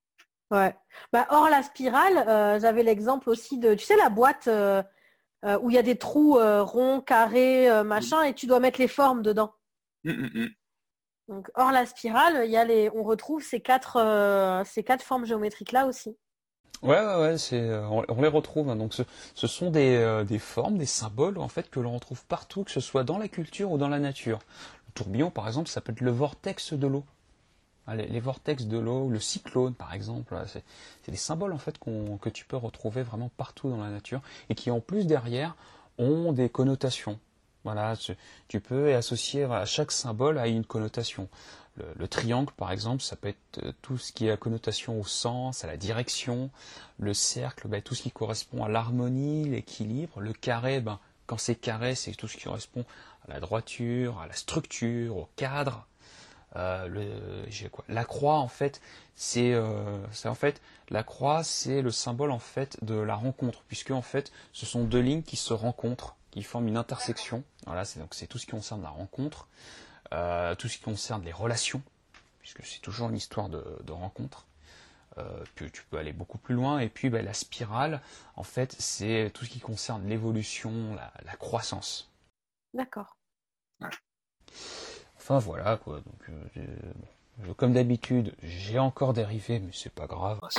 [0.52, 0.76] Ouais.
[1.12, 4.84] Bah, or la spirale, euh, j'avais l'exemple aussi de, tu sais, la boîte euh,
[5.46, 8.88] euh, où il y a des trous ronds, carrés, machin, et tu dois mettre les
[8.88, 9.54] formes dedans.
[10.06, 10.50] Hum, hum.
[11.28, 15.72] Donc, hors la spirale, y a les, on retrouve ces quatre, ces quatre formes géométriques
[15.72, 16.16] là aussi.
[16.84, 18.70] Ouais, ouais, ouais c'est, on, les retrouve.
[18.70, 18.76] Hein.
[18.76, 22.72] Donc, ce, sont des, des, formes, des symboles en fait que l'on retrouve partout, que
[22.72, 24.40] ce soit dans la culture ou dans la nature.
[24.88, 27.04] Le tourbillon, par exemple, ça peut être le vortex de l'eau.
[27.94, 32.46] Les, vortex de l'eau, le cyclone par exemple, c'est des symboles en fait que tu
[32.46, 35.56] peux retrouver vraiment partout dans la nature et qui en plus derrière
[35.98, 37.20] ont des connotations.
[37.64, 37.96] Voilà,
[38.48, 41.28] tu, peux associer à chaque symbole à une connotation.
[41.98, 45.04] Le, triangle, par exemple, ça peut être euh, tout ce qui est à connotation au
[45.04, 46.50] sens, à la direction.
[47.00, 50.22] Le cercle, ben, tout ce qui correspond à l'harmonie, l'équilibre.
[50.22, 52.86] Le carré, ben, quand c'est carré, c'est tout ce qui correspond
[53.28, 55.86] à la droiture, à la structure, au cadre.
[56.56, 57.46] Euh,
[57.90, 58.82] La croix, en fait,
[59.38, 63.92] euh, c'est en fait la croix, c'est le symbole en fait de la rencontre, puisque
[63.92, 67.44] en fait, ce sont deux lignes qui se rencontrent, qui forment une intersection.
[67.66, 69.48] Voilà, c'est tout ce qui concerne la rencontre,
[70.14, 71.82] euh, tout ce qui concerne les relations,
[72.40, 74.46] puisque c'est toujours une histoire de, rencontre.
[75.56, 76.80] tu, peux aller beaucoup plus loin.
[76.80, 78.02] Et puis bah, la spirale,
[78.36, 82.12] en fait, c'est tout ce qui concerne l'évolution, la, la croissance.
[82.74, 83.18] D'accord.
[85.26, 85.96] Enfin voilà quoi.
[85.96, 86.62] Donc, euh,
[87.48, 90.40] euh, comme d'habitude, j'ai encore dérivé, mais c'est pas grave.
[90.44, 90.50] Ah,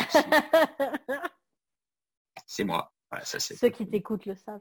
[2.46, 2.90] c'est moi.
[3.22, 4.60] Ceux qui t'écoutent le savent.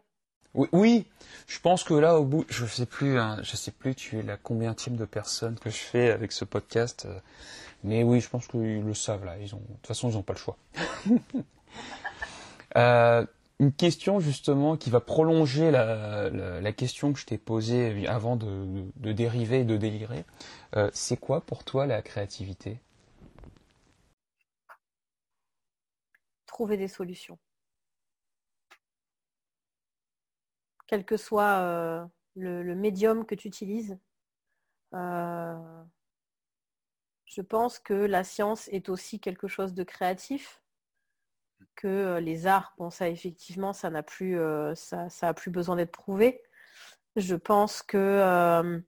[0.54, 1.08] Oui, oui,
[1.48, 4.22] je pense que là, au bout, je sais plus, hein, je sais plus, tu es
[4.22, 7.20] la combien de personnes que je fais avec ce podcast, euh,
[7.84, 9.40] mais oui, je pense qu'ils le savent là.
[9.40, 10.58] Ils ont, de toute façon, ils n'ont pas le choix.
[12.78, 13.26] euh,
[13.60, 19.62] une question justement qui va prolonger la, question que je t'ai posée avant de, dériver
[19.62, 20.26] et de délirer.
[20.76, 22.80] Euh, c'est quoi pour toi la créativité?
[26.46, 27.40] Trouver des solutions.
[30.88, 32.06] Quel que soit euh,
[32.36, 33.98] le, médium que tu utilises,
[34.94, 35.84] euh,
[37.26, 40.62] je pense que la science est aussi quelque chose de créatif
[41.76, 45.76] que euh, les arts, bon ça effectivement, ça n'a plus, euh, ça, a plus besoin
[45.76, 46.42] d'être prouvé.
[47.16, 48.80] Je pense que euh,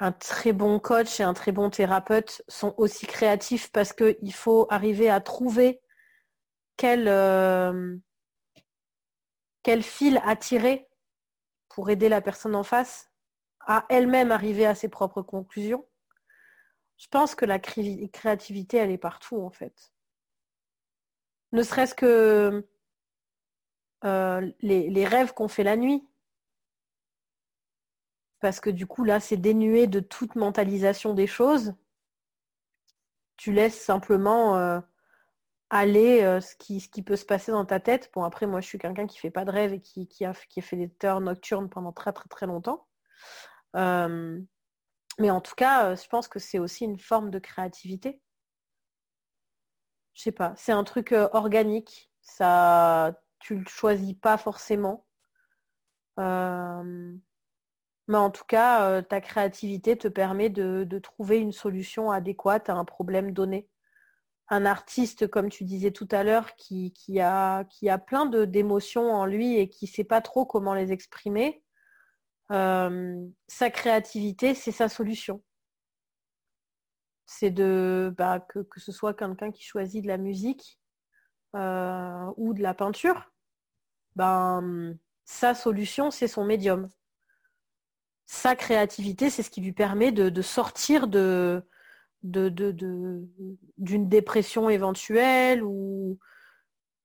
[0.00, 4.66] un très bon coach et un très bon thérapeute sont aussi créatifs parce qu'il faut
[4.70, 5.80] arriver à trouver
[6.76, 7.04] quel,
[9.82, 10.88] fil attirer
[11.68, 13.10] pour aider la personne en face
[13.60, 15.86] à elle-même arriver à ses propres conclusions.
[16.96, 19.93] Je pense que la créativité, elle est partout en fait.
[21.54, 22.66] Ne serait-ce que
[24.04, 26.04] euh, les, rêves qu'on fait la nuit.
[28.40, 31.74] Parce que du coup, là, c'est dénué de toute mentalisation des choses.
[33.36, 34.80] Tu laisses simplement euh,
[35.70, 38.10] aller euh, ce, qui, peut se passer dans ta tête.
[38.12, 40.58] Bon, après, moi, je suis quelqu'un qui fait pas de rêve et qui, a, qui
[40.58, 42.88] a fait des heures nocturnes pendant très, très, très longtemps.
[43.74, 48.20] mais en tout cas, je pense que c'est aussi une forme de créativité.
[50.14, 52.10] Je sais pas, c'est un truc organique.
[52.22, 55.06] Ça, tu le choisis pas forcément.
[56.18, 57.14] Euh,
[58.08, 62.74] mais en tout cas, euh, ta créativité te permet de, trouver une solution adéquate à
[62.74, 63.68] un problème donné.
[64.48, 69.26] Un artiste, comme tu disais tout à l'heure, qui, a, qui a plein d'émotions en
[69.26, 71.62] lui et qui ne sait pas trop comment les exprimer,
[72.50, 75.42] euh, sa créativité, c'est sa solution.
[77.26, 80.78] C'est de bah, que, ce soit quelqu'un qui choisit de la musique
[81.54, 83.30] ou de la peinture,
[84.16, 86.88] ben, sa solution, c'est son médium.
[88.26, 91.62] Sa créativité, c'est ce qui lui permet de, sortir d'une
[93.78, 96.18] dépression éventuelle ou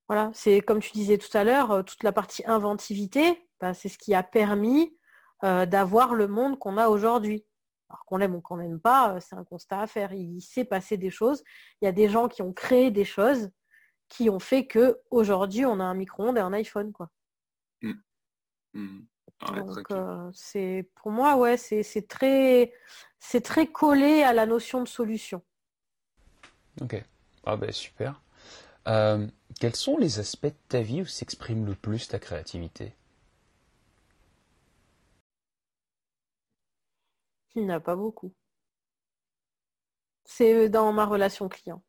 [0.10, 3.90] voilà, c'est comme tu disais tout à l'heure, euh, toute la partie inventivité, ben, c'est
[3.90, 4.98] ce qui a permis
[5.44, 7.46] euh, d'avoir le monde qu'on a aujourd'hui.
[7.90, 10.14] Alors qu'on l'aime ou qu'on n'aime pas, euh, c'est un constat à faire.
[10.14, 11.44] Il s'est passé des choses.
[11.82, 13.50] Il y a des gens qui ont créé des choses
[14.10, 17.10] qui ont fait que aujourd'hui on a un micro-ondes et un iPhone quoi.
[17.82, 17.94] Mmh.
[18.74, 19.00] Mmh.
[19.56, 22.74] Donc euh, c'est pour moi ouais c'est très
[23.20, 25.42] c'est très collé à la notion de solution.
[26.82, 27.04] Ok
[27.46, 28.22] ah ben super.
[28.88, 29.28] Euh,
[29.60, 32.94] quels sont les aspects de ta vie où s'exprime le plus ta créativité?
[37.54, 38.34] Il n'y a pas beaucoup.
[40.24, 41.84] C'est dans ma relation client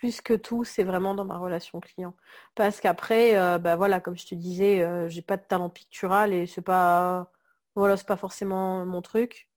[0.00, 2.14] plus que tout, c'est vraiment dans ma relation client.
[2.54, 6.32] Parce qu'après, euh, bah voilà, comme je te disais, euh, j'ai pas de talent pictural
[6.32, 7.30] et c'est pas
[7.74, 9.48] voilà, c'est pas forcément mon truc.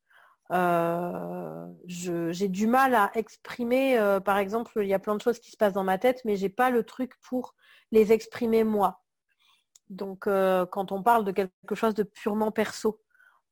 [0.51, 5.51] Euh, j'ai du mal à exprimer, par exemple, il y a plein de choses qui
[5.51, 7.55] se passent dans ma tête, mais j'ai pas le truc pour
[7.91, 9.01] les exprimer moi.
[9.89, 13.02] Donc quand on parle de quelque chose de purement perso.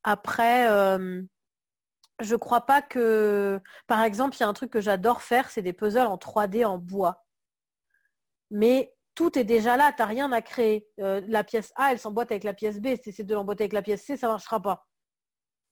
[0.04, 0.68] Après,
[2.22, 3.60] je crois pas que.
[3.88, 6.66] Par exemple, il y a un truc que j'adore faire, c'est des puzzles en 3D
[6.66, 7.24] en bois.
[8.52, 10.88] Mais tout est déjà là, tu n'as rien à créer.
[11.00, 12.96] Euh, la pièce A, elle s'emboîte avec la pièce B.
[13.02, 14.88] Si c'est de l'emboîter avec la pièce C, ça ne marchera pas.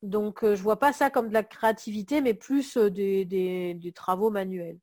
[0.01, 3.93] Donc je euh, je vois pas ça comme de la créativité, mais plus euh, des,
[3.95, 4.79] travaux manuels.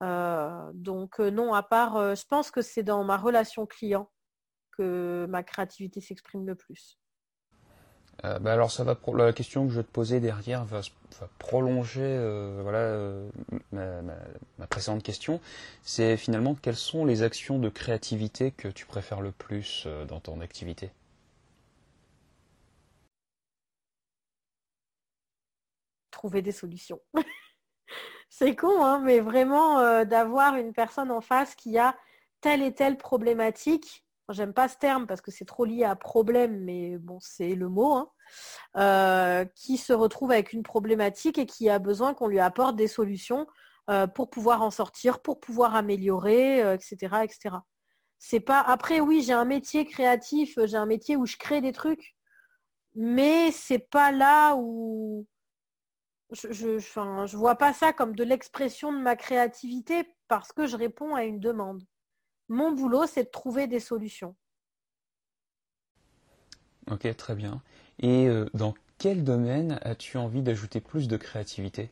[0.00, 4.10] donc non, à part, je pense que c'est dans ma relation client
[4.72, 6.98] que ma créativité s'exprime le plus.
[8.24, 10.80] Euh, bah alors ça va pour la question que je vais te poser derrière va,
[11.38, 13.28] prolonger euh, voilà euh,
[13.72, 15.40] ma, précédente question.
[15.82, 20.40] C'est finalement quelles sont les actions de créativité que tu préfères le plus dans ton
[20.40, 20.90] activité?
[26.10, 27.00] Trouver des solutions.
[28.30, 31.96] C'est con, hein, mais vraiment d'avoir une personne en face qui a
[32.40, 36.64] telle et telle problématique j'aime pas ce terme parce que c'est trop lié à problème,
[36.64, 38.10] mais bon, c'est le mot, hein.
[38.76, 42.88] euh, qui se retrouve avec une problématique et qui a besoin qu'on lui apporte des
[42.88, 43.46] solutions
[43.90, 47.56] euh, pour pouvoir en sortir, pour pouvoir améliorer, etc., euh, etc.
[48.18, 48.60] C'est pas.
[48.60, 52.16] Après, oui, j'ai un métier créatif, j'ai un métier où je crée des trucs,
[52.94, 55.26] mais c'est pas là où
[56.32, 60.76] je, je, je vois pas ça comme de l'expression de ma créativité parce que je
[60.76, 61.82] réponds à une demande.
[62.48, 64.36] Mon boulot, c'est de trouver des solutions.
[66.90, 67.62] Ok, très bien.
[67.98, 71.90] Et euh, dans quel domaine as-tu envie d'ajouter plus de créativité?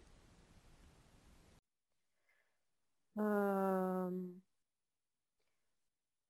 [3.19, 4.11] Euh,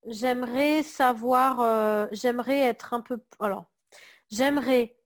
[0.06, 3.22] J'aimerais savoir, euh, j'aimerais être un peu...
[3.40, 3.66] Alors,
[4.30, 4.96] j'aimerais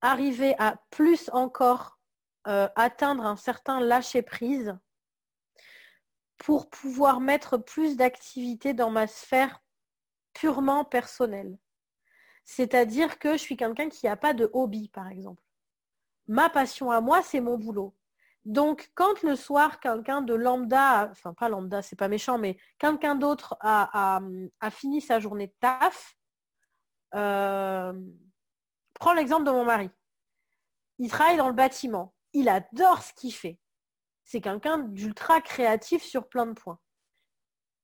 [0.00, 1.98] arriver à plus encore
[2.44, 4.78] atteindre un certain lâcher-prise
[6.38, 9.62] pour pouvoir mettre plus d'activité dans ma sphère
[10.32, 11.58] purement personnelle.
[12.44, 15.42] C'est-à-dire que je suis quelqu'un qui n'a pas de hobby, par exemple.
[16.28, 17.94] Ma passion à moi, c'est mon boulot.
[18.44, 23.16] Donc, quand le soir, quelqu'un de lambda, enfin pas lambda, c'est pas méchant, mais quelqu'un
[23.16, 24.20] d'autre a,
[24.70, 26.16] fini sa journée de taf,
[27.14, 27.92] euh,
[28.94, 29.90] prends l'exemple de mon mari.
[30.98, 32.14] Il travaille dans le bâtiment.
[32.32, 33.58] Il adore ce qu'il fait
[34.26, 36.78] c'est quelqu'un d'ultra créatif sur plein de points.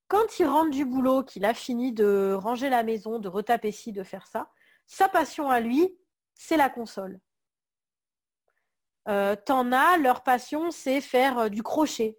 [0.08, 3.92] Quand il rentre du boulot, qu'il a fini de ranger la maison, de retaper ci,
[3.92, 4.50] de faire ça,
[4.86, 5.96] sa passion à lui,
[6.34, 7.20] c'est la console.
[9.08, 12.18] Euh, T'en as, leur passion, c'est faire euh, du crochet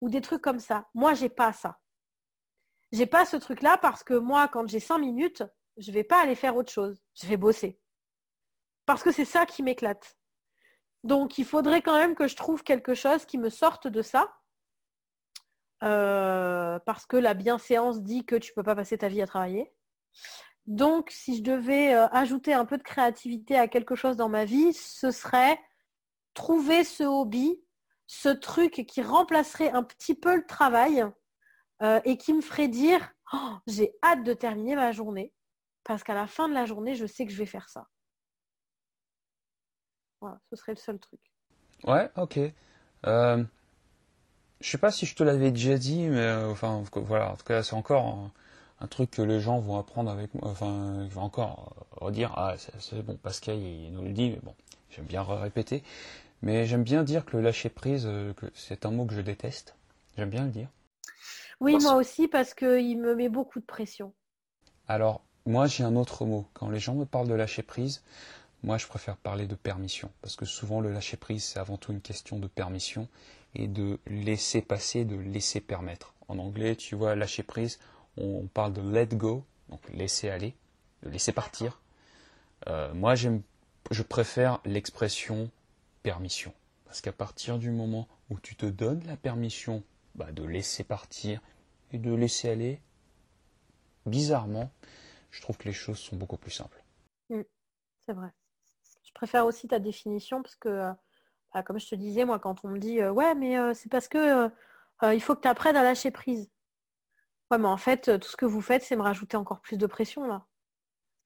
[0.00, 0.88] ou des trucs comme ça.
[0.94, 1.80] Moi, j'ai pas ça.
[2.92, 5.42] J'ai pas ce truc-là parce que moi, quand j'ai cinq minutes,
[5.78, 7.02] je vais pas aller faire autre chose.
[7.14, 7.80] Je vais bosser.
[8.84, 10.18] Parce que c'est ça qui m'éclate.
[11.04, 14.32] Donc, il faudrait quand même que je trouve quelque chose qui me sorte de ça.
[15.82, 19.72] Euh, parce que la bienséance dit que tu peux pas passer ta vie à travailler.
[20.66, 24.44] Donc, si je devais euh, ajouter un peu de créativité à quelque chose dans ma
[24.44, 25.58] vie, ce serait
[26.34, 27.60] trouver ce hobby,
[28.06, 31.04] ce truc qui remplacerait un petit peu le travail
[31.82, 35.32] euh, et qui me ferait dire oh, j'ai hâte de terminer ma journée
[35.84, 37.88] parce qu'à la fin de la journée, je sais que je vais faire ça.
[40.22, 41.18] Voilà, ce serait le seul truc.
[41.82, 42.38] Ouais, ok.
[43.06, 43.44] Euh,
[44.60, 47.44] je sais pas si je te l'avais déjà dit, mais euh, enfin voilà, en tout
[47.44, 48.30] cas c'est encore
[48.80, 50.48] un, truc que les gens vont apprendre avec moi.
[50.48, 54.54] Enfin, je vais encore redire, ah c'est bon, Pascal il nous le dit, mais bon,
[54.90, 55.82] j'aime bien répéter.
[56.40, 59.74] Mais j'aime bien dire que le lâcher prise, euh, c'est un mot que je déteste.
[60.16, 60.68] J'aime bien le dire.
[61.58, 64.12] Oui, moi aussi, parce qu'il me met beaucoup de pression.
[64.86, 66.46] Alors, moi j'ai un autre mot.
[66.54, 68.04] Quand les gens me parlent de lâcher prise,
[68.62, 70.10] moi je préfère parler de permission.
[70.20, 73.08] Parce que souvent le lâcher prise, c'est avant tout une question de permission
[73.54, 76.14] et de laisser passer, de laisser permettre.
[76.28, 77.78] En anglais, tu vois, lâcher prise,
[78.16, 80.54] on parle de let go, donc laisser aller,
[81.02, 81.80] de laisser partir.
[82.68, 85.50] Euh, moi, je préfère l'expression
[86.02, 86.54] permission.
[86.84, 89.82] Parce qu'à partir du moment où tu te donnes la permission
[90.14, 91.40] bah, de laisser partir
[91.90, 92.80] et de laisser aller,
[94.06, 94.70] bizarrement,
[95.30, 96.82] je trouve que les choses sont beaucoup plus simples.
[97.30, 97.42] Mm.
[98.04, 98.28] c'est vrai.
[99.12, 100.92] Je préfère aussi ta définition parce que, euh,
[101.52, 103.90] bah, comme je te disais, moi, quand on me dit euh, ouais, mais euh, c'est
[103.90, 104.50] parce que
[105.02, 106.48] il faut que tu apprennes à lâcher prise.
[107.50, 109.86] Ouais, mais en fait, tout ce que vous faites, c'est me rajouter encore plus de
[109.86, 110.46] pression là.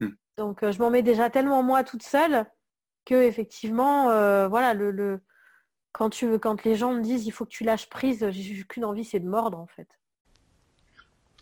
[0.00, 0.08] Mm.
[0.38, 2.46] Donc, je m'en mets déjà tellement moi toute seule
[3.04, 4.04] que effectivement,
[4.48, 5.20] voilà, le,
[5.92, 8.84] quand tu quand les gens me disent il faut que tu lâches prise, j'ai qu'une
[8.84, 9.88] envie, c'est de mordre en fait.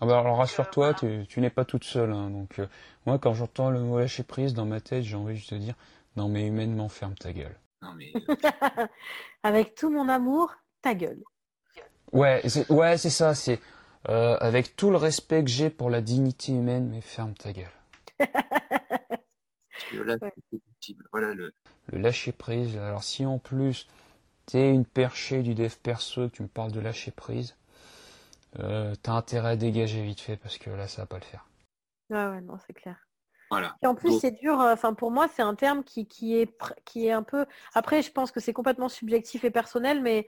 [0.00, 2.12] Ah bah alors rassure-toi, tu, n'es pas toute seule.
[2.12, 2.28] Hein.
[2.30, 2.60] donc
[3.06, 5.76] moi, quand j'entends le mot lâcher prise dans ma tête, j'ai envie de te dire
[6.16, 7.56] non mais humainement, ferme ta gueule.
[9.42, 11.22] avec tout mon amour, ta gueule.
[12.12, 13.34] Ouais, c'est ouais, c'est ça.
[13.34, 13.60] C'est
[14.08, 17.66] euh, avec tout le respect que j'ai pour la dignité humaine, mais ferme ta gueule.
[21.12, 21.52] Voilà le...
[21.92, 22.76] le lâcher prise.
[22.76, 23.88] Alors si en plus
[24.46, 27.56] t'es une perchée du dev perso, que tu me parles de lâcher prise,
[28.60, 31.46] euh, t'as intérêt à dégager vite fait parce que là ça va pas le faire.
[32.10, 33.03] Ouais ouais non c'est clair.
[33.82, 34.60] Et en plus, c'est dur.
[34.60, 36.52] Euh, enfin, pour moi, c'est un terme qui, qui, est,
[36.85, 37.47] qui est un peu.
[37.74, 40.26] Après, je pense que c'est complètement subjectif et personnel, mais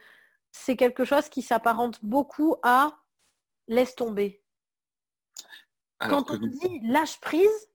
[0.53, 2.99] c'est quelque chose qui s'apparente beaucoup à
[3.69, 4.43] laisse tomber.
[5.99, 7.71] Quand on me dit lâche prise,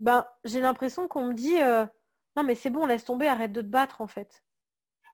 [0.00, 1.86] ben, j'ai l'impression qu'on me dit euh,
[2.36, 4.42] non, mais c'est bon, laisse tomber, arrête de te battre en fait.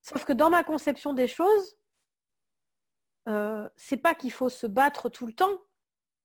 [0.03, 1.77] Sauf que dans ma conception des choses,
[3.29, 5.59] euh, c'est pas qu'il faut se battre tout le temps,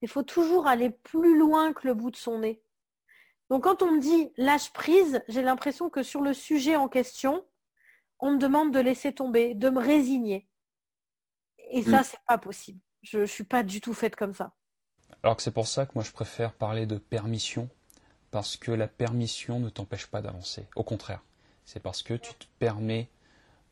[0.03, 2.61] il faut toujours aller plus loin que le bout de son nez.
[3.49, 7.45] Donc quand on me dit lâche prise, j'ai l'impression que sur le sujet en question,
[8.19, 10.45] on me demande de laisser tomber, de me résigner.
[11.71, 12.03] Et ça, mm.
[12.03, 12.81] c'est pas possible.
[13.01, 14.51] Je ne suis pas du tout faite comme ça.
[15.23, 17.69] Alors que c'est pour ça que moi je préfère parler de permission,
[18.29, 20.67] parce que la permission ne t'empêche pas d'avancer.
[20.75, 21.23] Au contraire,
[21.63, 23.09] c'est parce que tu te permets,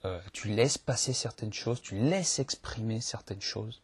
[0.05, 3.81] euh, tu laisses passer certaines choses, tu laisses exprimer certaines choses,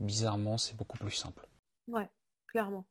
[0.00, 1.46] bizarrement, c'est beaucoup plus simple.
[1.88, 2.08] Ouais,
[2.46, 2.84] clairement.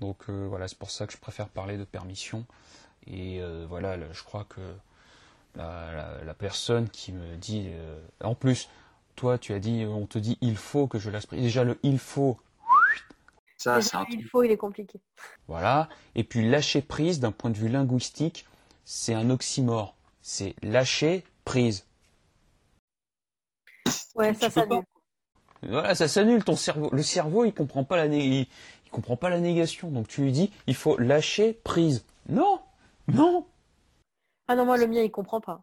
[0.00, 2.46] Donc euh, voilà, c'est pour ça que je préfère parler de permission.
[3.06, 4.60] Et euh, voilà, je crois que
[5.56, 7.68] la, personne qui me dit...
[7.68, 8.68] Euh, en plus,
[9.14, 11.42] toi, tu as dit, on te dit il faut que je laisse prise.
[11.42, 12.38] Déjà, le il faut...
[13.56, 15.00] Ça, c'est un il faut, il est compliqué.
[15.46, 15.88] Voilà.
[16.14, 18.46] Et puis lâcher prise, d'un point de vue linguistique,
[18.84, 19.94] c'est un oxymore.
[20.20, 21.86] C'est lâcher prise.
[24.14, 24.66] Ouais, ça, ça
[25.68, 26.90] voilà, ça s'annule ton cerveau.
[26.92, 28.46] Le cerveau, il comprend pas la il,
[28.90, 29.90] comprend pas la négation.
[29.90, 32.04] Donc tu lui dis, il faut lâcher prise.
[32.28, 32.60] Non,
[33.08, 33.46] non.
[34.48, 35.62] Ah non, moi le mien, il comprend pas.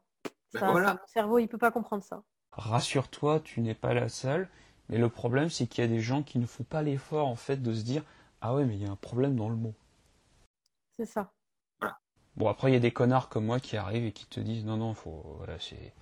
[0.53, 2.23] Ben mon cerveau, il peut pas comprendre ça.
[2.51, 4.49] Rassure-toi, tu n'es pas la seule.
[4.89, 7.37] Mais le problème, c'est qu'il y a des gens qui ne font pas l'effort en
[7.37, 8.03] fait de se dire,
[8.41, 9.73] ah ouais, mais il y a un problème dans le mot.
[10.97, 11.31] C'est ça.
[12.35, 14.65] Bon après, il y a des connards comme moi qui arrivent et qui te disent,
[14.65, 15.93] non non, faut, voilà, c'est,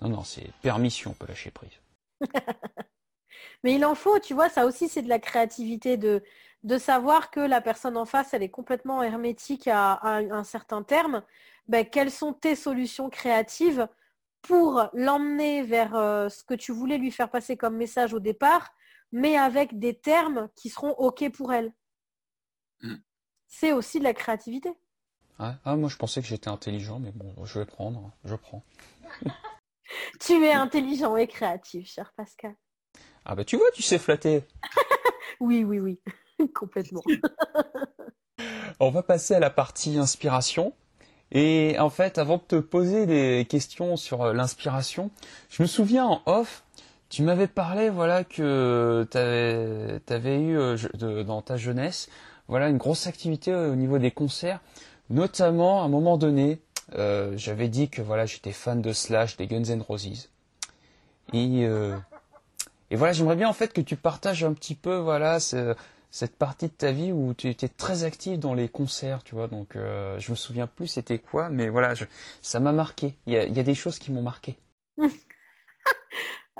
[0.00, 1.80] non non, c'est permission, on peut lâcher prise.
[3.64, 6.22] Mais il en faut, tu vois, ça aussi c'est de la créativité, de,
[6.64, 11.22] de savoir que la personne en face, elle est complètement hermétique à, un certain terme.
[11.66, 13.88] Ben, quelles sont tes solutions créatives
[14.42, 18.74] pour l'emmener vers euh, ce que tu voulais lui faire passer comme message au départ,
[19.12, 21.72] mais avec des termes qui seront OK pour elle?
[22.82, 22.96] Mm.
[23.46, 24.74] C'est aussi de la créativité.
[25.38, 28.62] Ah, ah, moi je pensais que j'étais intelligent, mais bon, je vais prendre, je prends.
[30.20, 32.54] tu es intelligent et créatif, cher Pascal.
[33.24, 34.42] Ah bah tu vois, tu sais flatter.
[35.40, 35.98] oui, oui, oui,
[36.54, 37.02] complètement.
[38.80, 40.72] On va passer à la partie inspiration.
[41.32, 45.10] Et en fait, avant de te poser des questions sur euh, l'inspiration,
[45.48, 46.64] je me souviens en off,
[47.08, 52.08] tu m'avais parlé voilà que tu avais, eu euh, dans ta jeunesse
[52.48, 54.60] voilà une grosse activité au niveau des concerts,
[55.10, 56.60] notamment à un moment donné,
[56.94, 60.28] euh, j'avais dit que voilà j'étais fan de Slash, des Guns N' Roses.
[61.32, 61.66] Et,
[62.94, 66.68] et voilà, j'aimerais bien en fait que tu partages un petit peu voilà cette partie
[66.68, 69.48] de ta vie où tu étais très active dans les concerts, tu vois.
[69.48, 71.94] Donc, euh, je me souviens plus c'était quoi, mais voilà,
[72.40, 73.18] ça m'a marqué.
[73.26, 74.56] Il y a, des choses qui m'ont marqué.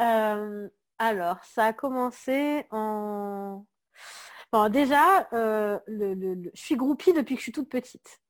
[0.01, 3.65] Euh, alors, ça a commencé en.
[4.51, 8.21] Bon, déjà, euh, je suis groupie depuis que je suis toute petite.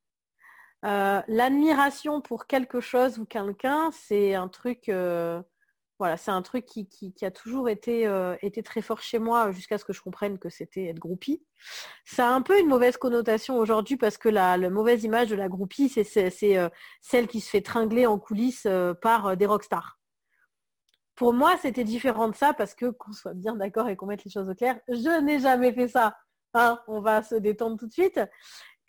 [0.83, 4.91] L'admiration pour quelque chose ou quelqu'un, c'est un truc
[6.05, 9.87] voilà, c'est un truc qui, a toujours euh, été, très fort chez moi jusqu'à ce
[9.87, 11.43] que je comprenne que c'était être groupie.
[12.05, 15.49] Ça a un peu une mauvaise connotation aujourd'hui parce que la, mauvaise image de la
[15.49, 16.69] groupie, c'est euh,
[17.01, 19.99] celle qui se fait tringler en coulisses euh, par des rockstars.
[21.15, 24.25] Pour moi, c'était différent de ça parce que, qu'on soit bien d'accord et qu'on mette
[24.25, 26.19] les choses au clair, je n'ai jamais fait ça.
[26.53, 28.21] Hein, on va se détendre tout de suite.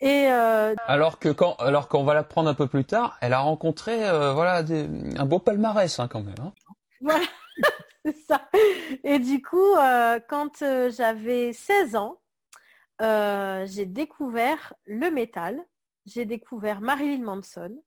[0.00, 3.38] Et alors que quand alors qu'on va la prendre un peu plus tard, elle a
[3.38, 6.34] rencontré un beau palmarès hein, quand même.
[6.42, 6.52] Hein.
[7.00, 7.26] Voilà,
[8.04, 8.48] c'est ça.
[9.04, 12.20] Et du coup, euh, quand euh, j'avais 16 ans,
[13.02, 15.62] euh, j'ai découvert le métal,
[16.06, 17.82] j'ai découvert Marilyn Manson,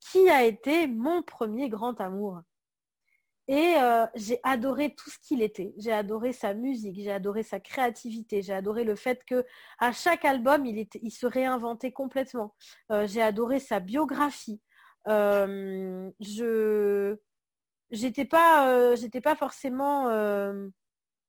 [0.00, 2.40] qui a été mon premier grand amour.
[3.48, 3.74] Et
[4.14, 5.74] j'ai adoré tout ce qu'il était.
[5.76, 9.44] J'ai adoré sa musique, j'ai adoré sa créativité, j'ai adoré le fait que
[9.78, 12.54] à chaque album, il, il se réinventait complètement.
[13.04, 14.60] j'ai adoré sa biographie.
[15.06, 17.16] je
[17.92, 20.68] j'étais pas, euh, j'étais pas forcément euh,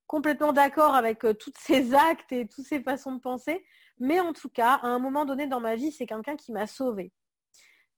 [0.07, 3.63] complètement d'accord avec euh, tous ces actes et toutes ces façons de penser,
[3.99, 6.65] mais en tout cas, à un moment donné dans ma vie, c'est quelqu'un qui m'a
[6.65, 7.11] sauvée.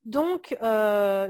[0.04, 0.56] Donc,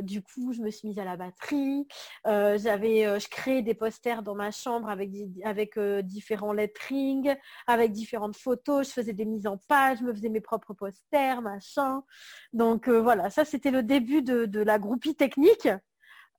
[0.01, 1.87] du coup, je me suis mise à la batterie.
[2.25, 5.11] j'avais, je créais des posters dans ma chambre avec,
[5.45, 7.33] avec différents lettrings,
[7.67, 8.85] avec différentes photos.
[8.89, 12.03] Je faisais des mises en page, je me faisais mes propres posters, machin.
[12.51, 15.69] Donc voilà, ça c'était le début de la groupie technique.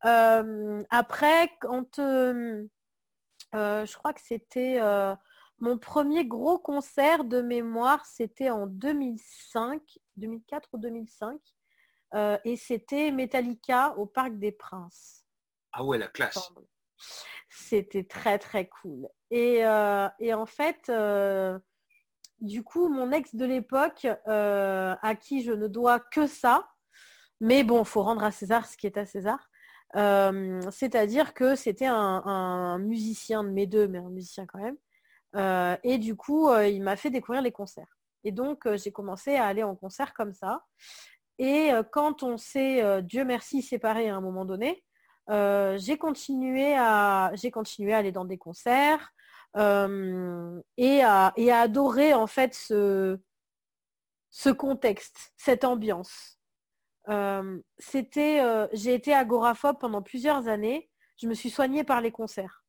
[0.04, 2.66] Euh, après, quand euh,
[3.54, 4.80] euh, je crois que c'était
[5.58, 9.80] mon premier gros concert de mémoire, c'était en 2005,
[10.16, 11.40] 2004 ou 2005.
[12.44, 15.24] et c'était Metallica au Parc des Princes.
[15.72, 16.52] Ah ouais, la classe.
[17.48, 19.08] C'était très très cool.
[19.30, 20.92] Et, en fait,
[22.40, 26.68] du coup, mon ex de l'époque, à qui je ne dois que ça,
[27.40, 29.38] mais bon, faut rendre à César ce qui est à César.
[29.96, 34.76] Euh, c'est-à-dire que c'était un, musicien de mes deux, mais un musicien quand même.
[35.34, 37.98] Euh, et du coup, euh, il m'a fait découvrir les concerts.
[38.24, 40.64] Et donc, j'ai commencé à aller en concert comme ça.
[41.38, 44.82] Et quand on s'est, Dieu merci, séparés à un moment donné,
[45.28, 49.12] j'ai continué, à, continué à aller dans des concerts
[49.54, 53.18] et, à, adorer en fait ce
[54.50, 56.36] contexte, cette ambiance.
[57.08, 60.90] Euh, c'était, euh, j'ai été agoraphobe pendant plusieurs années.
[61.16, 62.64] Je me suis soignée par les concerts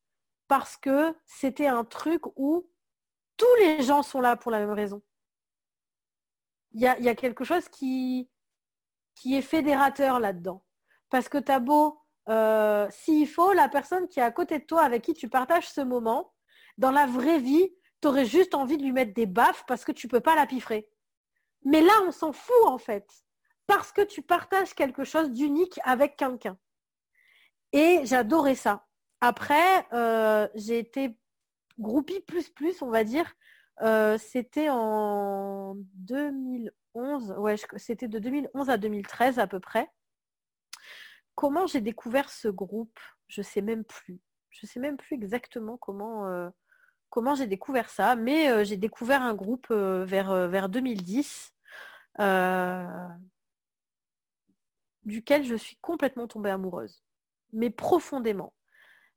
[0.48, 2.70] parce que c'était un truc où
[3.36, 5.02] tous les gens sont là pour la même raison.
[6.74, 8.30] Il y a, quelque chose qui,
[9.26, 10.64] est fédérateur là-dedans.
[11.10, 12.00] Parce que t'as beau,
[12.30, 15.70] euh, s'il faut, la personne qui est à côté de toi, avec qui tu partages
[15.70, 16.34] ce moment,
[16.78, 19.92] dans la vraie vie, tu aurais juste envie de lui mettre des baffes parce que
[19.92, 20.88] tu peux pas la piffrer.
[21.64, 23.08] Mais là, on s'en fout en fait
[23.68, 26.58] parce que tu partages quelque chose d'unique avec quelqu'un.
[27.74, 28.86] Et j'adorais ça.
[29.22, 31.18] Après, euh, j'ai été
[31.80, 33.32] groupie plus plus, on va dire.
[33.82, 39.92] Euh, c'était en 2011, ouais, c'était de 2011 à 2013 à peu près.
[41.36, 44.20] Comment j'ai découvert ce groupe Je sais même plus.
[44.50, 46.50] Je sais même plus exactement comment, euh,
[47.10, 51.54] comment j'ai découvert ça, mais j'ai découvert un groupe vers, vers 2010
[55.08, 57.04] duquel je suis complètement tombée amoureuse,
[57.54, 58.54] mais profondément.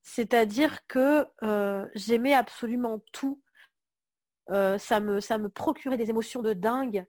[0.03, 3.43] C'est-à-dire que euh, j'aimais absolument tout.
[4.51, 7.05] Euh, ça, me, procurait des émotions de dingue.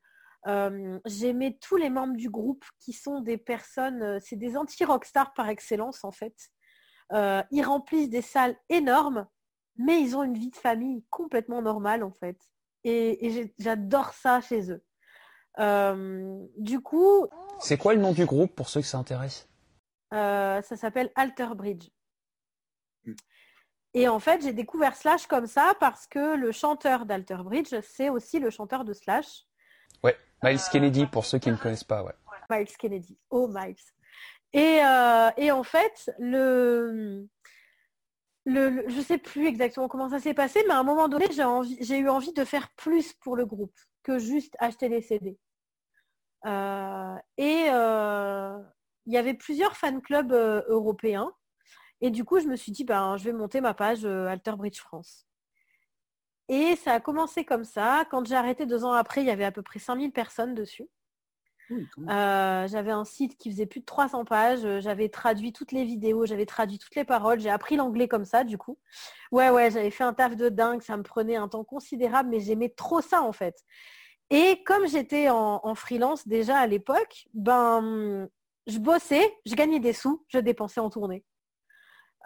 [0.48, 5.50] Euh, j'aimais tous les membres du groupe qui sont des personnes, c'est des anti-rockstars par
[5.50, 6.36] excellence en fait.
[7.12, 9.28] ils remplissent des salles énormes,
[9.78, 12.38] mais ils ont une vie de famille complètement normale en fait.
[12.84, 14.84] et j'adore ça chez eux.
[15.58, 17.28] Du coup.
[17.60, 19.48] C'est quoi le nom du groupe pour ceux que ça intéresse?
[20.12, 21.90] Ça s'appelle Alter Bridge.
[23.06, 23.14] Hmm.
[23.94, 28.10] Et en fait, j'ai découvert Slash comme ça parce que le chanteur d'Alter Bridge, c'est
[28.10, 29.46] aussi le chanteur de Slash.
[30.04, 32.14] Ouais, Miles Kennedy, pour ceux qui ne connaissent pas, ouais.
[32.50, 33.18] Miles Kennedy.
[33.30, 33.76] Oh, Miles.
[34.54, 34.80] Et,
[35.38, 37.28] et en fait, le,
[38.46, 41.98] le, je sais plus exactement comment ça s'est passé, mais à un moment donné, j'ai
[41.98, 45.38] eu envie de faire plus pour le groupe que juste acheter des CD.
[46.46, 48.58] Euh, et euh,
[49.06, 51.32] il y avait plusieurs fan clubs euh, européens.
[52.02, 54.80] Et du coup, je me suis dit, ben, je vais monter ma page Alter Bridge
[54.80, 55.28] France.
[56.48, 58.06] Et ça a commencé comme ça.
[58.10, 60.90] Quand j'ai arrêté deux ans après, il y avait à peu près 5000 personnes dessus.
[62.10, 64.66] Euh, j'avais un site qui faisait plus de 300 pages.
[64.66, 67.40] Euh, j'avais traduit toutes les vidéos, j'avais traduit toutes les paroles.
[67.40, 68.78] J'ai appris l'anglais comme ça, du coup.
[69.32, 70.82] Ouais, ouais, j'avais fait un taf de dingue.
[70.82, 73.64] Ça me prenait un temps considérable, mais j'aimais trop ça, en fait.
[74.30, 78.30] Et comme j'étais en, freelance déjà à l'époque, ben,
[78.66, 81.26] je bossais, je gagnais des sous, je dépensais en tournée.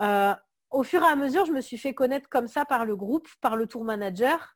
[0.02, 0.36] Euh,
[0.70, 3.28] au fur et à mesure, je me suis fait connaître comme ça par le groupe,
[3.42, 4.55] par le tour manager.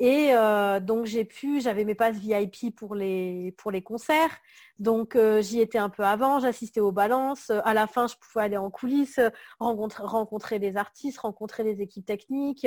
[0.00, 4.36] Et euh, donc j'ai pu, j'avais mes passes VIP pour les, pour les concerts.
[4.78, 7.50] Donc euh, j'y étais un peu avant, j'assistais aux balances.
[7.50, 9.20] À la fin, je pouvais aller en coulisses,
[9.58, 12.66] rencontrer, rencontrer des artistes, rencontrer des équipes techniques.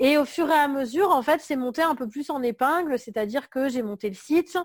[0.00, 2.98] Et au fur et à mesure, en fait, c'est monté un peu plus en épingle,
[3.00, 4.56] c'est-à-dire que j'ai monté le site,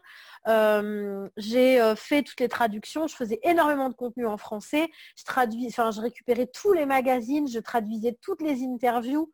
[0.47, 5.71] euh, j'ai fait toutes les traductions, je faisais énormément de contenu en français, je traduis,
[5.71, 9.31] je récupérais tous les magazines, je traduisais toutes les interviews.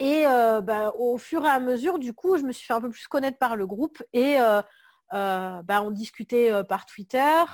[0.00, 2.80] Et euh, bah, au fur et à mesure, du coup, je me suis fait un
[2.80, 4.62] peu plus connaître par le groupe et euh,
[5.12, 7.44] euh, bah, on discutait par Twitter,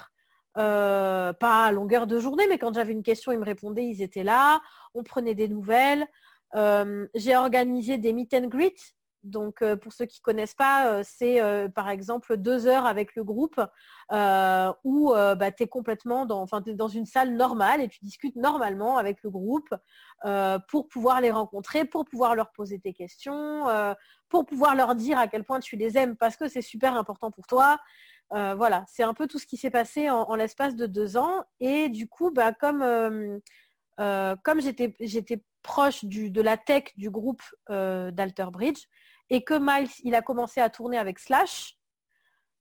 [0.54, 4.24] pas à longueur de journée, mais quand j'avais une question, ils me répondaient, ils étaient
[4.24, 4.60] là,
[4.94, 6.06] on prenait des nouvelles.
[7.14, 8.76] J'ai organisé des meet and greet
[9.24, 12.84] donc, euh, pour ceux qui ne connaissent pas, euh, c'est euh, par exemple deux heures
[12.84, 13.60] avec le groupe
[14.84, 19.30] où bah, tu es complètement dans, une salle normale et tu discutes normalement avec le
[19.30, 19.74] groupe
[20.68, 23.64] pour pouvoir les rencontrer, pour pouvoir leur poser tes questions,
[24.28, 27.30] pour pouvoir leur dire à quel point tu les aimes parce que c'est super important
[27.30, 27.78] pour toi.
[28.30, 31.42] voilà, c'est un peu tout ce qui s'est passé en, l'espace de deux ans.
[31.60, 33.40] Et du coup, bah, comme,
[33.96, 38.84] comme j'étais proche de la tech du groupe d'Alter Bridge,
[39.30, 41.78] et que Miles, il a commencé à tourner avec Slash,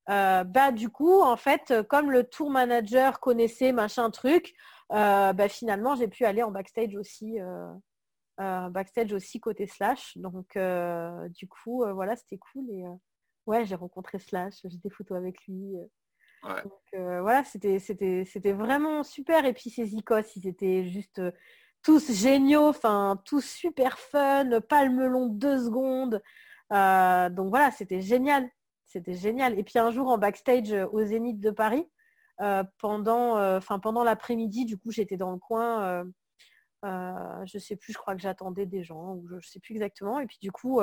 [0.10, 4.54] euh, bah du coup, en fait, comme le tour manager connaissait machin truc,
[4.92, 10.18] euh, bah, finalement, j'ai pu aller en backstage aussi, euh, backstage aussi côté Slash.
[10.18, 10.58] Donc,
[11.30, 12.70] du coup, voilà, c'était cool.
[12.70, 12.84] Et
[13.46, 15.76] ouais, j'ai rencontré Slash, j'ai des photos avec lui.
[16.94, 19.46] voilà, c'était, c'était, c'était vraiment super.
[19.46, 21.22] Et puis ces icos, ils étaient juste
[21.82, 26.22] tous géniaux, enfin, tous super fun, pas le melon deux secondes.
[26.74, 28.50] Euh, donc voilà, c'était génial.
[28.86, 29.58] C'était génial.
[29.58, 31.88] Et puis un jour en backstage euh, au Zénith de Paris,
[32.42, 36.04] euh, pendant, pendant l'après-midi, du coup j'étais dans le coin,
[36.84, 40.20] je sais plus, je crois que j'attendais des gens, je, ne sais plus exactement.
[40.20, 40.82] Et puis du coup,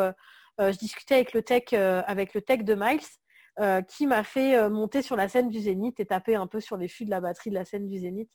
[0.58, 5.16] je discutais avec le tech, avec le tech de Miles, qui m'a fait monter sur
[5.16, 7.56] la scène du Zénith et taper un peu sur les fûts de la batterie de
[7.56, 8.30] la scène du Zénith.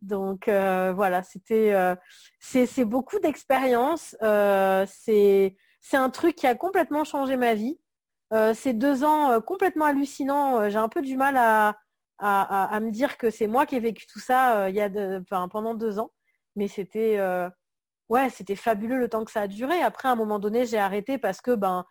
[0.00, 1.94] Donc voilà, c'était
[2.40, 4.16] c'est beaucoup d'expérience.
[4.86, 5.54] c'est
[5.84, 7.78] c'est un truc qui a complètement changé ma vie.
[8.32, 11.76] Euh, ces deux ans euh, complètement hallucinants, euh, j'ai un peu du mal à,
[12.80, 14.66] me dire que c'est moi qui ai vécu tout ça
[15.28, 16.10] pendant deux ans.
[16.56, 17.20] Mais c'était
[18.08, 19.82] ouais, c'était fabuleux le temps que ça a duré.
[19.82, 21.84] Après, à un moment donné, j'ai arrêté parce que ben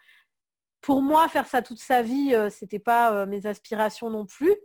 [0.82, 4.56] pour moi, faire ça toute sa vie, c'était pas mes aspirations non plus.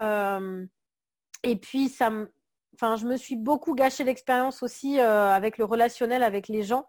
[0.00, 6.86] et puis je me suis beaucoup gâché l'expérience aussi avec le relationnel avec les gens.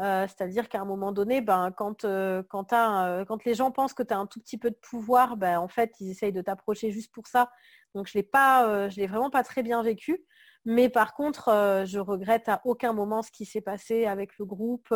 [0.00, 4.02] Euh, c'est-à-dire qu'à un moment donné, ben, quand, euh, euh, quand, les gens pensent que
[4.02, 6.90] tu as un tout petit peu de pouvoir, ben, en fait, ils essayent de t'approcher
[6.90, 7.50] juste pour ça.
[7.94, 10.24] Donc, je ne l'ai vraiment pas très bien vécu.
[10.64, 14.94] Mais par contre, je regrette à aucun moment ce qui s'est passé avec le groupe.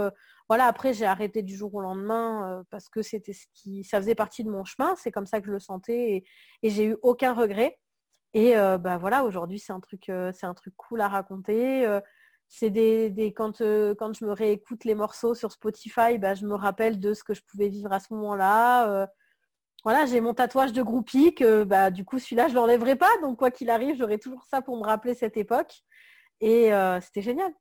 [0.48, 4.14] voilà, après, j'ai arrêté du jour au lendemain parce que c'était ce qui, ça faisait
[4.14, 4.96] partie de mon chemin.
[4.96, 6.24] C'est comme ça que je le sentais
[6.62, 7.78] et, j'ai eu aucun regret.
[8.32, 11.86] Et ben, voilà, aujourd'hui, c'est un truc, c'est un truc cool à raconter
[12.48, 16.54] c'est des, quand, euh, quand je me réécoute les morceaux sur Spotify, bah, je me
[16.54, 18.90] rappelle de ce que je pouvais vivre à ce moment-là.
[18.90, 19.06] Euh.
[19.84, 23.38] voilà, j'ai mon tatouage de groupie que bah, du coup celui-là je l'enlèverai pas, donc
[23.38, 25.82] quoi qu'il arrive, j'aurai toujours ça pour me rappeler cette époque.
[26.40, 27.52] Et euh, c'était génial.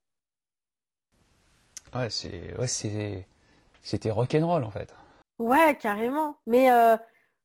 [1.94, 2.68] Ouais, c'est ouais,
[3.82, 4.94] c'était rock'n'roll en fait.
[5.40, 6.38] Ouais, carrément.
[6.46, 6.70] Mais,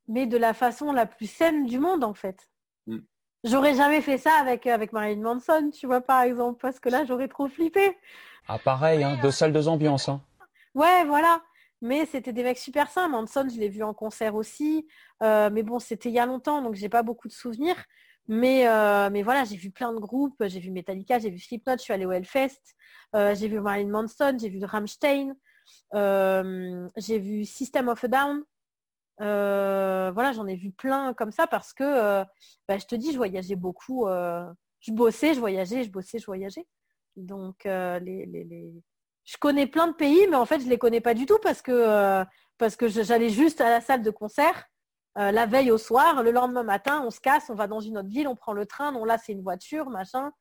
[0.09, 2.52] mais de la façon la plus saine du monde en fait.
[3.45, 6.89] J'aurais jamais fait ça avec, euh, avec Marilyn Manson, tu vois, par exemple, parce que
[6.89, 7.97] là, j'aurais trop flippé.
[8.47, 10.09] Ah, pareil, hein, deux salles, deux ambiances.
[10.09, 10.21] Hein.
[10.75, 11.43] Ouais, voilà.
[11.81, 13.09] mais c'était des mecs super sains.
[13.09, 14.87] Manson, je l'ai vu en concert aussi.
[15.23, 17.77] Euh, mais bon, c'était il y a longtemps, donc j'ai pas beaucoup de souvenirs.
[18.29, 20.43] Mais, euh, mais voilà, j'ai vu plein de groupes.
[20.47, 22.77] J'ai vu Metallica, j'ai vu Slipknot, je suis allée au Hellfest.
[23.17, 25.35] Euh, j'ai vu Marilyn Manson, j'ai vu Rammstein.
[25.93, 28.45] j'ai vu System of a Down.
[29.25, 32.25] Voilà, j'en ai vu plein comme ça parce que,
[32.69, 34.07] bah, je te dis, je voyageais beaucoup.
[34.09, 36.67] je bossais, je voyageais, je bossais, je voyageais.
[37.17, 37.67] Donc,
[39.25, 41.39] je connais plein de pays, mais en fait, je ne les connais pas du tout
[41.43, 42.25] parce que, euh,
[42.59, 44.69] parce que j'allais juste à la salle de concert
[45.19, 46.23] euh, la veille au soir.
[46.23, 48.67] Le lendemain matin, on se casse, on va dans une autre ville, on prend le
[48.67, 48.93] train.
[48.93, 50.33] Non, là, c'est une voiture, machin.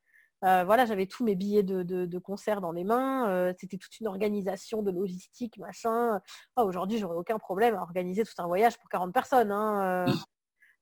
[0.44, 3.52] Euh, voilà, j'avais tous mes billets de, concert dans les mains.
[3.58, 6.20] C'était toute une organisation de logistique, machin.
[6.56, 9.52] Ah, aujourd'hui, j'aurais aucun problème à organiser tout un voyage pour 40 personnes.
[9.52, 10.06] Hein,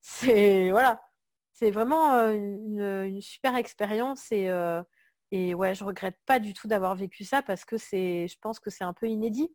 [0.01, 1.01] c'est voilà,
[1.53, 4.49] c'est vraiment une, une, super expérience et
[5.31, 8.59] et ouais, je regrette pas du tout d'avoir vécu ça parce que c'est, je pense
[8.59, 9.49] que c'est un peu inédit.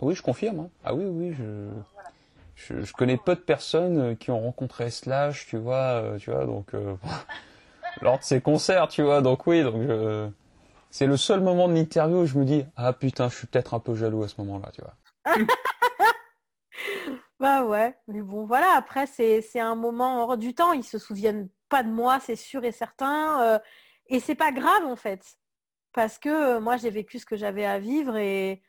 [0.00, 0.60] Oui, je confirme.
[0.60, 0.70] Hein.
[0.84, 2.82] Ah oui, oui, je...
[2.82, 2.92] je...
[2.92, 6.74] connais peu de personnes euh, qui ont rencontré Slash, tu vois, euh, tu vois, donc
[6.74, 6.96] euh,
[8.02, 9.76] lors de ces concerts, tu vois, donc oui, donc
[10.90, 13.74] c'est le seul moment de l'interview où je me dis ah putain, je suis peut-être
[13.74, 14.94] un peu jaloux à ce moment-là, tu vois.
[17.40, 18.74] bah ouais, mais bon, voilà.
[18.76, 20.72] Après, c'est un moment hors du temps.
[20.72, 23.60] Ils se souviennent pas de moi, c'est sûr et certain.
[24.08, 25.38] Et c'est pas grave en fait,
[25.92, 28.62] parce que euh, moi j'ai vécu ce que j'avais à vivre et,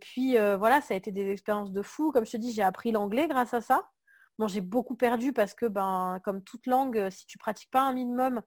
[0.00, 2.10] puis euh, voilà, ça a été des expériences de fou.
[2.12, 3.90] Comme je te dis, j'ai appris l'anglais grâce à ça.
[4.38, 7.92] Bon, j'ai beaucoup perdu parce que ben comme toute langue, si tu pratiques pas un
[7.92, 8.42] minimum, euh,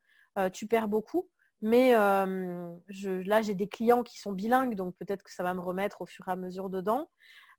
[0.53, 1.29] tu perds beaucoup.
[1.61, 5.61] Mais je, là, j'ai des clients qui sont bilingues, donc peut-être que ça va me
[5.61, 7.09] remettre au fur et à mesure dedans.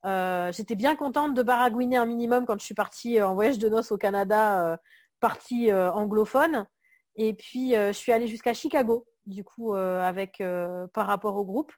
[0.05, 3.93] J'étais bien contente de baragouiner un minimum quand je suis partie en voyage de noces
[3.93, 4.79] au Canada,
[5.21, 6.67] partie anglophone.
[7.17, 11.37] Et puis, euh, je suis allée jusqu'à Chicago, du coup, euh, avec, euh, par rapport
[11.37, 11.73] au groupe,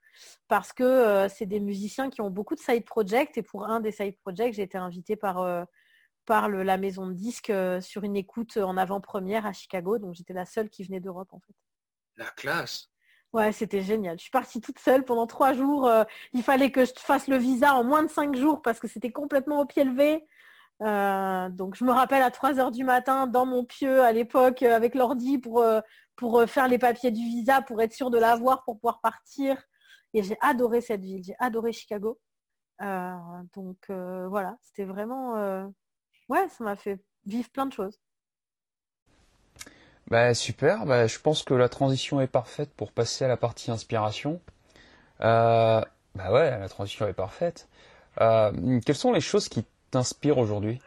[0.48, 3.36] parce que c'est des musiciens qui ont beaucoup de side projects.
[3.36, 5.66] Et pour un des side projects, j'ai été invitée par,
[6.24, 9.98] par la maison de disques sur une écoute en avant-première à Chicago.
[9.98, 11.54] Donc, j'étais la seule qui venait d'Europe, en fait.
[12.16, 12.90] La classe
[13.32, 14.16] Ouais, c'était génial.
[14.16, 15.90] Je suis partie toute seule pendant trois jours.
[16.32, 19.10] il fallait que je fasse le visa en moins de cinq jours parce que c'était
[19.10, 20.24] complètement au pied levé.
[20.82, 24.62] Euh, donc je me rappelle à 3 heures du matin dans mon pieu à l'époque
[24.62, 25.80] euh, avec l'ordi pour, euh,
[26.16, 29.62] pour faire les papiers du visa pour être sûr de l'avoir pour pouvoir partir.
[30.14, 32.20] Et j'ai adoré cette ville, j'ai adoré Chicago.
[32.80, 35.72] donc voilà, c'était vraiment...
[36.28, 37.98] Ouais, ça m'a fait vivre plein de choses.
[40.08, 43.70] Bah, super, bah, je pense que la transition est parfaite pour passer à la partie
[43.70, 44.40] inspiration.
[46.14, 47.68] bah ouais, la transition est parfaite.
[48.18, 50.80] quelles sont les choses qui t'inspire aujourd'hui?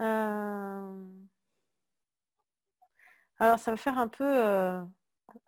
[0.00, 1.04] Euh,
[3.40, 4.80] Alors ça va faire un peu, euh,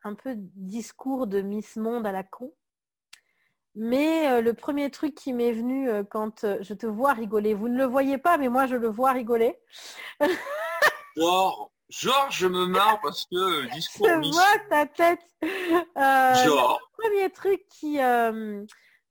[0.05, 2.53] un peu discours de Miss Monde à la con.
[3.75, 7.79] Mais euh, le premier truc qui m'est venu quand je te vois rigoler, vous ne
[7.79, 9.59] le voyez pas, mais moi je le vois rigoler.
[11.15, 14.07] Genre, genre je me marre parce que discours.
[14.09, 15.21] Je vois ta tête.
[16.47, 18.65] genre premier truc qui, euh,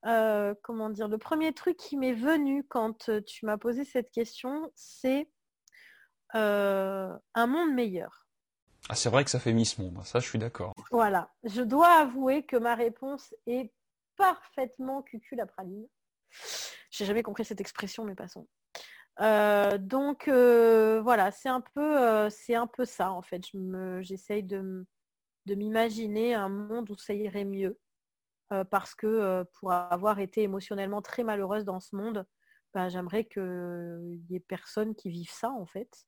[0.05, 4.11] euh, comment dire, le premier truc qui m'est venu quand euh, tu m'as posé cette
[4.11, 5.29] question, c'est
[6.33, 8.25] un monde meilleur.
[8.89, 10.73] Ah, c'est vrai que ça fait Miss Monde, ça je suis d'accord.
[10.91, 13.71] Voilà, je dois avouer que ma réponse est
[14.17, 15.87] parfaitement cucul à praline.
[16.89, 18.47] J'ai jamais compris cette expression, mais passons.
[19.19, 23.43] donc voilà, c'est un peu, c'est un peu ça en fait.
[24.01, 24.85] j'essaye de,
[25.47, 27.79] m'imaginer un monde où ça irait mieux.
[28.51, 32.25] Euh, parce que euh, pour avoir été émotionnellement très malheureuse dans ce monde,
[32.73, 36.05] ben, j'aimerais qu'il y ait personne qui vive ça en fait.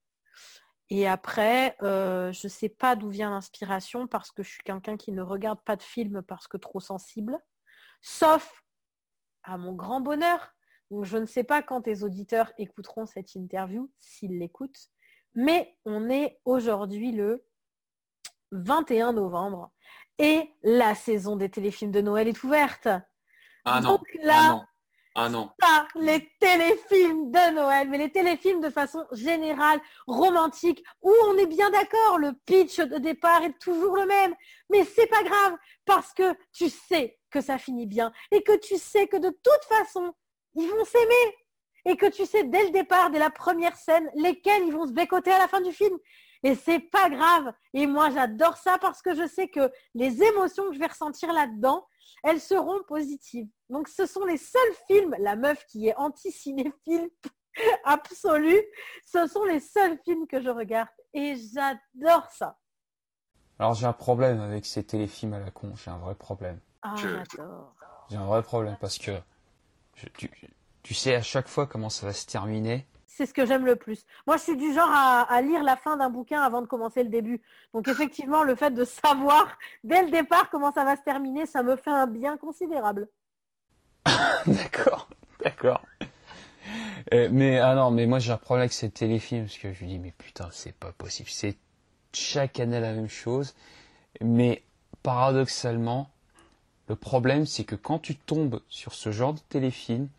[0.90, 4.98] Et après, euh, je ne sais pas d'où vient l'inspiration parce que je suis quelqu'un
[4.98, 7.38] qui ne regarde pas de films parce que trop sensible,
[8.04, 8.64] sauf
[9.42, 10.54] à mon grand bonheur.
[10.92, 14.90] Donc, je ne sais pas quand tes auditeurs écouteront cette interview, s'ils l'écoutent,
[15.34, 17.44] mais on est aujourd'hui le
[18.52, 19.72] 21 novembre
[20.20, 22.88] et la saison des téléfilms de Noël est ouverte.
[23.66, 23.94] Ah non.
[23.94, 24.64] Donc là,
[25.16, 25.52] ah non.
[25.62, 31.38] Ah Pas les téléfilms de Noël, mais les téléfilms de façon générale, romantique, où on
[31.38, 34.36] est bien d'accord, le pitch de départ est toujours le même.
[34.72, 35.56] Mais c'est pas grave,
[35.86, 39.66] parce que tu sais que ça finit bien et que tu sais que de toute
[39.68, 40.14] façon,
[40.56, 41.38] ils vont s'aimer.
[41.86, 44.94] Et que tu sais dès le départ, dès la première scène, lesquels ils vont se
[44.94, 45.98] bécoter à la fin du film.
[46.44, 47.52] Et c'est pas grave.
[47.74, 51.34] Et moi, j'adore ça parce que je sais que les émotions que je vais ressentir
[51.34, 51.86] là-dedans,
[52.24, 53.50] elles seront positives.
[53.70, 57.10] Donc, ce sont les seuls films, la meuf qui est anti-cinéphile
[57.84, 58.62] absolue,
[59.06, 60.90] ce sont les seuls films que je regarde.
[61.14, 62.58] Et j'adore ça.
[63.60, 66.60] Alors j'ai un problème avec ces téléfilms à la con, j'ai un vrai problème.
[66.84, 67.08] Ah, Je-.
[68.10, 69.12] J'ai un vrai problème parce que
[69.96, 70.30] je- tu,
[70.84, 72.86] tu sais à chaque fois comment ça va se terminer.
[73.06, 74.06] C'est ce que j'aime le plus.
[74.28, 77.04] Moi, je suis du genre à, à lire la fin d'un bouquin avant de commencer
[77.04, 77.42] le début.
[77.74, 81.64] Donc, effectivement, le fait de savoir dès le départ comment ça va se terminer, ça
[81.64, 83.08] me fait un bien considérable.
[84.48, 85.08] d'accord,
[85.44, 85.82] d'accord.
[87.14, 89.84] Euh, mais ah non, mais moi j'ai un problème avec ces téléfilms parce que je
[89.84, 91.30] me dis mais putain c'est pas possible.
[91.30, 91.58] C'est
[92.14, 93.56] chaque année la même chose.
[94.22, 94.64] Mais
[95.04, 96.10] paradoxalement,
[96.88, 100.10] le problème c'est que quand tu tombes sur ce genre de téléfilm,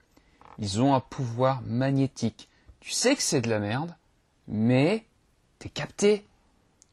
[0.59, 2.49] ils ont un pouvoir magnétique.
[2.81, 3.95] Tu sais que c'est de la merde,
[4.47, 5.05] mais
[5.59, 6.25] t'es capté.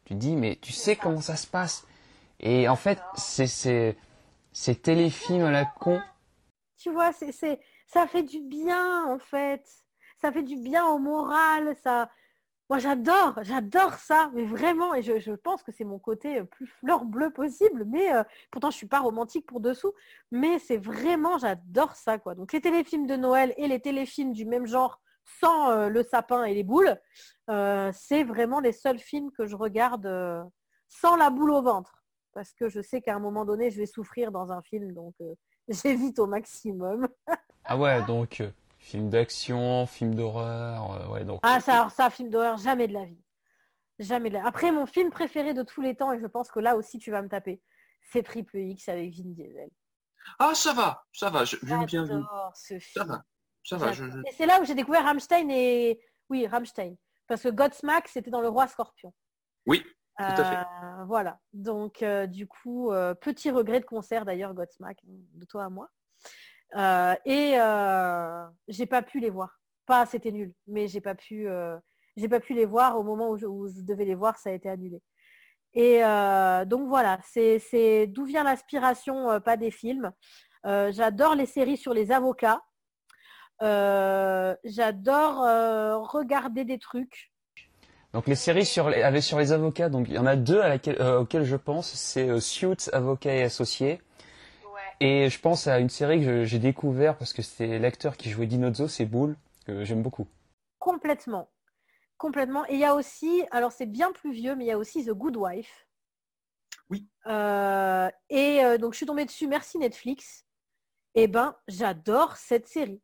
[0.04, 1.86] Tu dis mais tu sais comment ça se passe.
[2.40, 3.96] Et en fait, c'est
[4.52, 6.00] ces téléfilms à la con
[6.76, 9.64] Tu vois, c'est, c'est, ça fait du bien, en fait.
[10.20, 11.76] Ça fait du bien au moral.
[11.82, 12.10] Ça...
[12.70, 14.94] Moi, j'adore, j'adore ça, mais vraiment.
[14.94, 17.84] Et je, pense que c'est mon côté euh, plus fleur bleue possible.
[17.86, 19.92] Mais euh, pourtant, je suis pas romantique pour dessous.
[20.30, 22.34] Mais c'est vraiment, j'adore ça, quoi.
[22.34, 25.00] Donc, les téléfilms de Noël et les téléfilms du même genre,
[25.40, 26.96] sans euh, le sapin et les boules,
[27.92, 30.08] c'est vraiment les seuls films que je regarde
[30.88, 32.02] sans la boule au ventre.
[32.32, 34.92] Parce que je sais qu'à un moment donné, je vais souffrir dans un film.
[34.92, 35.14] Donc,
[35.68, 37.08] j'évite au maximum.
[37.64, 38.42] Ah ouais, donc
[38.82, 41.40] film d'action, film d'horreur, euh, ouais donc.
[41.42, 43.22] Ah, ça, alors ça, film d'horreur, jamais de la vie.
[43.98, 46.58] Jamais de la Après, mon film préféré de tous les temps, et je pense que
[46.60, 47.62] là aussi tu vas me taper,
[48.02, 49.70] c'est Triple X avec Vin Diesel.
[50.38, 52.08] Ah, ça va, ça va, je- j'aime bien vu.
[52.10, 53.06] J'adore ce Ça film.
[53.06, 53.24] va,
[53.64, 53.92] ça va.
[53.92, 54.22] Je, J'adore.
[54.24, 56.00] je- Et c'est là où j'ai découvert Rammstein et...
[56.28, 56.96] Oui, Rammstein.
[57.26, 59.12] Parce que Godsmack, c'était dans Le Roi Scorpion.
[59.66, 59.82] Oui,
[60.18, 60.56] tout à fait.
[60.56, 61.38] Euh, voilà.
[61.52, 65.88] Donc, euh, du coup, euh, petit regret de concert d'ailleurs, Godsmack, de toi à moi.
[66.76, 69.60] Euh, et euh, j'ai pas pu les voir.
[69.86, 71.76] Pas, c'était nul, mais j'ai pas pu, euh,
[72.16, 73.46] j'ai pas pu les voir au moment où je,
[73.82, 75.02] devais les voir, ça a été annulé.
[75.74, 76.00] Et
[76.66, 80.12] donc voilà, c'est, d'où vient l'inspiration, euh, pas des films.
[80.64, 82.62] J'adore les séries sur les avocats.
[83.60, 85.36] J'adore
[86.08, 87.32] regarder des trucs.
[88.12, 90.60] Donc les séries sur les, sur les avocats, donc il y en a deux
[91.18, 94.02] auxquelles je pense, c'est Suits, Avocats et Associés.
[95.00, 98.46] Et je pense à une série que j'ai découvert parce que c'était l'acteur qui jouait
[98.46, 99.36] Dinozzo, c'est Bull,
[99.66, 100.26] que j'aime beaucoup.
[100.78, 101.48] Complètement.
[102.18, 102.64] Complètement.
[102.68, 105.04] Et il y a aussi, alors c'est bien plus vieux, mais il y a aussi
[105.04, 105.86] The Good Wife.
[106.88, 107.08] Oui.
[107.26, 110.46] Euh, et euh, donc je suis tombée dessus, merci Netflix.
[111.14, 113.02] Eh ben, j'adore cette série.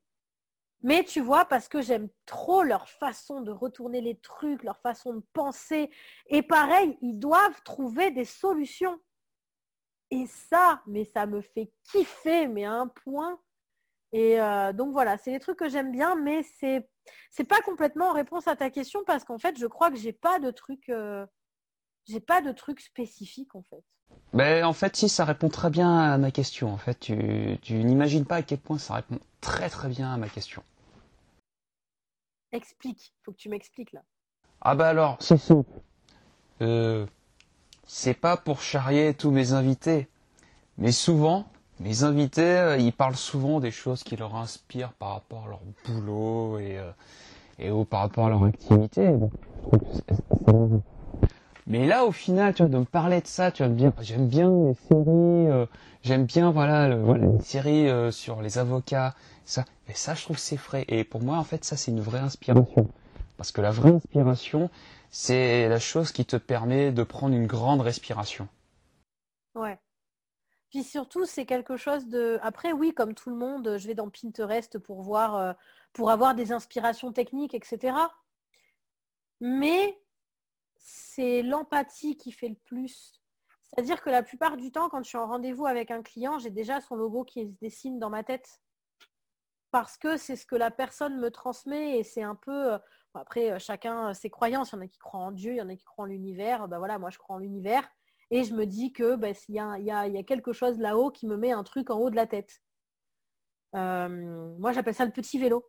[0.82, 5.14] Mais tu vois, parce que j'aime trop leur façon de retourner les trucs, leur façon
[5.14, 5.90] de penser.
[6.28, 9.00] Et pareil, ils doivent trouver des solutions.
[10.10, 13.38] Et ça, mais ça me fait kiffer, mais à un point.
[14.12, 16.88] Et euh, donc voilà, c'est des trucs que j'aime bien, mais c'est
[17.30, 20.12] c'est pas complètement en réponse à ta question parce qu'en fait, je crois que j'ai
[20.12, 21.26] pas de truc, euh,
[22.06, 23.84] j'ai pas de truc spécifique en fait.
[24.32, 26.72] Ben en fait si ça répond très bien à ma question.
[26.72, 30.16] En fait tu, tu n'imagines pas à quel point ça répond très très bien à
[30.16, 30.62] ma question.
[32.52, 34.02] Explique, faut que tu m'expliques là.
[34.62, 35.70] Ah bah alors c'est simple.
[36.62, 37.06] Euh,
[37.88, 40.08] c'est pas pour charrier tous mes invités,
[40.78, 41.46] mais souvent
[41.80, 45.60] mes invités euh, ils parlent souvent des choses qui leur inspirent par rapport à leur
[45.86, 46.90] boulot et euh,
[47.58, 49.12] et au, par rapport à leur activité.
[51.66, 53.92] Mais là, au final, tu vois, de me parler de ça, tu vas me dire,
[54.00, 55.66] j'aime bien les séries, euh,
[56.02, 59.64] j'aime bien, voilà, le- voilà, les séries euh, sur les avocats, ça.
[59.88, 60.84] Et ça, je trouve que c'est frais.
[60.88, 62.88] Et pour moi, en fait, ça, c'est une vraie inspiration.
[63.36, 64.70] Parce que la vraie inspiration,
[65.10, 68.48] c'est la chose qui te permet de prendre une grande respiration.
[69.54, 69.78] Ouais.
[70.70, 72.38] Puis surtout, c'est quelque chose de.
[72.42, 75.52] Après, oui, comme tout le monde, je vais dans Pinterest pour voir, euh,
[75.94, 77.96] pour avoir des inspirations techniques, etc.
[79.40, 79.98] Mais
[80.76, 83.22] c'est l'empathie qui fait le plus.
[83.62, 86.50] C'est-à-dire que la plupart du temps, quand je suis en rendez-vous avec un client, j'ai
[86.50, 88.60] déjà son logo qui se dessine dans ma tête.
[89.70, 92.78] Parce que c'est ce que la personne me transmet et c'est un peu.
[93.14, 94.72] Bon, après, euh, chacun ses croyances.
[94.72, 96.08] Il y en a qui croient en Dieu, il y en a qui croient en
[96.08, 96.68] l'univers.
[96.68, 97.88] Ben voilà, moi, je crois en l'univers.
[98.30, 100.22] Et je me dis que ben, s'il y, a, il y a- il y a
[100.22, 102.60] quelque chose là-haut qui me met un truc en haut de la tête.
[103.74, 105.64] Euh, moi, j'appelle ça le petit vélo.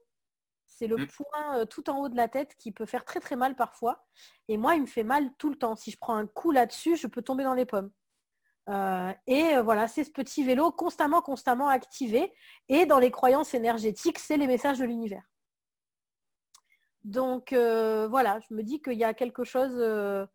[0.65, 1.07] C'est le Mm.
[1.07, 4.05] point euh, tout en haut de la tête qui peut faire très très mal parfois.
[4.47, 5.75] Et moi, il me fait mal tout le temps.
[5.75, 7.91] Si je prends un coup là-dessus, je peux tomber dans les pommes.
[8.69, 12.33] Euh, et euh, voilà, c'est ce petit vélo constamment, constamment activé.
[12.67, 15.23] Et dans les croyances énergétiques, c'est les messages de l'univers.
[17.10, 20.27] Donc euh, voilà, je me dis qu'il y a quelque chose, euh,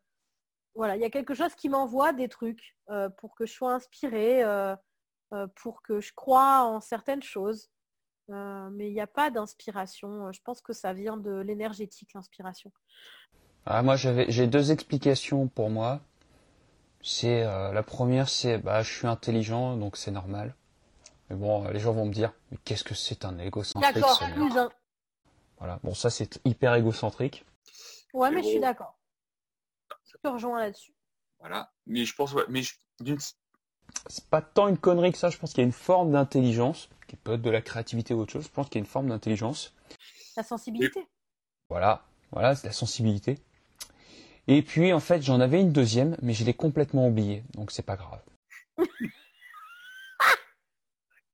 [0.75, 3.73] voilà, il y a quelque chose qui m'envoie des trucs euh, pour que je sois
[3.73, 4.43] inspirée,
[5.55, 7.71] pour que je croie en certaines choses.
[8.29, 10.33] Mais il n'y a pas d'inspiration.
[10.33, 12.73] Je pense que ça vient de l'énergétique, l'inspiration.
[13.67, 16.01] Ah, moi, j'avais, j'ai deux explications pour moi.
[17.03, 20.57] C'est la première, c'est bah je suis intelligent, donc c'est normal.
[21.31, 24.25] Mais bon, les gens vont me dire, mais qu'est-ce que c'est un égocentrique D'accord, ce
[24.25, 24.71] mec plus un.
[25.59, 25.81] Voilà.
[25.83, 27.45] Bon, ça c'est hyper égocentrique.
[28.13, 28.99] Ouais, Mais mais je suis d'accord.
[30.07, 30.95] Je te rejoins là-dessus.
[31.41, 31.73] Voilà.
[31.87, 33.19] Mais je pense, ouais, mais je- d'une-
[34.09, 35.31] C'est pas tant une connerie que ça.
[35.31, 38.21] Je pense qu'il y a une forme d'intelligence qui peut être de la créativité ou
[38.21, 38.45] autre chose.
[38.45, 39.75] Je pense qu'il y a une forme d'intelligence.
[40.37, 41.07] La sensibilité.
[41.69, 43.39] Voilà, voilà, c'est la sensibilité.
[44.47, 47.83] Et puis en fait, j'en avais une deuxième, mais je l'ai complètement oubliée, donc c'est
[47.83, 48.23] pas grave.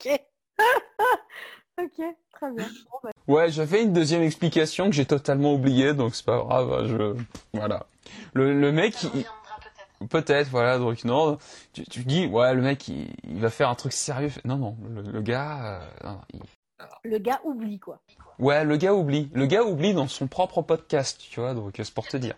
[0.02, 0.20] Ok.
[1.84, 2.66] ok, très bien.
[2.90, 6.72] Bon, bah, Ouais, j'avais une deuxième explication que j'ai totalement oubliée, donc c'est pas grave.
[6.72, 7.16] hein, Je
[7.54, 7.86] voilà.
[8.32, 10.78] Le, le mec, il- peut-être, voilà.
[10.78, 11.38] Donc non,
[11.72, 14.30] tu, tu dis ouais, le mec, il, il va faire un truc sérieux.
[14.44, 16.40] Non, non, le, le gars, euh, non, il-
[17.04, 18.00] le gars oublie, quoi.
[18.38, 19.28] ouais, le gars oublie.
[19.34, 21.54] Le gars oublie dans son propre podcast, tu vois.
[21.54, 22.34] Donc c'est pour te dire.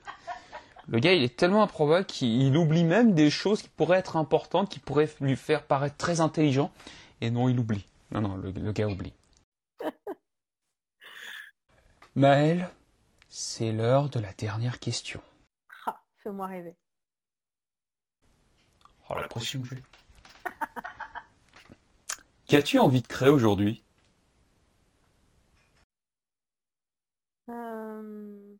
[0.88, 4.16] Le gars, il est tellement improbable qu'il il oublie même des choses qui pourraient être
[4.16, 6.72] importantes, qui pourraient lui faire paraître très intelligent.
[7.20, 7.84] Et non, il oublie.
[8.10, 9.12] Non, non, le, le gars oublie.
[12.14, 12.70] Maël,
[13.30, 15.22] c'est l'heure de la dernière question.
[15.86, 16.76] Ah, fais-moi rêver.
[19.08, 19.82] Oh, la j'ai.
[22.46, 23.82] Qu'as-tu envie de créer aujourd'hui?
[27.48, 28.56] Euh,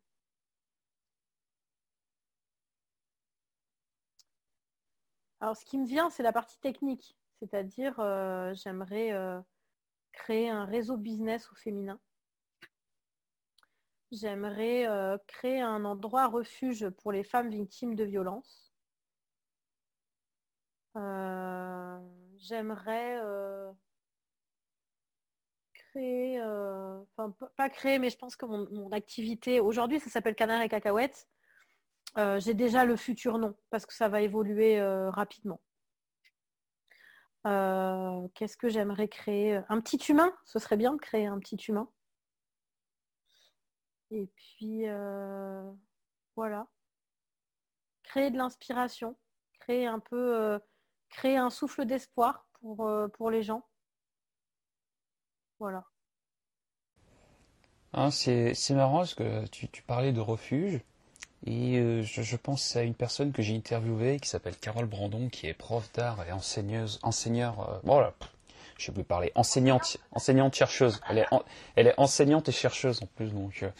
[5.41, 7.19] Alors, ce qui me vient, c'est la partie technique.
[7.39, 9.39] C'est-à-dire, euh, j'aimerais euh,
[10.13, 12.01] créer un réseau business au féminin.
[14.13, 18.71] J'aimerais euh, créer un endroit refuge pour les femmes victimes de violences.
[20.97, 21.99] Euh,
[22.37, 23.73] j'aimerais euh,
[25.73, 30.69] créer, enfin pas créer, mais je pense que mon, activité, aujourd'hui ça s'appelle Canard et
[30.69, 31.27] Cacahuètes.
[32.17, 34.79] J'ai déjà le futur nom parce que ça va évoluer
[35.09, 35.63] rapidement.
[37.45, 39.63] Qu'est-ce que j'aimerais créer?
[39.71, 41.89] Un petit humain, ce serait bien de créer un petit humain.
[44.13, 45.73] Et puis euh,
[46.37, 46.67] voilà.
[48.03, 49.17] Créer de l'inspiration,
[49.59, 50.59] créer un peu, euh,
[51.09, 53.65] créer un souffle d'espoir pour, euh, pour les gens.
[55.59, 55.85] Voilà.
[57.95, 60.81] Hein, c'est, marrant parce que tu, tu parlais de refuge
[61.45, 65.47] et je, je pense à une personne que j'ai interviewée qui s'appelle Carole Brandon qui
[65.47, 68.03] est prof d'art et enseigneuse, enseigneur, bon
[68.79, 71.01] je sais plus parler, enseignante, enseignante chercheuse.
[71.09, 71.43] Elle est, en-
[71.77, 73.71] elle est enseignante et chercheuse en plus donc euh,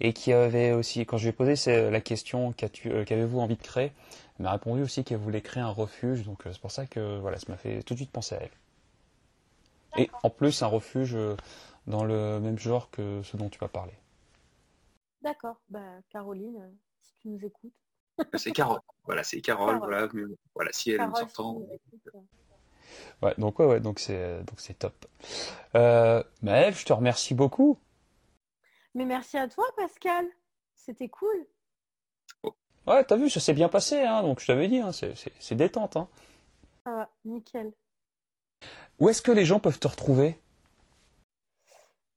[0.00, 3.40] et qui avait aussi quand je lui ai posé c'est, la question qu'as-tu, euh, qu'avez-vous
[3.40, 3.92] envie de créer,
[4.38, 7.18] elle m'a répondu aussi qu'elle voulait créer un refuge donc euh, c'est pour ça que
[7.20, 8.50] voilà ça m'a fait tout de suite penser à elle.
[9.96, 11.36] Et en plus un refuge euh,
[11.86, 13.92] dans le même genre que ce dont tu vas parler.
[15.22, 15.60] D'accord.
[15.68, 16.70] Bah, Caroline, euh,
[17.02, 17.72] si tu nous écoutes.
[18.34, 18.80] c'est Carole.
[19.04, 19.74] Voilà, c'est Carole.
[19.74, 19.88] Carole.
[19.88, 20.22] Voilà, mais
[20.54, 21.52] voilà, si elle nous Carole, entend.
[21.54, 21.68] nous
[22.14, 22.20] euh,
[23.22, 25.06] Ouais, donc ouais, ouais, donc c'est donc c'est top.
[25.74, 27.78] Euh, Maël, je te remercie beaucoup.
[28.94, 30.26] Mais merci à toi, Pascal.
[30.74, 31.46] C'était cool.
[32.86, 35.96] Ouais, t'as vu, ça s'est bien passé, hein, donc je t'avais dit, hein, c'est détente.
[35.96, 36.08] Hein.
[36.84, 37.72] Ça va, nickel.
[38.98, 40.40] Où est-ce que les gens peuvent te retrouver?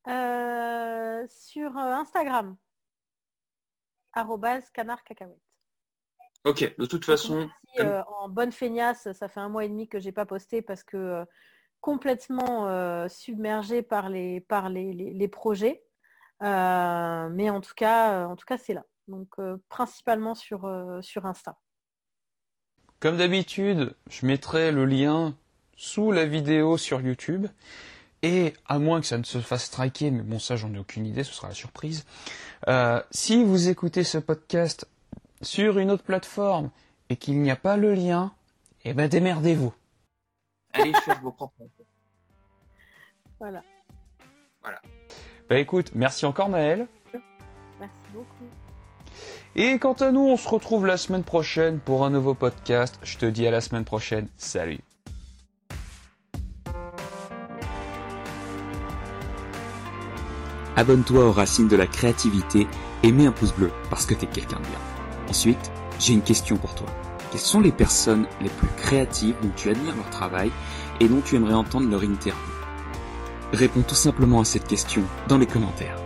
[0.08, 2.56] Euh, sur euh, Instagram.
[4.14, 5.38] Arrobase canard cacahuète.
[6.46, 7.50] Ok, de toute façon,
[7.80, 10.84] euh, en bonne feignasse, ça fait un mois et demi que j'ai pas posté parce
[10.84, 11.26] que euh,
[11.82, 15.84] complètement euh, submergée par les, par les, les- les projets.
[16.44, 18.84] Euh, mais en tout cas, en tout cas, c'est là.
[19.08, 19.36] Donc
[19.70, 20.70] principalement sur,
[21.02, 21.58] sur Insta.
[23.00, 25.36] Comme d'habitude, je mettrai le lien
[25.78, 27.48] sous la vidéo sur YouTube.
[28.24, 31.06] Et à moins que ça ne se fasse striker, mais bon ça j'en ai aucune
[31.06, 32.04] idée, ce sera la surprise.
[33.12, 34.88] si vous écoutez ce podcast
[35.44, 36.72] sur une autre plateforme
[37.10, 38.34] et qu'il n'y a pas le lien,
[38.84, 39.74] eh ben démerdez-vous.
[40.74, 41.54] allez faire vos propres.
[43.40, 43.62] Voilà.
[45.50, 46.88] Bah écoute, merci encore Maël.
[47.80, 48.46] Merci beaucoup.
[49.56, 53.00] Et quant à nous, on se retrouve la semaine prochaine pour un nouveau podcast.
[53.04, 54.28] Je te dis à la semaine prochaine.
[54.38, 54.80] Salut.
[60.76, 62.68] Abonne-toi aux racines de la créativité
[63.04, 64.80] et mets un pouce bleu parce que t'es quelqu'un de bien.
[65.30, 66.88] Ensuite, j'ai une question pour toi.
[67.32, 70.52] Quelles sont les personnes les plus créatives dont tu admires leur travail
[71.00, 72.42] et dont tu aimerais entendre leur interview?
[73.54, 76.05] Réponds tout simplement à cette question dans les commentaires.